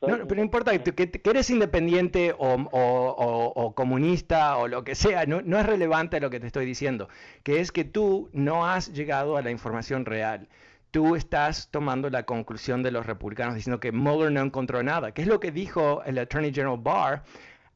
No, 0.00 0.16
pero 0.28 0.36
no 0.36 0.42
importa 0.42 0.78
que, 0.78 1.20
eres 1.24 1.50
independiente 1.50 2.32
o, 2.38 3.72
comunista 3.74 4.56
o 4.56 4.68
lo 4.68 4.84
que 4.84 4.94
sea, 4.94 5.26
no, 5.26 5.42
no, 5.42 5.58
es 5.58 5.66
relevante 5.66 6.20
lo 6.20 6.30
que 6.30 6.38
te 6.38 6.46
estoy 6.46 6.66
diciendo, 6.66 7.08
que 7.42 7.60
es 7.60 7.72
que 7.72 7.84
tú 7.84 8.30
no 8.32 8.64
has 8.64 8.92
llegado 8.92 9.36
a 9.36 9.42
la 9.42 9.50
información 9.50 10.04
real. 10.04 10.48
Tú 10.92 11.16
estás 11.16 11.68
tomando 11.70 12.10
la 12.10 12.22
conclusión 12.22 12.82
de 12.82 12.92
los 12.92 13.06
republicanos 13.06 13.56
diciendo 13.56 13.80
que 13.80 13.90
Mueller 13.90 14.30
no 14.30 14.40
encontró 14.40 14.82
nada, 14.84 15.12
que 15.12 15.22
es 15.22 15.28
lo 15.28 15.40
que 15.40 15.50
dijo 15.50 16.02
el 16.04 16.18
Attorney 16.18 16.54
General 16.54 16.78
Barr 16.78 17.24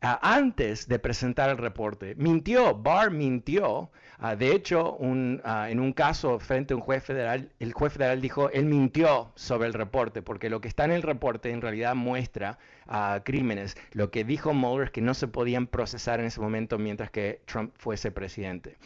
antes 0.02 0.88
de 0.88 0.98
presentar 0.98 1.48
el 1.50 1.58
reporte. 1.58 2.14
Mintió, 2.16 2.74
Barr 2.74 3.10
mintió 3.10 3.90
Ah, 4.24 4.36
de 4.36 4.54
hecho, 4.54 4.98
ah, 5.42 5.68
en 5.68 5.80
un 5.80 5.92
caso 5.92 6.38
frente 6.38 6.74
a 6.74 6.76
un 6.76 6.80
juez 6.80 7.02
federal, 7.02 7.50
el 7.58 7.72
juez 7.72 7.92
federal 7.92 8.20
dijo, 8.20 8.50
él 8.50 8.66
mintió 8.66 9.32
sobre 9.34 9.66
el 9.66 9.74
reporte, 9.74 10.22
porque 10.22 10.48
lo 10.48 10.60
que 10.60 10.68
está 10.68 10.84
en 10.84 10.92
el 10.92 11.02
reporte 11.02 11.50
en 11.50 11.60
realidad 11.60 11.96
muestra 11.96 12.56
uh, 12.86 13.20
crímenes. 13.24 13.76
Lo 13.90 14.12
que 14.12 14.22
dijo 14.22 14.54
Mueller 14.54 14.84
es 14.84 14.90
que 14.92 15.00
no 15.00 15.14
se 15.14 15.26
podían 15.26 15.66
procesar 15.66 16.20
en 16.20 16.26
ese 16.26 16.40
momento 16.40 16.78
mientras 16.78 17.10
que 17.10 17.42
Trump 17.46 17.72
fuese 17.76 18.12
presidente. 18.12 18.76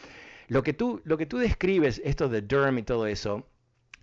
Lo 0.47 0.63
que 0.63 0.73
tú, 0.73 1.01
lo 1.03 1.19
que 1.19 1.27
tú 1.27 1.37
describes, 1.37 2.01
esto 2.03 2.29
de 2.29 2.41
Durham 2.41 2.79
y 2.79 2.81
todo 2.81 3.05
eso, 3.05 3.45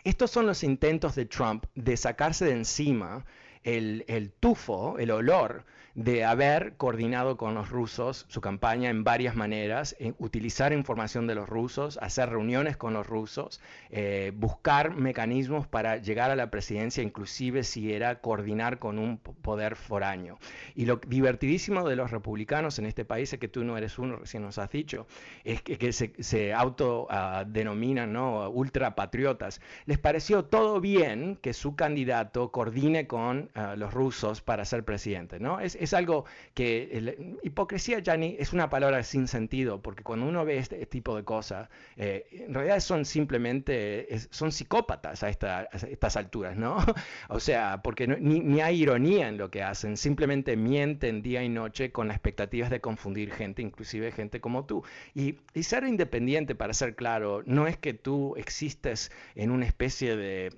estos 0.05 0.31
son 0.31 0.47
los 0.47 0.63
intentos 0.63 1.17
de 1.17 1.27
Trump 1.27 1.65
de 1.75 1.97
sacarse 1.97 2.45
de 2.45 2.53
encima 2.53 3.25
el, 3.65 4.05
el 4.07 4.31
tufo, 4.31 5.01
el 5.01 5.11
olor 5.11 5.65
de 5.95 6.25
haber 6.25 6.75
coordinado 6.77 7.37
con 7.37 7.55
los 7.55 7.71
rusos 7.71 8.27
su 8.29 8.41
campaña 8.41 8.91
en 8.91 9.05
varias 9.05 9.37
maneras, 9.37 9.97
utilizar 10.19 10.73
información 10.73 11.27
de 11.27 11.37
los 11.37 11.49
rusos, 11.49 11.99
hacer 12.03 12.31
reuniones 12.31 12.77
con 12.77 12.95
los 12.95 13.07
rusos, 13.07 13.61
eh, 13.91 14.33
buscar 14.35 14.97
mecanismos 14.97 15.67
para 15.69 15.99
llegar 15.99 16.31
a 16.31 16.37
la 16.37 16.51
presidencia, 16.51 17.03
inclusive 17.03 17.63
si 17.63 17.93
era 17.93 18.21
coordinar 18.21 18.79
con 18.79 18.99
un 18.99 19.19
poder 19.19 19.77
foráneo. 19.77 20.39
Y 20.75 20.87
lo 20.87 20.97
divertidísimo 20.97 21.89
de 21.89 21.97
los 21.97 22.11
republicanos 22.11 22.79
en 22.79 22.87
este 22.87 23.05
país 23.05 23.33
es 23.33 23.39
que 23.39 23.49
tú 23.49 23.63
no 23.63 23.79
eres 23.79 23.99
uno, 23.99 24.17
recién 24.17 24.43
nos 24.43 24.59
has 24.59 24.71
dicho, 24.71 25.07
es 25.45 25.63
que, 25.63 25.93
se, 25.93 26.55
autodenominan 26.55 28.13
¿no? 28.13 28.49
ultrapatriotas. 28.51 29.61
Les 29.87 29.99
pareció 29.99 30.45
todo 30.45 30.81
bien 30.81 31.39
que 31.41 31.53
su 31.53 31.77
candidato 31.77 32.51
coordine 32.51 33.07
con 33.07 33.51
ah, 33.55 33.75
los 33.77 33.95
rusos 33.95 34.41
para 34.41 34.65
ser 34.65 34.85
presidente. 34.85 35.39
¿no? 35.39 35.61
Es 35.85 35.95
algo 35.95 36.25
que 36.55 37.27
hipocresía, 37.43 38.01
Gianni, 38.01 38.37
es 38.39 38.53
una 38.53 38.69
palabra 38.69 39.03
sin 39.03 39.29
sentido, 39.29 39.81
porque 39.81 40.03
cuando 40.03 40.27
uno 40.27 40.45
ve 40.45 40.59
este 40.59 40.85
tipo 40.87 41.17
de 41.17 41.25
cosas, 41.25 41.69
eh, 41.97 42.27
en 42.33 42.55
realidad 42.55 42.81
son 42.81 43.05
simplemente, 43.05 44.07
son 44.31 44.53
psicópatas 44.53 45.23
a, 45.23 45.29
estas 45.29 46.17
alturas, 46.17 46.57
¿no? 46.57 46.77
o 47.29 47.41
sea, 47.41 47.81
porque 47.83 48.07
ni, 48.07 48.61
hay 48.61 48.83
ironía 48.83 49.29
en 49.29 49.39
lo 49.39 49.51
que 49.51 49.63
hacen, 49.63 49.97
simplemente 49.97 50.57
mienten 50.57 51.23
día 51.23 51.43
y 51.43 51.49
noche 51.49 51.93
con 51.93 52.09
las 52.09 52.17
expectativas 52.17 52.71
de 52.71 52.81
confundir 52.81 53.33
gente, 53.33 53.63
inclusive 53.63 54.13
gente 54.13 54.41
como 54.41 54.67
tú. 54.67 54.85
Y, 55.15 55.39
y 55.55 55.63
ser 55.63 55.85
independiente, 55.85 56.55
para 56.55 56.75
ser 56.75 56.95
claro, 56.95 57.43
no 57.47 57.67
es 57.67 57.77
que 57.77 57.95
tú 57.95 58.35
existes 58.37 59.11
en 59.35 59.51
una 59.51 59.67
especie 59.67 60.17
de 60.17 60.53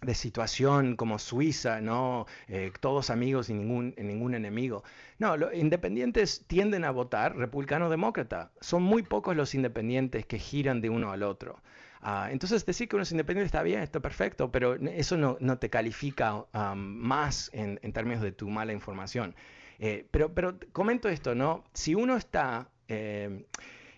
de 0.00 0.14
situación 0.14 0.96
como 0.96 1.18
Suiza, 1.18 1.80
¿no? 1.80 2.26
Eh, 2.46 2.72
todos 2.80 3.10
amigos 3.10 3.50
y 3.50 3.54
ningún, 3.54 3.94
ningún 3.98 4.34
enemigo. 4.34 4.84
No, 5.18 5.36
los 5.36 5.52
independientes 5.54 6.44
tienden 6.46 6.84
a 6.84 6.90
votar 6.90 7.36
republicano-demócrata. 7.36 8.52
Son 8.60 8.82
muy 8.82 9.02
pocos 9.02 9.36
los 9.36 9.54
independientes 9.54 10.24
que 10.26 10.38
giran 10.38 10.80
de 10.80 10.90
uno 10.90 11.10
al 11.10 11.24
otro. 11.24 11.60
Ah, 12.00 12.28
entonces 12.30 12.64
decir 12.64 12.88
que 12.88 12.94
uno 12.94 13.02
es 13.02 13.10
independiente 13.10 13.46
está 13.46 13.62
bien, 13.64 13.80
está 13.80 13.98
perfecto, 13.98 14.52
pero 14.52 14.76
eso 14.76 15.16
no, 15.16 15.36
no 15.40 15.58
te 15.58 15.68
califica 15.68 16.44
más 16.76 17.50
en, 17.52 17.78
términos 17.92 18.22
de 18.22 18.30
tu 18.30 18.48
mala 18.48 18.72
información. 18.72 19.34
Eh, 19.80 20.06
pero, 20.12 20.32
pero 20.32 20.58
comento 20.72 21.08
esto, 21.08 21.34
¿no? 21.34 21.64
Si 21.72 21.94
uno 21.94 22.16
está... 22.16 22.68
Eh, 22.86 23.46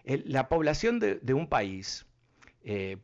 la 0.05 0.48
población 0.48 0.98
de, 0.98 1.16
de 1.16 1.34
un 1.34 1.46
país 1.46 2.07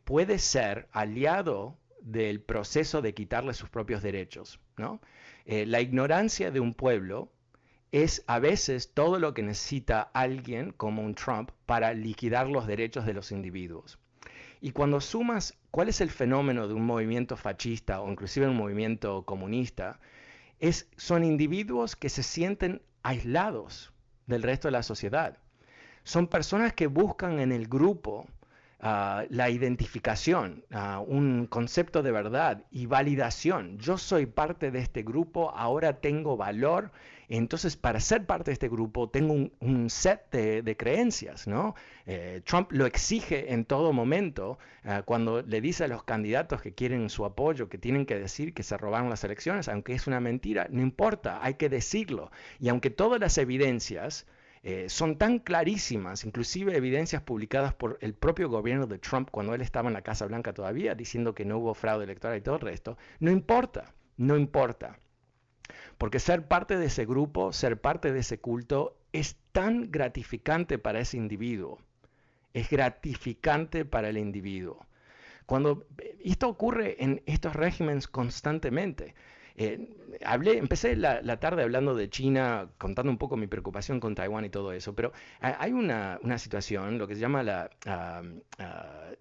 puede 0.05 0.39
ser 0.39 0.89
aliado 0.93 1.77
del 2.07 2.41
proceso 2.41 3.03
de 3.03 3.15
quitarle 3.15 3.53
sus 3.53 3.69
propios 3.69 4.03
derechos. 4.03 4.61
¿no? 4.77 5.01
Eh, 5.45 5.67
la 5.67 5.81
ignorancia 5.81 6.51
de 6.51 6.61
un 6.61 6.73
pueblo 6.73 7.33
es 7.91 8.23
a 8.27 8.39
veces 8.39 8.95
todo 8.95 9.19
lo 9.19 9.35
que 9.35 9.43
necesita 9.43 10.03
alguien 10.15 10.73
como 10.73 11.03
un 11.03 11.15
Trump 11.15 11.51
para 11.67 11.93
liquidar 11.95 12.49
los 12.49 12.67
derechos 12.67 13.07
de 13.07 13.15
los 13.15 13.33
individuos. 13.33 13.99
Y 14.61 14.71
cuando 14.71 15.01
sumas 15.01 15.59
cuál 15.71 15.89
es 15.89 16.01
el 16.01 16.11
fenómeno 16.11 16.69
de 16.69 16.75
un 16.75 16.87
movimiento 16.87 17.37
fascista 17.37 18.01
o 18.01 18.11
inclusive 18.11 18.49
un 18.49 18.57
movimiento 18.57 19.25
comunista, 19.25 19.99
es, 20.61 20.89
son 20.97 21.25
individuos 21.25 21.97
que 21.97 22.09
se 22.09 22.23
sienten 22.23 22.83
aislados 23.03 23.93
del 24.27 24.43
resto 24.43 24.69
de 24.69 24.73
la 24.73 24.83
sociedad. 24.83 25.39
Son 26.05 26.29
personas 26.29 26.73
que 26.73 26.87
buscan 26.87 27.41
en 27.41 27.51
el 27.51 27.67
grupo 27.67 28.27
la 28.81 29.51
identificación, 29.51 30.65
un 31.07 31.47
concepto 31.47 32.03
de 32.03 32.13
verdad 32.13 32.65
y 32.71 32.87
validación. 32.87 33.79
Yo 33.79 33.99
soy 33.99 34.27
parte 34.27 34.71
de 34.71 34.81
este 34.81 35.03
grupo, 35.03 35.51
ahora 35.51 36.01
tengo 36.01 36.37
valor. 36.37 36.91
Entonces, 37.29 37.77
para 37.77 37.99
ser 37.99 38.25
parte 38.25 38.51
de 38.51 38.53
este 38.53 38.69
grupo, 38.69 39.09
tengo 39.09 39.51
un, 39.59 39.91
set 39.91 40.31
de, 40.31 40.77
creencias, 40.77 41.49
¿no? 41.49 41.75
Eh, 42.07 42.41
Trump 42.45 42.71
lo 42.71 42.87
exige 42.87 43.53
en 43.53 43.65
todo 43.65 43.93
momento 43.93 44.59
ah, 44.85 45.03
cuando 45.03 45.43
le 45.43 45.61
dice 45.61 45.85
a 45.85 45.89
los 45.89 46.05
candidatos 46.05 46.63
que 46.63 46.73
quieren 46.73 47.11
su 47.11 47.25
apoyo, 47.25 47.69
que 47.69 47.79
tienen 47.79 48.07
que 48.07 48.17
decir 48.17 48.55
que 48.55 48.63
se 48.63 48.77
robaron 48.77 49.11
las 49.11 49.25
elecciones, 49.25 49.69
aunque 49.69 49.95
es 49.95 50.07
una 50.07 50.21
mentira, 50.21 50.69
no 50.71 50.83
importa, 50.83 51.41
hay 51.43 51.55
que 51.55 51.69
decirlo. 51.69 52.31
Y 52.61 52.69
aunque 52.69 52.91
todas 52.91 53.19
las 53.19 53.39
evidencias 53.39 54.27
eh, 54.69 54.89
son 54.89 55.17
tan 55.17 55.39
clarísimas, 55.39 56.25
inclusive 56.25 56.77
evidencias 56.77 57.23
publicadas 57.23 57.73
por 57.73 57.99
el 58.01 58.15
propio 58.15 58.49
gobierno 58.49 58.89
de 58.89 58.99
Trump 58.99 59.29
cuando 59.31 59.55
él 59.55 59.61
estaba 59.61 59.89
en 59.89 59.95
la 59.95 60.03
Casa 60.03 60.27
Blanca 60.27 60.53
todavía, 60.53 60.97
diciendo 60.97 61.37
que 61.37 61.45
no 61.45 61.59
hubo 61.59 61.73
fraude 61.73 62.03
electoral 62.03 62.37
y 62.37 62.41
todo 62.41 62.57
el 62.57 62.63
resto, 62.63 62.99
no 63.21 63.31
importa, 63.31 63.95
no 64.17 64.37
importa. 64.37 64.99
Porque 65.99 66.19
ser 66.19 66.49
parte 66.49 66.79
de 66.79 66.87
ese 66.87 67.07
grupo, 67.07 67.53
ser 67.53 67.81
parte 67.81 68.13
de 68.13 68.19
ese 68.19 68.41
culto, 68.41 68.97
es 69.13 69.37
tan 69.53 69.93
gratificante 69.93 70.79
para 70.79 70.99
ese 70.99 71.17
individuo. 71.17 71.79
Es 72.53 72.69
gratificante 72.69 73.85
para 73.85 74.09
el 74.09 74.19
individuo. 74.19 74.85
Cuando 75.47 75.87
esto 76.25 76.49
ocurre 76.49 76.97
en 77.05 77.23
estos 77.27 77.55
regímenes 77.55 78.09
constantemente, 78.09 79.15
eh, 79.57 79.89
hablé, 80.25 80.59
empecé 80.59 80.97
la, 80.97 81.41
tarde 81.41 81.63
hablando 81.63 81.95
de 81.95 82.09
China, 82.11 82.69
contando 82.79 83.11
un 83.11 83.19
poco 83.19 83.37
mi 83.37 83.47
preocupación 83.47 84.01
con 84.01 84.15
Taiwán 84.15 84.45
y 84.45 84.51
todo 84.51 84.73
eso, 84.73 84.95
pero 84.95 85.13
hay 85.41 85.73
una, 85.73 86.19
situación, 86.39 86.99
lo 86.99 87.07
que 87.07 87.15
se 87.15 87.21
llama 87.21 87.43
la, 87.43 87.71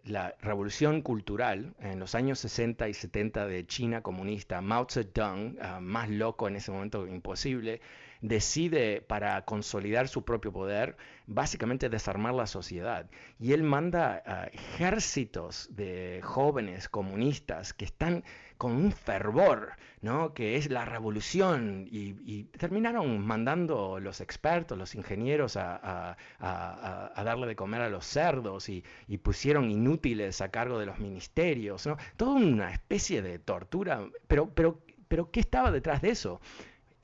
la 0.05 0.36
revolución 0.41 1.01
cultural 1.01 1.73
en 1.79 1.99
los 1.99 2.15
años 2.15 2.39
60 2.39 2.88
y 2.89 2.93
70 2.93 3.47
de 3.47 3.65
China 3.65 4.01
comunista, 4.01 4.61
Mao 4.61 4.88
Zedong, 4.89 5.57
ah, 5.61 5.79
más 5.81 6.09
loco 6.09 6.47
en 6.47 6.55
ese 6.55 6.71
momento 6.71 7.07
imposible, 7.07 7.81
decide 8.28 9.01
para 9.01 9.45
consolidar 9.45 10.07
su 10.07 10.23
propio 10.23 10.51
poder, 10.51 10.97
básicamente 11.28 11.89
desarmar 11.89 12.34
la 12.34 12.47
sociedad. 12.47 13.09
Y 13.39 13.53
él 13.53 13.63
manda 13.63 14.49
ejércitos 14.51 15.69
de 15.71 16.21
jóvenes 16.23 16.89
comunistas 16.89 17.73
que 17.73 17.86
están 17.86 18.23
con 18.57 18.71
un 18.71 18.91
fervor, 18.91 19.73
¿no? 20.01 20.34
que 20.34 20.55
es 20.55 20.69
la 20.69 20.86
revolución, 20.86 21.88
y, 21.91 22.43
terminaron 22.57 23.26
mandando 23.26 23.99
los 23.99 24.21
expertos, 24.21 24.78
los 24.78 24.95
ingenieros 24.95 25.57
a, 25.57 26.15
darle 26.39 27.47
de 27.47 27.55
comer 27.55 27.82
a 27.82 27.89
los 27.89 28.05
cerdos 28.05 28.69
y, 28.69 28.84
pusieron 29.21 29.69
inútiles 29.71 30.41
a 30.41 30.49
cargo 30.49 30.80
de 30.80 30.86
los 30.86 30.99
ministerios, 30.99 31.86
¿no? 31.86 31.97
toda 32.15 32.34
una 32.36 32.71
especie 32.71 33.21
de 33.21 33.39
tortura, 33.39 34.07
pero, 34.28 34.49
pero, 34.49 34.80
pero 35.07 35.32
¿qué 35.32 35.39
estaba 35.39 35.71
detrás 35.71 36.01
de 36.01 36.11
eso? 36.11 36.39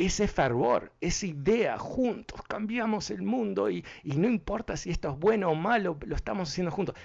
Ese 0.06 0.28
fervor, 0.28 0.92
esa 1.02 1.26
idea, 1.26 1.78
juntos 1.78 2.42
cambiamos 2.48 3.12
el 3.12 3.22
mundo 3.22 3.70
y, 3.70 3.86
y, 4.04 4.18
no 4.18 4.28
importa 4.28 4.78
si 4.78 4.90
esto 4.90 5.12
es 5.12 5.20
bueno 5.20 5.50
o 5.50 5.56
malo, 5.56 5.98
lo 6.06 6.16
estamos 6.16 6.50
haciendo 6.50 6.72
juntos. 6.72 6.96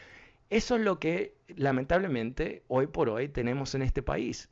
Eso 0.50 0.76
es 0.76 0.82
lo 0.82 0.98
que 0.98 1.34
lamentablemente 1.48 2.62
hoy 2.68 2.86
por 2.86 3.08
hoy 3.08 3.28
tenemos 3.28 3.74
en 3.74 3.82
este 3.82 4.02
país. 4.02 4.48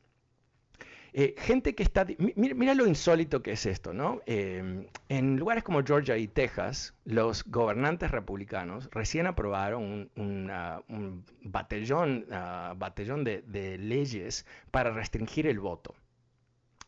Eh, 1.17 1.33
gente 1.37 1.75
que 1.75 1.83
está... 1.83 2.05
Mira, 2.35 2.73
lo 2.75 2.85
insólito 2.85 3.41
que 3.41 3.53
es 3.53 3.65
esto, 3.65 3.93
¿no? 3.93 4.19
Em, 4.25 4.85
en 5.07 5.37
lugares 5.37 5.63
como 5.63 5.81
Georgia 5.81 6.17
y 6.17 6.27
Texas, 6.27 6.93
los 7.05 7.45
gobernantes 7.45 8.11
republicanos 8.11 8.89
recién 8.91 9.25
aprobaron 9.25 10.11
un, 10.17 11.23
batallón, 11.41 12.25
ah, 12.31 12.73
batallón 12.75 13.23
de, 13.23 13.43
de, 13.43 13.77
leyes 13.77 14.45
para 14.71 14.91
restringir 14.91 15.47
el 15.47 15.61
voto, 15.61 15.95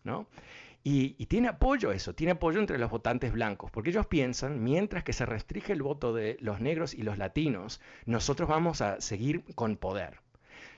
¿no? 0.03 0.27
Y, 0.89 1.25
tiene 1.25 1.49
apoyo 1.49 1.91
eso, 1.91 2.15
tiene 2.15 2.31
apoyo 2.31 2.61
entre 2.61 2.77
los 2.77 2.89
votantes 2.89 3.33
blancos, 3.33 3.69
porque 3.71 3.89
ellos 3.89 4.07
piensan, 4.07 4.63
mientras 4.63 5.03
que 5.03 5.11
se 5.11 5.25
restringe 5.25 5.73
el 5.73 5.81
voto 5.81 6.13
de 6.13 6.37
los 6.39 6.61
negros 6.61 6.93
y 6.93 7.01
los 7.01 7.17
latinos, 7.17 7.81
nosotros 8.05 8.47
vamos 8.47 8.79
a 8.79 9.01
seguir 9.01 9.43
con 9.53 9.75
poder. 9.75 10.21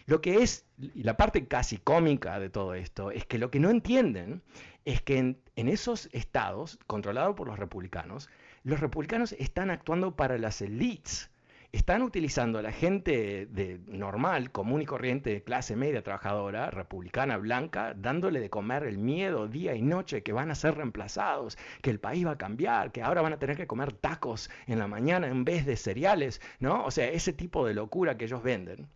Lo 0.08 0.20
que 0.20 0.42
es, 0.42 0.66
y 0.80 1.04
la 1.04 1.16
parte 1.16 1.46
casi 1.46 1.78
cómica 1.78 2.40
de 2.40 2.50
todo 2.50 2.74
esto, 2.74 3.12
es 3.12 3.28
que 3.28 3.38
lo 3.38 3.52
que 3.52 3.60
no 3.60 3.70
entienden 3.70 4.42
es 4.84 5.04
que 5.04 5.20
en, 5.20 5.38
en 5.56 5.70
esos 5.70 6.10
estados, 6.12 6.80
controlados 6.88 7.36
por 7.36 7.48
los 7.48 7.60
republicanos, 7.60 8.32
los 8.64 8.80
republicanos 8.80 9.34
están 9.34 9.70
actuando 9.70 10.16
para 10.16 10.40
las 10.40 10.60
elites 10.64 11.30
están 11.72 12.02
utilizando 12.02 12.58
a 12.58 12.62
la 12.64 12.72
gente 12.72 13.46
de 13.46 13.80
normal, 13.88 14.52
común 14.52 14.82
y 14.82 14.86
corriente, 14.86 15.44
clase 15.44 15.76
media 15.76 16.04
trabajadora, 16.04 16.72
republicana, 16.72 17.38
blanca, 17.38 17.94
dándole 17.96 18.40
de 18.40 18.50
comer 18.50 18.84
el 18.84 18.98
miedo 18.98 19.48
día 19.48 19.76
y 19.76 19.82
noche 19.82 20.24
que 20.24 20.34
van 20.34 20.50
a 20.50 20.56
ser 20.56 20.76
reemplazados, 20.76 21.58
que 21.82 21.92
el 21.92 22.00
país 22.00 22.26
va 22.26 22.32
a 22.32 22.38
cambiar, 22.38 22.92
que 22.92 23.04
ahora 23.04 23.22
van 23.22 23.34
a 23.34 23.40
tener 23.40 23.56
que 23.56 23.68
comer 23.68 23.94
tacos 23.94 24.50
en 24.68 24.80
la 24.80 24.88
mañana 24.88 25.28
en 25.28 25.46
vez 25.46 25.66
de 25.66 25.78
cereales, 25.78 26.42
¿no? 26.60 26.86
O 26.86 26.92
sea, 26.92 27.08
ese 27.10 27.34
tipo 27.34 27.66
de 27.68 27.76
locura 27.76 28.18
que 28.18 28.26
ellos 28.26 28.42
venden. 28.42 28.90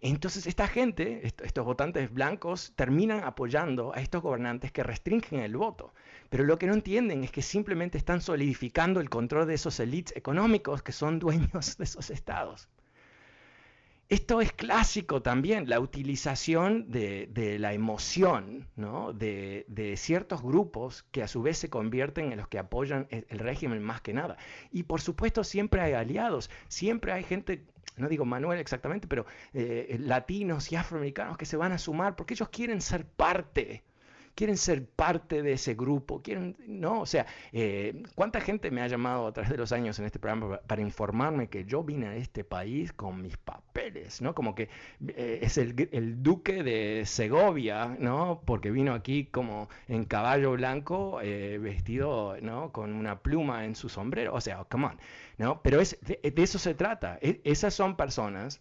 Entonces 0.00 0.46
esta 0.46 0.68
gente, 0.68 1.26
estos 1.26 1.64
votantes 1.64 2.12
blancos, 2.12 2.72
terminan 2.76 3.24
apoyando 3.24 3.94
a 3.94 4.00
estos 4.00 4.22
gobernantes 4.22 4.72
que 4.72 4.82
restringen 4.82 5.40
el 5.40 5.56
voto. 5.56 5.94
Pero 6.28 6.44
lo 6.44 6.58
que 6.58 6.66
no 6.66 6.74
entienden 6.74 7.24
es 7.24 7.30
que 7.30 7.42
simplemente 7.42 7.98
están 7.98 8.20
solidificando 8.20 9.00
el 9.00 9.10
control 9.10 9.46
de 9.46 9.54
esos 9.54 9.80
élites 9.80 10.16
económicos 10.16 10.82
que 10.82 10.92
son 10.92 11.18
dueños 11.18 11.76
de 11.78 11.84
esos 11.84 12.10
estados. 12.10 12.68
Esto 14.08 14.40
es 14.40 14.52
clásico 14.52 15.20
también, 15.20 15.68
la 15.68 15.80
utilización 15.80 16.92
de, 16.92 17.56
la 17.58 17.72
emoción 17.72 18.68
de, 18.76 19.94
ciertos 19.96 20.42
grupos 20.42 21.02
que 21.10 21.24
a 21.24 21.28
su 21.28 21.42
vez 21.42 21.58
se 21.58 21.70
convierten 21.70 22.30
en 22.30 22.38
los 22.38 22.46
que 22.46 22.60
apoyan 22.60 23.08
el, 23.10 23.38
régimen 23.40 23.82
más 23.82 24.00
que 24.02 24.14
nada. 24.14 24.36
Y 24.70 24.84
por 24.84 25.00
supuesto 25.00 25.42
siempre 25.42 25.80
hay 25.80 25.94
aliados, 25.94 26.50
siempre 26.68 27.10
hay 27.10 27.24
gente, 27.24 27.64
no 27.96 28.08
digo 28.08 28.24
Manuel 28.24 28.60
exactamente, 28.60 29.08
pero 29.08 29.26
eh, 29.54 29.96
latinos 29.98 30.70
y 30.70 30.76
afroamericanos 30.76 31.36
que 31.36 31.46
se 31.46 31.56
van 31.56 31.72
a 31.72 31.78
sumar 31.78 32.14
porque 32.14 32.34
ellos 32.34 32.48
quieren 32.48 32.80
ser 32.80 33.06
parte 33.06 33.82
quieren 34.36 34.58
ser 34.58 34.86
parte 34.86 35.42
de 35.42 35.54
ese 35.54 35.74
grupo, 35.74 36.22
quieren, 36.22 36.56
¿no? 36.66 37.00
O 37.00 37.06
sea, 37.06 37.26
eh, 37.52 38.02
¿cuánta 38.14 38.40
gente 38.40 38.70
me 38.70 38.82
ha 38.82 38.86
llamado 38.86 39.26
a 39.26 39.32
través 39.32 39.50
de 39.50 39.56
los 39.56 39.72
años 39.72 39.98
en 39.98 40.04
este 40.04 40.18
programa 40.18 40.60
para, 40.60 40.82
informarme 40.82 41.48
que 41.48 41.64
yo 41.64 41.82
vine 41.82 42.06
a 42.08 42.16
este 42.16 42.44
país 42.44 42.92
con 42.92 43.22
mis 43.22 43.36
papeles, 43.38 44.20
¿no? 44.20 44.34
Como 44.34 44.54
que 44.54 44.68
eh, 45.08 45.40
es 45.42 45.56
el, 45.56 46.22
duque 46.22 46.62
de 46.62 47.04
Segovia, 47.06 47.96
¿no? 47.98 48.42
Porque 48.44 48.70
vino 48.70 48.92
aquí 48.92 49.24
como 49.24 49.68
en 49.88 50.04
caballo 50.04 50.52
blanco, 50.52 51.20
eh, 51.22 51.58
vestido, 51.58 52.36
¿no? 52.42 52.72
Con 52.72 52.92
una 52.92 53.20
pluma 53.20 53.64
en 53.64 53.74
su 53.74 53.88
sombrero, 53.88 54.34
o 54.34 54.40
sea, 54.42 54.64
come 54.64 54.86
on, 54.86 54.98
¿no? 55.38 55.62
Pero 55.62 55.80
es, 55.80 55.98
de, 56.02 56.20
eso 56.36 56.58
se 56.58 56.74
trata, 56.74 57.18
e, 57.22 57.40
esas 57.44 57.72
son 57.72 57.96
personas 57.96 58.60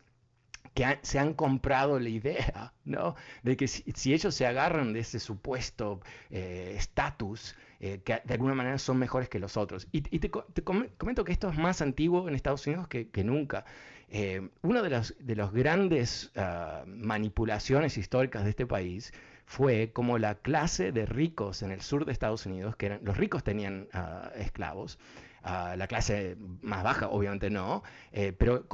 que 0.76 1.00
se 1.02 1.18
han 1.18 1.34
comprado 1.34 2.00
la 2.00 2.10
idea, 2.10 2.74
¿no? 2.86 3.16
De 3.44 3.58
que 3.58 3.68
si, 3.68 4.14
ellos 4.14 4.36
se 4.36 4.46
agarran 4.46 4.94
de 4.94 5.00
ese 5.00 5.20
supuesto 5.20 6.02
eh, 6.30 6.76
estatus, 6.78 7.56
eh, 7.80 8.02
que 8.04 8.22
de 8.24 8.34
alguna 8.34 8.54
manera 8.54 8.78
son 8.78 8.98
mejores 8.98 9.30
que 9.30 9.40
los 9.40 9.58
otros. 9.58 9.88
Y, 9.92 10.02
te, 10.02 10.30
comento 10.30 11.24
que 11.24 11.32
esto 11.32 11.50
es 11.50 11.58
más 11.58 11.82
antiguo 11.82 12.28
en 12.28 12.36
Estados 12.36 12.68
Unidos 12.68 12.88
que, 12.90 13.24
nunca. 13.24 13.66
Eh, 14.10 14.50
una 14.62 14.82
de 14.82 14.90
las 14.90 15.16
los 15.26 15.52
grandes 15.52 16.32
ah, 16.36 16.84
manipulaciones 16.86 17.98
históricas 17.98 18.44
de 18.44 18.52
este 18.52 18.68
país 18.68 19.14
fue 19.46 19.92
como 19.94 20.18
la 20.18 20.36
clase 20.36 20.92
de 20.92 21.06
ricos 21.06 21.64
en 21.64 21.72
el 21.72 21.82
sur 21.82 22.06
de 22.06 22.12
Estados 22.12 22.46
Unidos, 22.46 22.76
que 22.76 22.88
eran, 22.88 23.00
los 23.04 23.18
ricos 23.18 23.44
tenían 23.44 23.88
ah, 23.94 24.32
esclavos, 24.36 25.00
la 25.46 25.88
clase 25.88 26.38
más 26.62 26.84
baja, 26.84 27.08
obviamente 27.10 27.50
no, 27.50 27.84
eh, 28.12 28.34
pero 28.34 28.66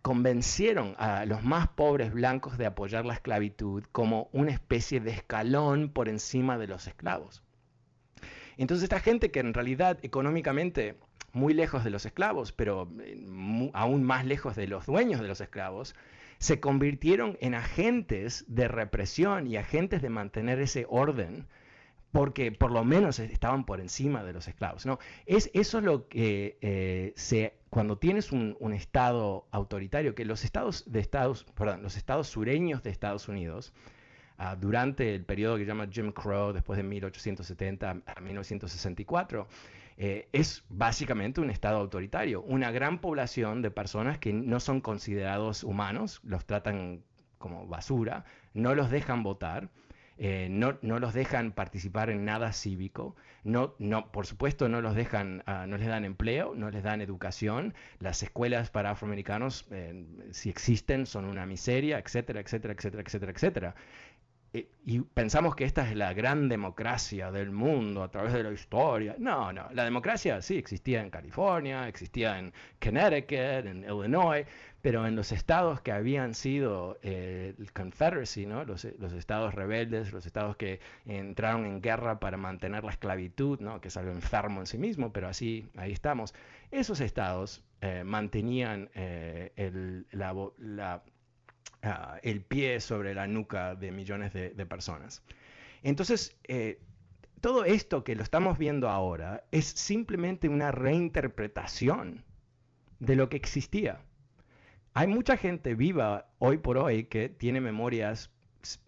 convencieron 0.00 0.94
a 0.98 1.26
los 1.26 1.44
más 1.44 1.68
pobres 1.68 2.12
blancos 2.12 2.56
de 2.56 2.64
apoyar 2.64 3.04
la 3.04 3.14
esclavitud 3.14 3.84
como 3.92 4.30
una 4.32 4.50
especie 4.50 5.00
de 5.00 5.10
escalón 5.10 5.90
por 5.90 6.08
encima 6.08 6.56
de 6.56 6.68
los 6.68 6.86
esclavos. 6.86 7.42
Entonces 8.56 8.84
esta 8.84 9.00
gente 9.00 9.30
que 9.30 9.40
en 9.40 9.52
realidad 9.52 9.98
económicamente 10.02 10.96
muy 11.34 11.52
lejos 11.52 11.84
de 11.84 11.90
los 11.90 12.06
esclavos, 12.06 12.52
pero 12.52 12.90
eh, 13.00 13.70
aún 13.74 14.02
más 14.02 14.24
lejos 14.24 14.56
de 14.56 14.66
los 14.66 14.86
dueños 14.86 15.20
de 15.20 15.28
los 15.28 15.42
esclavos, 15.42 15.94
se 16.38 16.60
convirtieron 16.60 17.36
en 17.40 17.54
agentes 17.54 18.46
de 18.48 18.68
represión 18.68 19.46
y 19.46 19.58
agentes 19.58 20.00
de 20.00 20.08
mantener 20.08 20.60
ese 20.60 20.86
orden 20.88 21.46
porque 22.16 22.50
por 22.50 22.70
lo 22.70 22.82
menos 22.82 23.18
estaban 23.18 23.66
por 23.66 23.78
encima 23.78 24.24
de 24.24 24.32
los 24.32 24.48
esclavos. 24.48 24.86
¿no? 24.86 24.98
Es, 25.26 25.50
eso 25.52 25.78
es 25.78 25.84
lo 25.84 26.08
que 26.08 26.56
eh, 26.62 27.12
se, 27.14 27.58
cuando 27.68 27.98
tienes 27.98 28.32
un, 28.32 28.56
Estado 28.72 29.46
autoritario, 29.50 30.14
que 30.14 30.24
los 30.24 30.42
estados, 30.42 30.90
de 30.90 31.00
estados, 31.00 31.44
perdón, 31.54 31.82
los 31.82 31.98
estados 31.98 32.28
sureños 32.28 32.82
de 32.82 32.88
Estados 32.88 33.28
Unidos, 33.28 33.74
ah, 34.38 34.56
durante 34.56 35.14
el 35.14 35.24
periodo 35.24 35.56
que 35.56 35.64
se 35.64 35.68
llama 35.68 35.88
Jim 35.90 36.10
Crow, 36.10 36.54
después 36.54 36.78
de 36.78 36.84
1870 36.84 38.02
a 38.06 38.20
1964, 38.22 39.46
eh, 39.98 40.28
es 40.32 40.64
básicamente 40.70 41.42
un 41.42 41.50
Estado 41.50 41.76
autoritario. 41.76 42.40
Una 42.40 42.70
gran 42.70 42.98
población 42.98 43.60
de 43.60 43.70
personas 43.70 44.18
que 44.18 44.32
no 44.32 44.58
son 44.58 44.80
considerados 44.80 45.64
humanos, 45.64 46.20
los 46.24 46.46
tratan 46.46 47.02
como 47.36 47.66
basura, 47.66 48.24
no 48.54 48.74
los 48.74 48.90
dejan 48.90 49.22
votar 49.22 49.68
eh, 50.18 50.48
no, 50.50 50.78
no, 50.82 50.98
los 50.98 51.12
dejan 51.12 51.52
participar 51.52 52.10
en 52.10 52.24
nada 52.24 52.52
cívico, 52.52 53.16
no, 53.44 53.74
no, 53.78 54.10
por 54.12 54.26
supuesto 54.26 54.68
no 54.68 54.80
los 54.80 54.94
dejan, 54.94 55.42
ah, 55.46 55.66
no 55.66 55.76
les 55.76 55.88
dan 55.88 56.04
empleo, 56.04 56.54
no 56.54 56.70
les 56.70 56.82
dan 56.82 57.00
educación, 57.02 57.74
las 58.00 58.22
escuelas 58.22 58.70
para 58.70 58.90
afroamericanos, 58.90 59.66
eh, 59.70 60.06
si 60.30 60.48
existen, 60.48 61.06
son 61.06 61.26
una 61.26 61.44
miseria, 61.46 61.98
etcétera, 61.98 62.40
etcétera, 62.40 62.74
etcétera, 62.74 63.02
etcétera, 63.02 63.32
etcétera. 63.32 63.74
Eh, 64.52 64.70
y 64.86 65.00
pensamos 65.00 65.54
que 65.54 65.64
esta 65.64 65.86
es 65.88 65.94
la 65.94 66.14
gran 66.14 66.48
democracia 66.48 67.30
del 67.30 67.50
mundo 67.50 68.02
a 68.02 68.10
través 68.10 68.32
de 68.32 68.42
la 68.42 68.52
historia. 68.52 69.14
No, 69.18 69.52
no, 69.52 69.68
la 69.72 69.84
democracia 69.84 70.40
sí 70.40 70.56
existía 70.56 71.02
en 71.02 71.10
California, 71.10 71.86
existía 71.88 72.38
en 72.38 72.54
Connecticut, 72.80 73.66
en 73.66 73.84
Illinois, 73.84 74.46
pero 74.86 75.04
en 75.04 75.16
los 75.16 75.32
estados 75.32 75.80
que 75.80 75.90
habían 75.90 76.32
sido 76.32 76.96
eh, 77.02 77.56
el 77.58 77.72
Confederacy, 77.72 78.46
¿no? 78.46 78.62
los, 78.62 78.84
estados 78.84 79.52
rebeldes, 79.52 80.12
los 80.12 80.26
estados 80.26 80.54
que 80.54 80.78
entraron 81.06 81.66
en 81.66 81.82
guerra 81.82 82.20
para 82.20 82.36
mantener 82.36 82.84
la 82.84 82.92
esclavitud, 82.92 83.58
¿no? 83.58 83.80
que 83.80 83.88
es 83.88 83.96
algo 83.96 84.12
enfermo 84.12 84.60
en 84.60 84.66
sí 84.66 84.78
mismo, 84.78 85.12
pero 85.12 85.26
así, 85.26 85.66
ahí 85.76 85.90
estamos, 85.90 86.36
esos 86.70 87.00
estados 87.00 87.64
eh, 87.80 88.04
mantenían 88.04 88.88
eh, 88.94 89.50
el, 89.56 90.06
ah, 90.80 92.20
el, 92.22 92.42
pie 92.42 92.78
sobre 92.78 93.12
la 93.12 93.26
nuca 93.26 93.74
de 93.74 93.90
millones 93.90 94.32
de, 94.34 94.50
de 94.50 94.66
personas. 94.66 95.20
Entonces, 95.82 96.36
todo 97.40 97.64
esto 97.64 98.04
que 98.04 98.14
lo 98.14 98.22
estamos 98.22 98.56
viendo 98.56 98.88
ahora 98.88 99.42
es 99.50 99.64
simplemente 99.64 100.48
una 100.48 100.70
reinterpretación 100.70 102.22
de 103.00 103.16
lo 103.16 103.28
que 103.28 103.36
existía. 103.36 104.05
Hay 104.98 105.08
mucha 105.08 105.36
gente 105.36 105.74
viva 105.74 106.30
hoy 106.38 106.56
por 106.56 106.78
hoy 106.78 107.04
que 107.04 107.28
tiene 107.28 107.60
memorias 107.60 108.30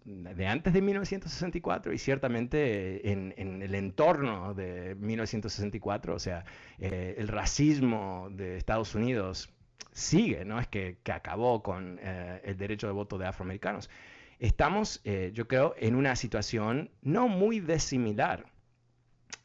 de 0.03 0.47
antes 0.47 0.73
de 0.73 0.81
1964 0.81 1.93
y 1.93 1.99
ciertamente 1.99 3.11
en, 3.11 3.61
el 3.61 3.75
entorno 3.75 4.55
de 4.55 4.95
1964, 4.95 6.15
o 6.15 6.17
sea, 6.17 6.45
eh, 6.79 7.13
el 7.19 7.27
racismo 7.27 8.29
de 8.31 8.57
Estados 8.57 8.95
Unidos 8.95 9.53
sigue, 9.91 10.45
no 10.45 10.59
es 10.59 10.67
que, 10.67 10.97
acabó 11.13 11.61
con 11.61 11.99
eh, 12.01 12.41
el 12.43 12.57
derecho 12.57 12.87
de 12.87 12.93
voto 12.93 13.19
de 13.19 13.27
afroamericanos. 13.27 13.91
Estamos, 14.39 15.01
eh, 15.03 15.29
yo 15.35 15.47
creo, 15.47 15.75
en 15.77 15.93
una 15.93 16.15
situación 16.15 16.89
no 17.03 17.27
muy 17.27 17.59
desimilar 17.59 18.47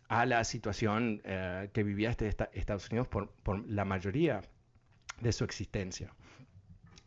a 0.09 0.25
la 0.25 0.43
situación 0.45 1.21
que 1.75 1.83
vivía 1.83 2.09
este, 2.09 2.35
Estados 2.55 2.89
Unidos 2.89 3.07
por 3.09 3.69
la 3.69 3.85
mayoría 3.85 4.41
de 5.21 5.33
su 5.33 5.45
existencia. 5.45 6.15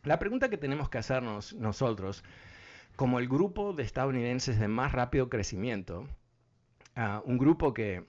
La 0.04 0.18
pregunta 0.18 0.48
que 0.48 0.58
tenemos 0.58 0.88
que 0.88 0.98
hacernos 0.98 1.54
nosotros 1.54 2.24
como 2.96 3.18
el 3.18 3.28
grupo 3.28 3.72
de 3.72 3.82
estadounidenses 3.82 4.58
de 4.58 4.68
más 4.68 4.92
rápido 4.92 5.28
crecimiento, 5.28 6.08
ah, 6.96 7.22
un 7.24 7.38
grupo 7.38 7.74
que, 7.74 8.04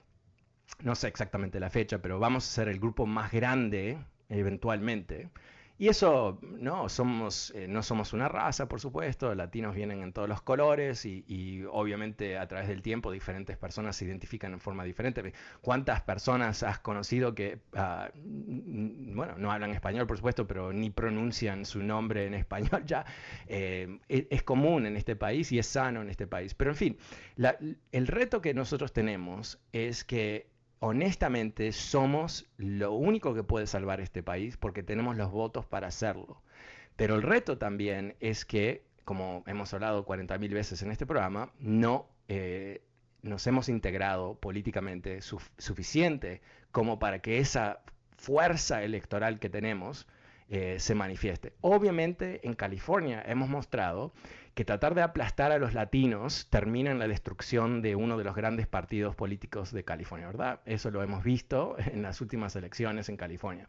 no 0.82 0.94
sé 0.94 1.08
exactamente 1.08 1.60
la 1.60 1.70
fecha, 1.70 1.98
pero 1.98 2.18
vamos 2.18 2.46
a 2.46 2.50
ser 2.50 2.68
el 2.68 2.80
grupo 2.80 3.06
más 3.06 3.32
grande 3.32 3.98
eventualmente, 4.28 5.28
y 5.80 5.88
eso, 5.88 6.38
no, 6.42 6.90
somos, 6.90 7.54
eh, 7.56 7.66
no 7.66 7.82
somos 7.82 8.12
una 8.12 8.28
raza, 8.28 8.68
por 8.68 8.80
supuesto, 8.80 9.34
latinos 9.34 9.74
vienen 9.74 10.02
en 10.02 10.12
todos 10.12 10.28
los 10.28 10.42
colores 10.42 11.06
y, 11.06 11.64
obviamente 11.70 12.36
a 12.36 12.46
través 12.46 12.68
del 12.68 12.82
tiempo 12.82 13.10
diferentes 13.10 13.56
personas 13.56 13.96
se 13.96 14.04
identifican 14.04 14.52
en 14.52 14.60
forma 14.60 14.84
diferente. 14.84 15.32
¿Cuántas 15.62 16.02
personas 16.02 16.62
has 16.64 16.80
conocido 16.80 17.34
que, 17.34 17.60
ah, 17.72 18.10
bueno, 18.14 19.38
no 19.38 19.50
hablan 19.50 19.70
español, 19.70 20.06
por 20.06 20.18
supuesto, 20.18 20.46
pero 20.46 20.70
ni 20.70 20.90
pronuncian 20.90 21.64
su 21.64 21.82
nombre 21.82 22.26
en 22.26 22.34
español 22.34 22.84
ya? 22.84 23.06
Eh, 23.46 24.00
e, 24.10 24.28
es, 24.28 24.42
común 24.42 24.84
en 24.84 24.98
este 24.98 25.16
país 25.16 25.50
y 25.50 25.58
es 25.58 25.66
sano 25.66 26.02
en 26.02 26.10
este 26.10 26.26
país. 26.26 26.52
Pero 26.52 26.72
en 26.72 26.76
fin, 26.76 26.98
el 27.90 28.06
reto 28.06 28.42
que 28.42 28.52
nosotros 28.52 28.92
tenemos 28.92 29.58
es 29.72 30.04
que 30.04 30.50
honestamente 30.80 31.72
somos 31.72 32.46
lo 32.56 32.92
único 32.92 33.34
que 33.34 33.44
puede 33.44 33.66
salvar 33.66 34.00
este 34.00 34.22
país 34.22 34.56
porque 34.56 34.82
tenemos 34.82 35.16
los 35.16 35.30
votos 35.30 35.66
para 35.66 35.88
hacerlo. 35.88 36.42
Pero 36.96 37.14
el 37.14 37.22
reto 37.22 37.58
también 37.58 38.16
es 38.20 38.44
que, 38.44 38.82
como 39.04 39.44
hemos 39.46 39.72
hablado 39.72 40.04
40.000 40.04 40.52
veces 40.52 40.82
en 40.82 40.90
este 40.90 41.06
programa, 41.06 41.52
no 41.58 42.08
eh, 42.28 42.82
nos 43.22 43.46
hemos 43.46 43.68
integrado 43.68 44.34
políticamente 44.34 45.20
suficiente 45.22 46.40
como 46.72 46.98
para 46.98 47.20
que 47.20 47.38
esa 47.38 47.82
fuerza 48.16 48.82
electoral 48.82 49.38
que 49.38 49.50
tenemos 49.50 50.06
eh, 50.52 50.80
se 50.80 50.96
manifieste. 50.96 51.52
Obviamente 51.60 52.40
en 52.42 52.54
California 52.54 53.22
hemos 53.24 53.48
mostrado 53.48 54.12
que 54.54 54.64
tratar 54.64 54.96
de 54.96 55.02
aplastar 55.02 55.52
a 55.52 55.58
los 55.58 55.74
latinos 55.74 56.48
termina 56.50 56.90
en 56.90 56.98
la 56.98 57.06
destrucción 57.06 57.82
de 57.82 57.94
uno 57.94 58.18
de 58.18 58.24
los 58.24 58.34
grandes 58.34 58.66
partidos 58.66 59.14
políticos 59.14 59.70
de 59.72 59.84
California, 59.84 60.26
¿verdad? 60.26 60.58
Eso 60.66 60.90
lo 60.90 61.04
hemos 61.04 61.22
visto 61.22 61.76
en 61.92 62.02
las 62.02 62.20
últimas 62.20 62.56
elecciones 62.56 63.08
en 63.08 63.16
California. 63.16 63.68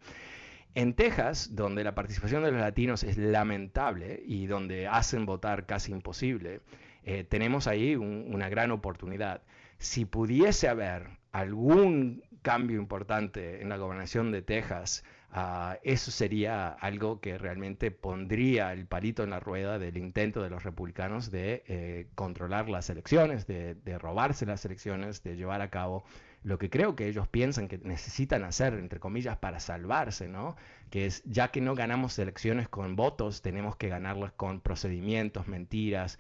En 0.74 0.96
Texas, 0.96 1.56
donde 1.56 1.84
la 1.84 1.94
participación 1.94 2.44
de 2.44 2.52
los 2.52 2.62
latinos 2.62 3.04
es 3.04 3.16
lamentable 3.16 4.24
y 4.26 4.48
donde 4.48 4.88
hacen 4.88 5.28
votar 5.28 5.68
casi 5.68 5.92
imposible, 5.92 6.62
eh, 7.04 7.24
tenemos 7.24 7.68
ahí 7.68 7.96
una 7.96 8.50
gran 8.50 8.72
oportunidad. 8.72 9.42
Si 9.78 10.06
pudiese 10.06 10.68
haber 10.68 11.10
algún 11.32 12.24
cambio 12.42 12.80
importante 12.80 13.62
en 13.62 13.70
la 13.70 13.78
gobernación 13.78 14.32
de 14.32 14.42
Texas, 14.42 15.04
Ah, 15.34 15.80
eso 15.84 16.12
sería 16.12 16.68
algo 16.68 17.22
que 17.22 17.38
realmente 17.38 17.90
pondría 17.90 18.74
el 18.74 18.86
palito 18.86 19.24
en 19.24 19.30
la 19.30 19.40
rueda 19.40 19.80
del 19.80 19.96
intento 19.96 20.44
de 20.44 20.50
los 20.50 20.64
republicanos 20.64 21.32
de 21.32 21.64
eh, 21.68 22.08
controlar 22.16 22.68
las 22.68 22.90
elecciones, 22.90 23.48
de, 23.48 23.78
robarse 23.98 24.46
las 24.46 24.66
elecciones, 24.66 25.24
de 25.24 25.38
llevar 25.38 25.62
a 25.62 25.70
cabo 25.70 26.04
lo 26.44 26.58
que 26.58 26.70
creo 26.70 26.96
que 26.96 27.08
ellos 27.08 27.28
piensan 27.28 27.68
que 27.68 27.78
necesitan 27.78 28.44
hacer, 28.44 28.74
entre 28.74 29.00
comillas, 29.00 29.38
para 29.38 29.60
salvarse, 29.60 30.28
¿no? 30.28 30.56
Que 30.90 31.06
es, 31.06 31.24
ya 31.26 31.50
que 31.50 31.62
no 31.62 31.76
ganamos 31.76 32.18
elecciones 32.18 32.68
con 32.68 32.96
votos, 32.96 33.42
tenemos 33.42 33.76
que 33.76 33.90
ganarlas 33.90 34.32
con 34.32 34.60
procedimientos, 34.60 35.48
mentiras, 35.48 36.18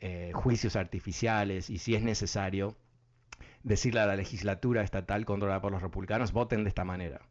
eh, 0.00 0.32
juicios 0.34 0.76
artificiales 0.76 1.70
y 1.70 1.78
si 1.78 1.94
es 1.94 2.02
necesario 2.02 2.76
decirle 3.62 4.00
a 4.00 4.06
la 4.06 4.16
legislatura 4.16 4.82
estatal 4.82 5.24
controlada 5.24 5.60
por 5.60 5.72
los 5.72 5.82
republicanos, 5.82 6.32
voten 6.32 6.64
de 6.64 6.68
esta 6.68 6.84
manera. 6.84 7.22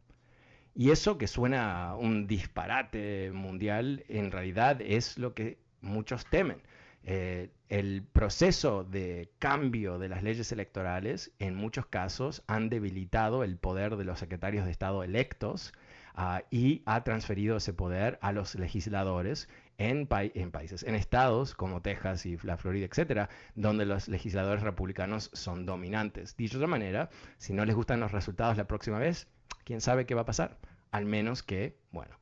Y 0.74 0.90
eso 0.90 1.18
que 1.18 1.26
suena 1.26 1.94
un 1.96 2.26
disparate 2.26 3.30
mundial, 3.32 4.04
en 4.08 4.30
realidad 4.30 4.80
es 4.80 5.18
lo 5.18 5.34
que 5.34 5.58
muchos 5.82 6.24
temen. 6.26 6.62
Eh, 7.04 7.50
el 7.72 8.02
proceso 8.02 8.84
de 8.84 9.30
cambio 9.38 9.98
de 9.98 10.10
las 10.10 10.22
leyes 10.22 10.52
electorales 10.52 11.32
en 11.38 11.54
muchos 11.54 11.86
casos 11.86 12.42
han 12.46 12.68
debilitado 12.68 13.44
el 13.44 13.56
poder 13.56 13.96
de 13.96 14.04
los 14.04 14.18
secretarios 14.18 14.66
de 14.66 14.70
Estado 14.70 15.02
electos 15.02 15.72
ah, 16.14 16.42
y 16.50 16.82
ha 16.84 17.02
transferido 17.02 17.56
ese 17.56 17.72
poder 17.72 18.18
a 18.20 18.32
los 18.32 18.56
legisladores 18.56 19.48
en, 19.78 20.06
en, 20.10 20.50
países, 20.50 20.82
en 20.82 20.94
estados 20.94 21.54
como 21.54 21.80
Texas 21.80 22.26
y 22.26 22.36
la 22.42 22.58
Florida, 22.58 22.84
etcétera, 22.84 23.30
donde 23.54 23.86
los 23.86 24.06
legisladores 24.06 24.62
republicanos 24.62 25.30
son 25.32 25.64
dominantes. 25.64 26.36
Dicho 26.36 26.58
de 26.58 26.64
otra 26.64 26.70
manera, 26.70 27.08
si 27.38 27.54
no 27.54 27.64
les 27.64 27.74
gustan 27.74 28.00
los 28.00 28.12
resultados 28.12 28.58
la 28.58 28.68
próxima 28.68 28.98
vez, 28.98 29.28
quién 29.64 29.80
sabe 29.80 30.04
qué 30.04 30.14
va 30.14 30.20
a 30.20 30.26
pasar. 30.26 30.58
Al 30.90 31.06
menos 31.06 31.42
que, 31.42 31.78
bueno, 31.90 32.18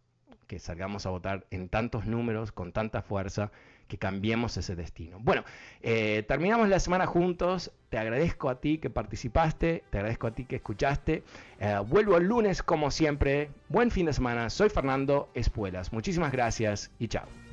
que 0.46 0.60
salgamos 0.60 1.06
a 1.06 1.10
votar 1.10 1.48
en 1.50 1.68
tantos 1.68 2.06
números, 2.06 2.52
con 2.52 2.72
tanta 2.72 3.02
fuerza, 3.02 3.50
que 3.90 3.98
cambiemos 3.98 4.56
ese 4.56 4.76
destino. 4.76 5.18
Bueno, 5.20 5.44
eh, 5.82 6.24
terminamos 6.26 6.68
la 6.68 6.78
semana 6.78 7.06
juntos. 7.06 7.72
Te 7.90 7.98
agradezco 7.98 8.48
a 8.48 8.60
ti 8.60 8.78
que 8.78 8.88
participaste, 8.88 9.82
te 9.90 9.98
agradezco 9.98 10.28
a 10.28 10.30
ti 10.30 10.44
que 10.44 10.56
escuchaste. 10.56 11.24
Eh, 11.58 11.78
vuelvo 11.86 12.16
el 12.16 12.24
lunes 12.24 12.62
como 12.62 12.90
siempre. 12.90 13.50
Buen 13.68 13.90
fin 13.90 14.06
de 14.06 14.12
semana. 14.12 14.48
Soy 14.48 14.70
Fernando 14.70 15.28
Espuelas. 15.34 15.92
Muchísimas 15.92 16.32
gracias 16.32 16.90
y 16.98 17.08
chao. 17.08 17.49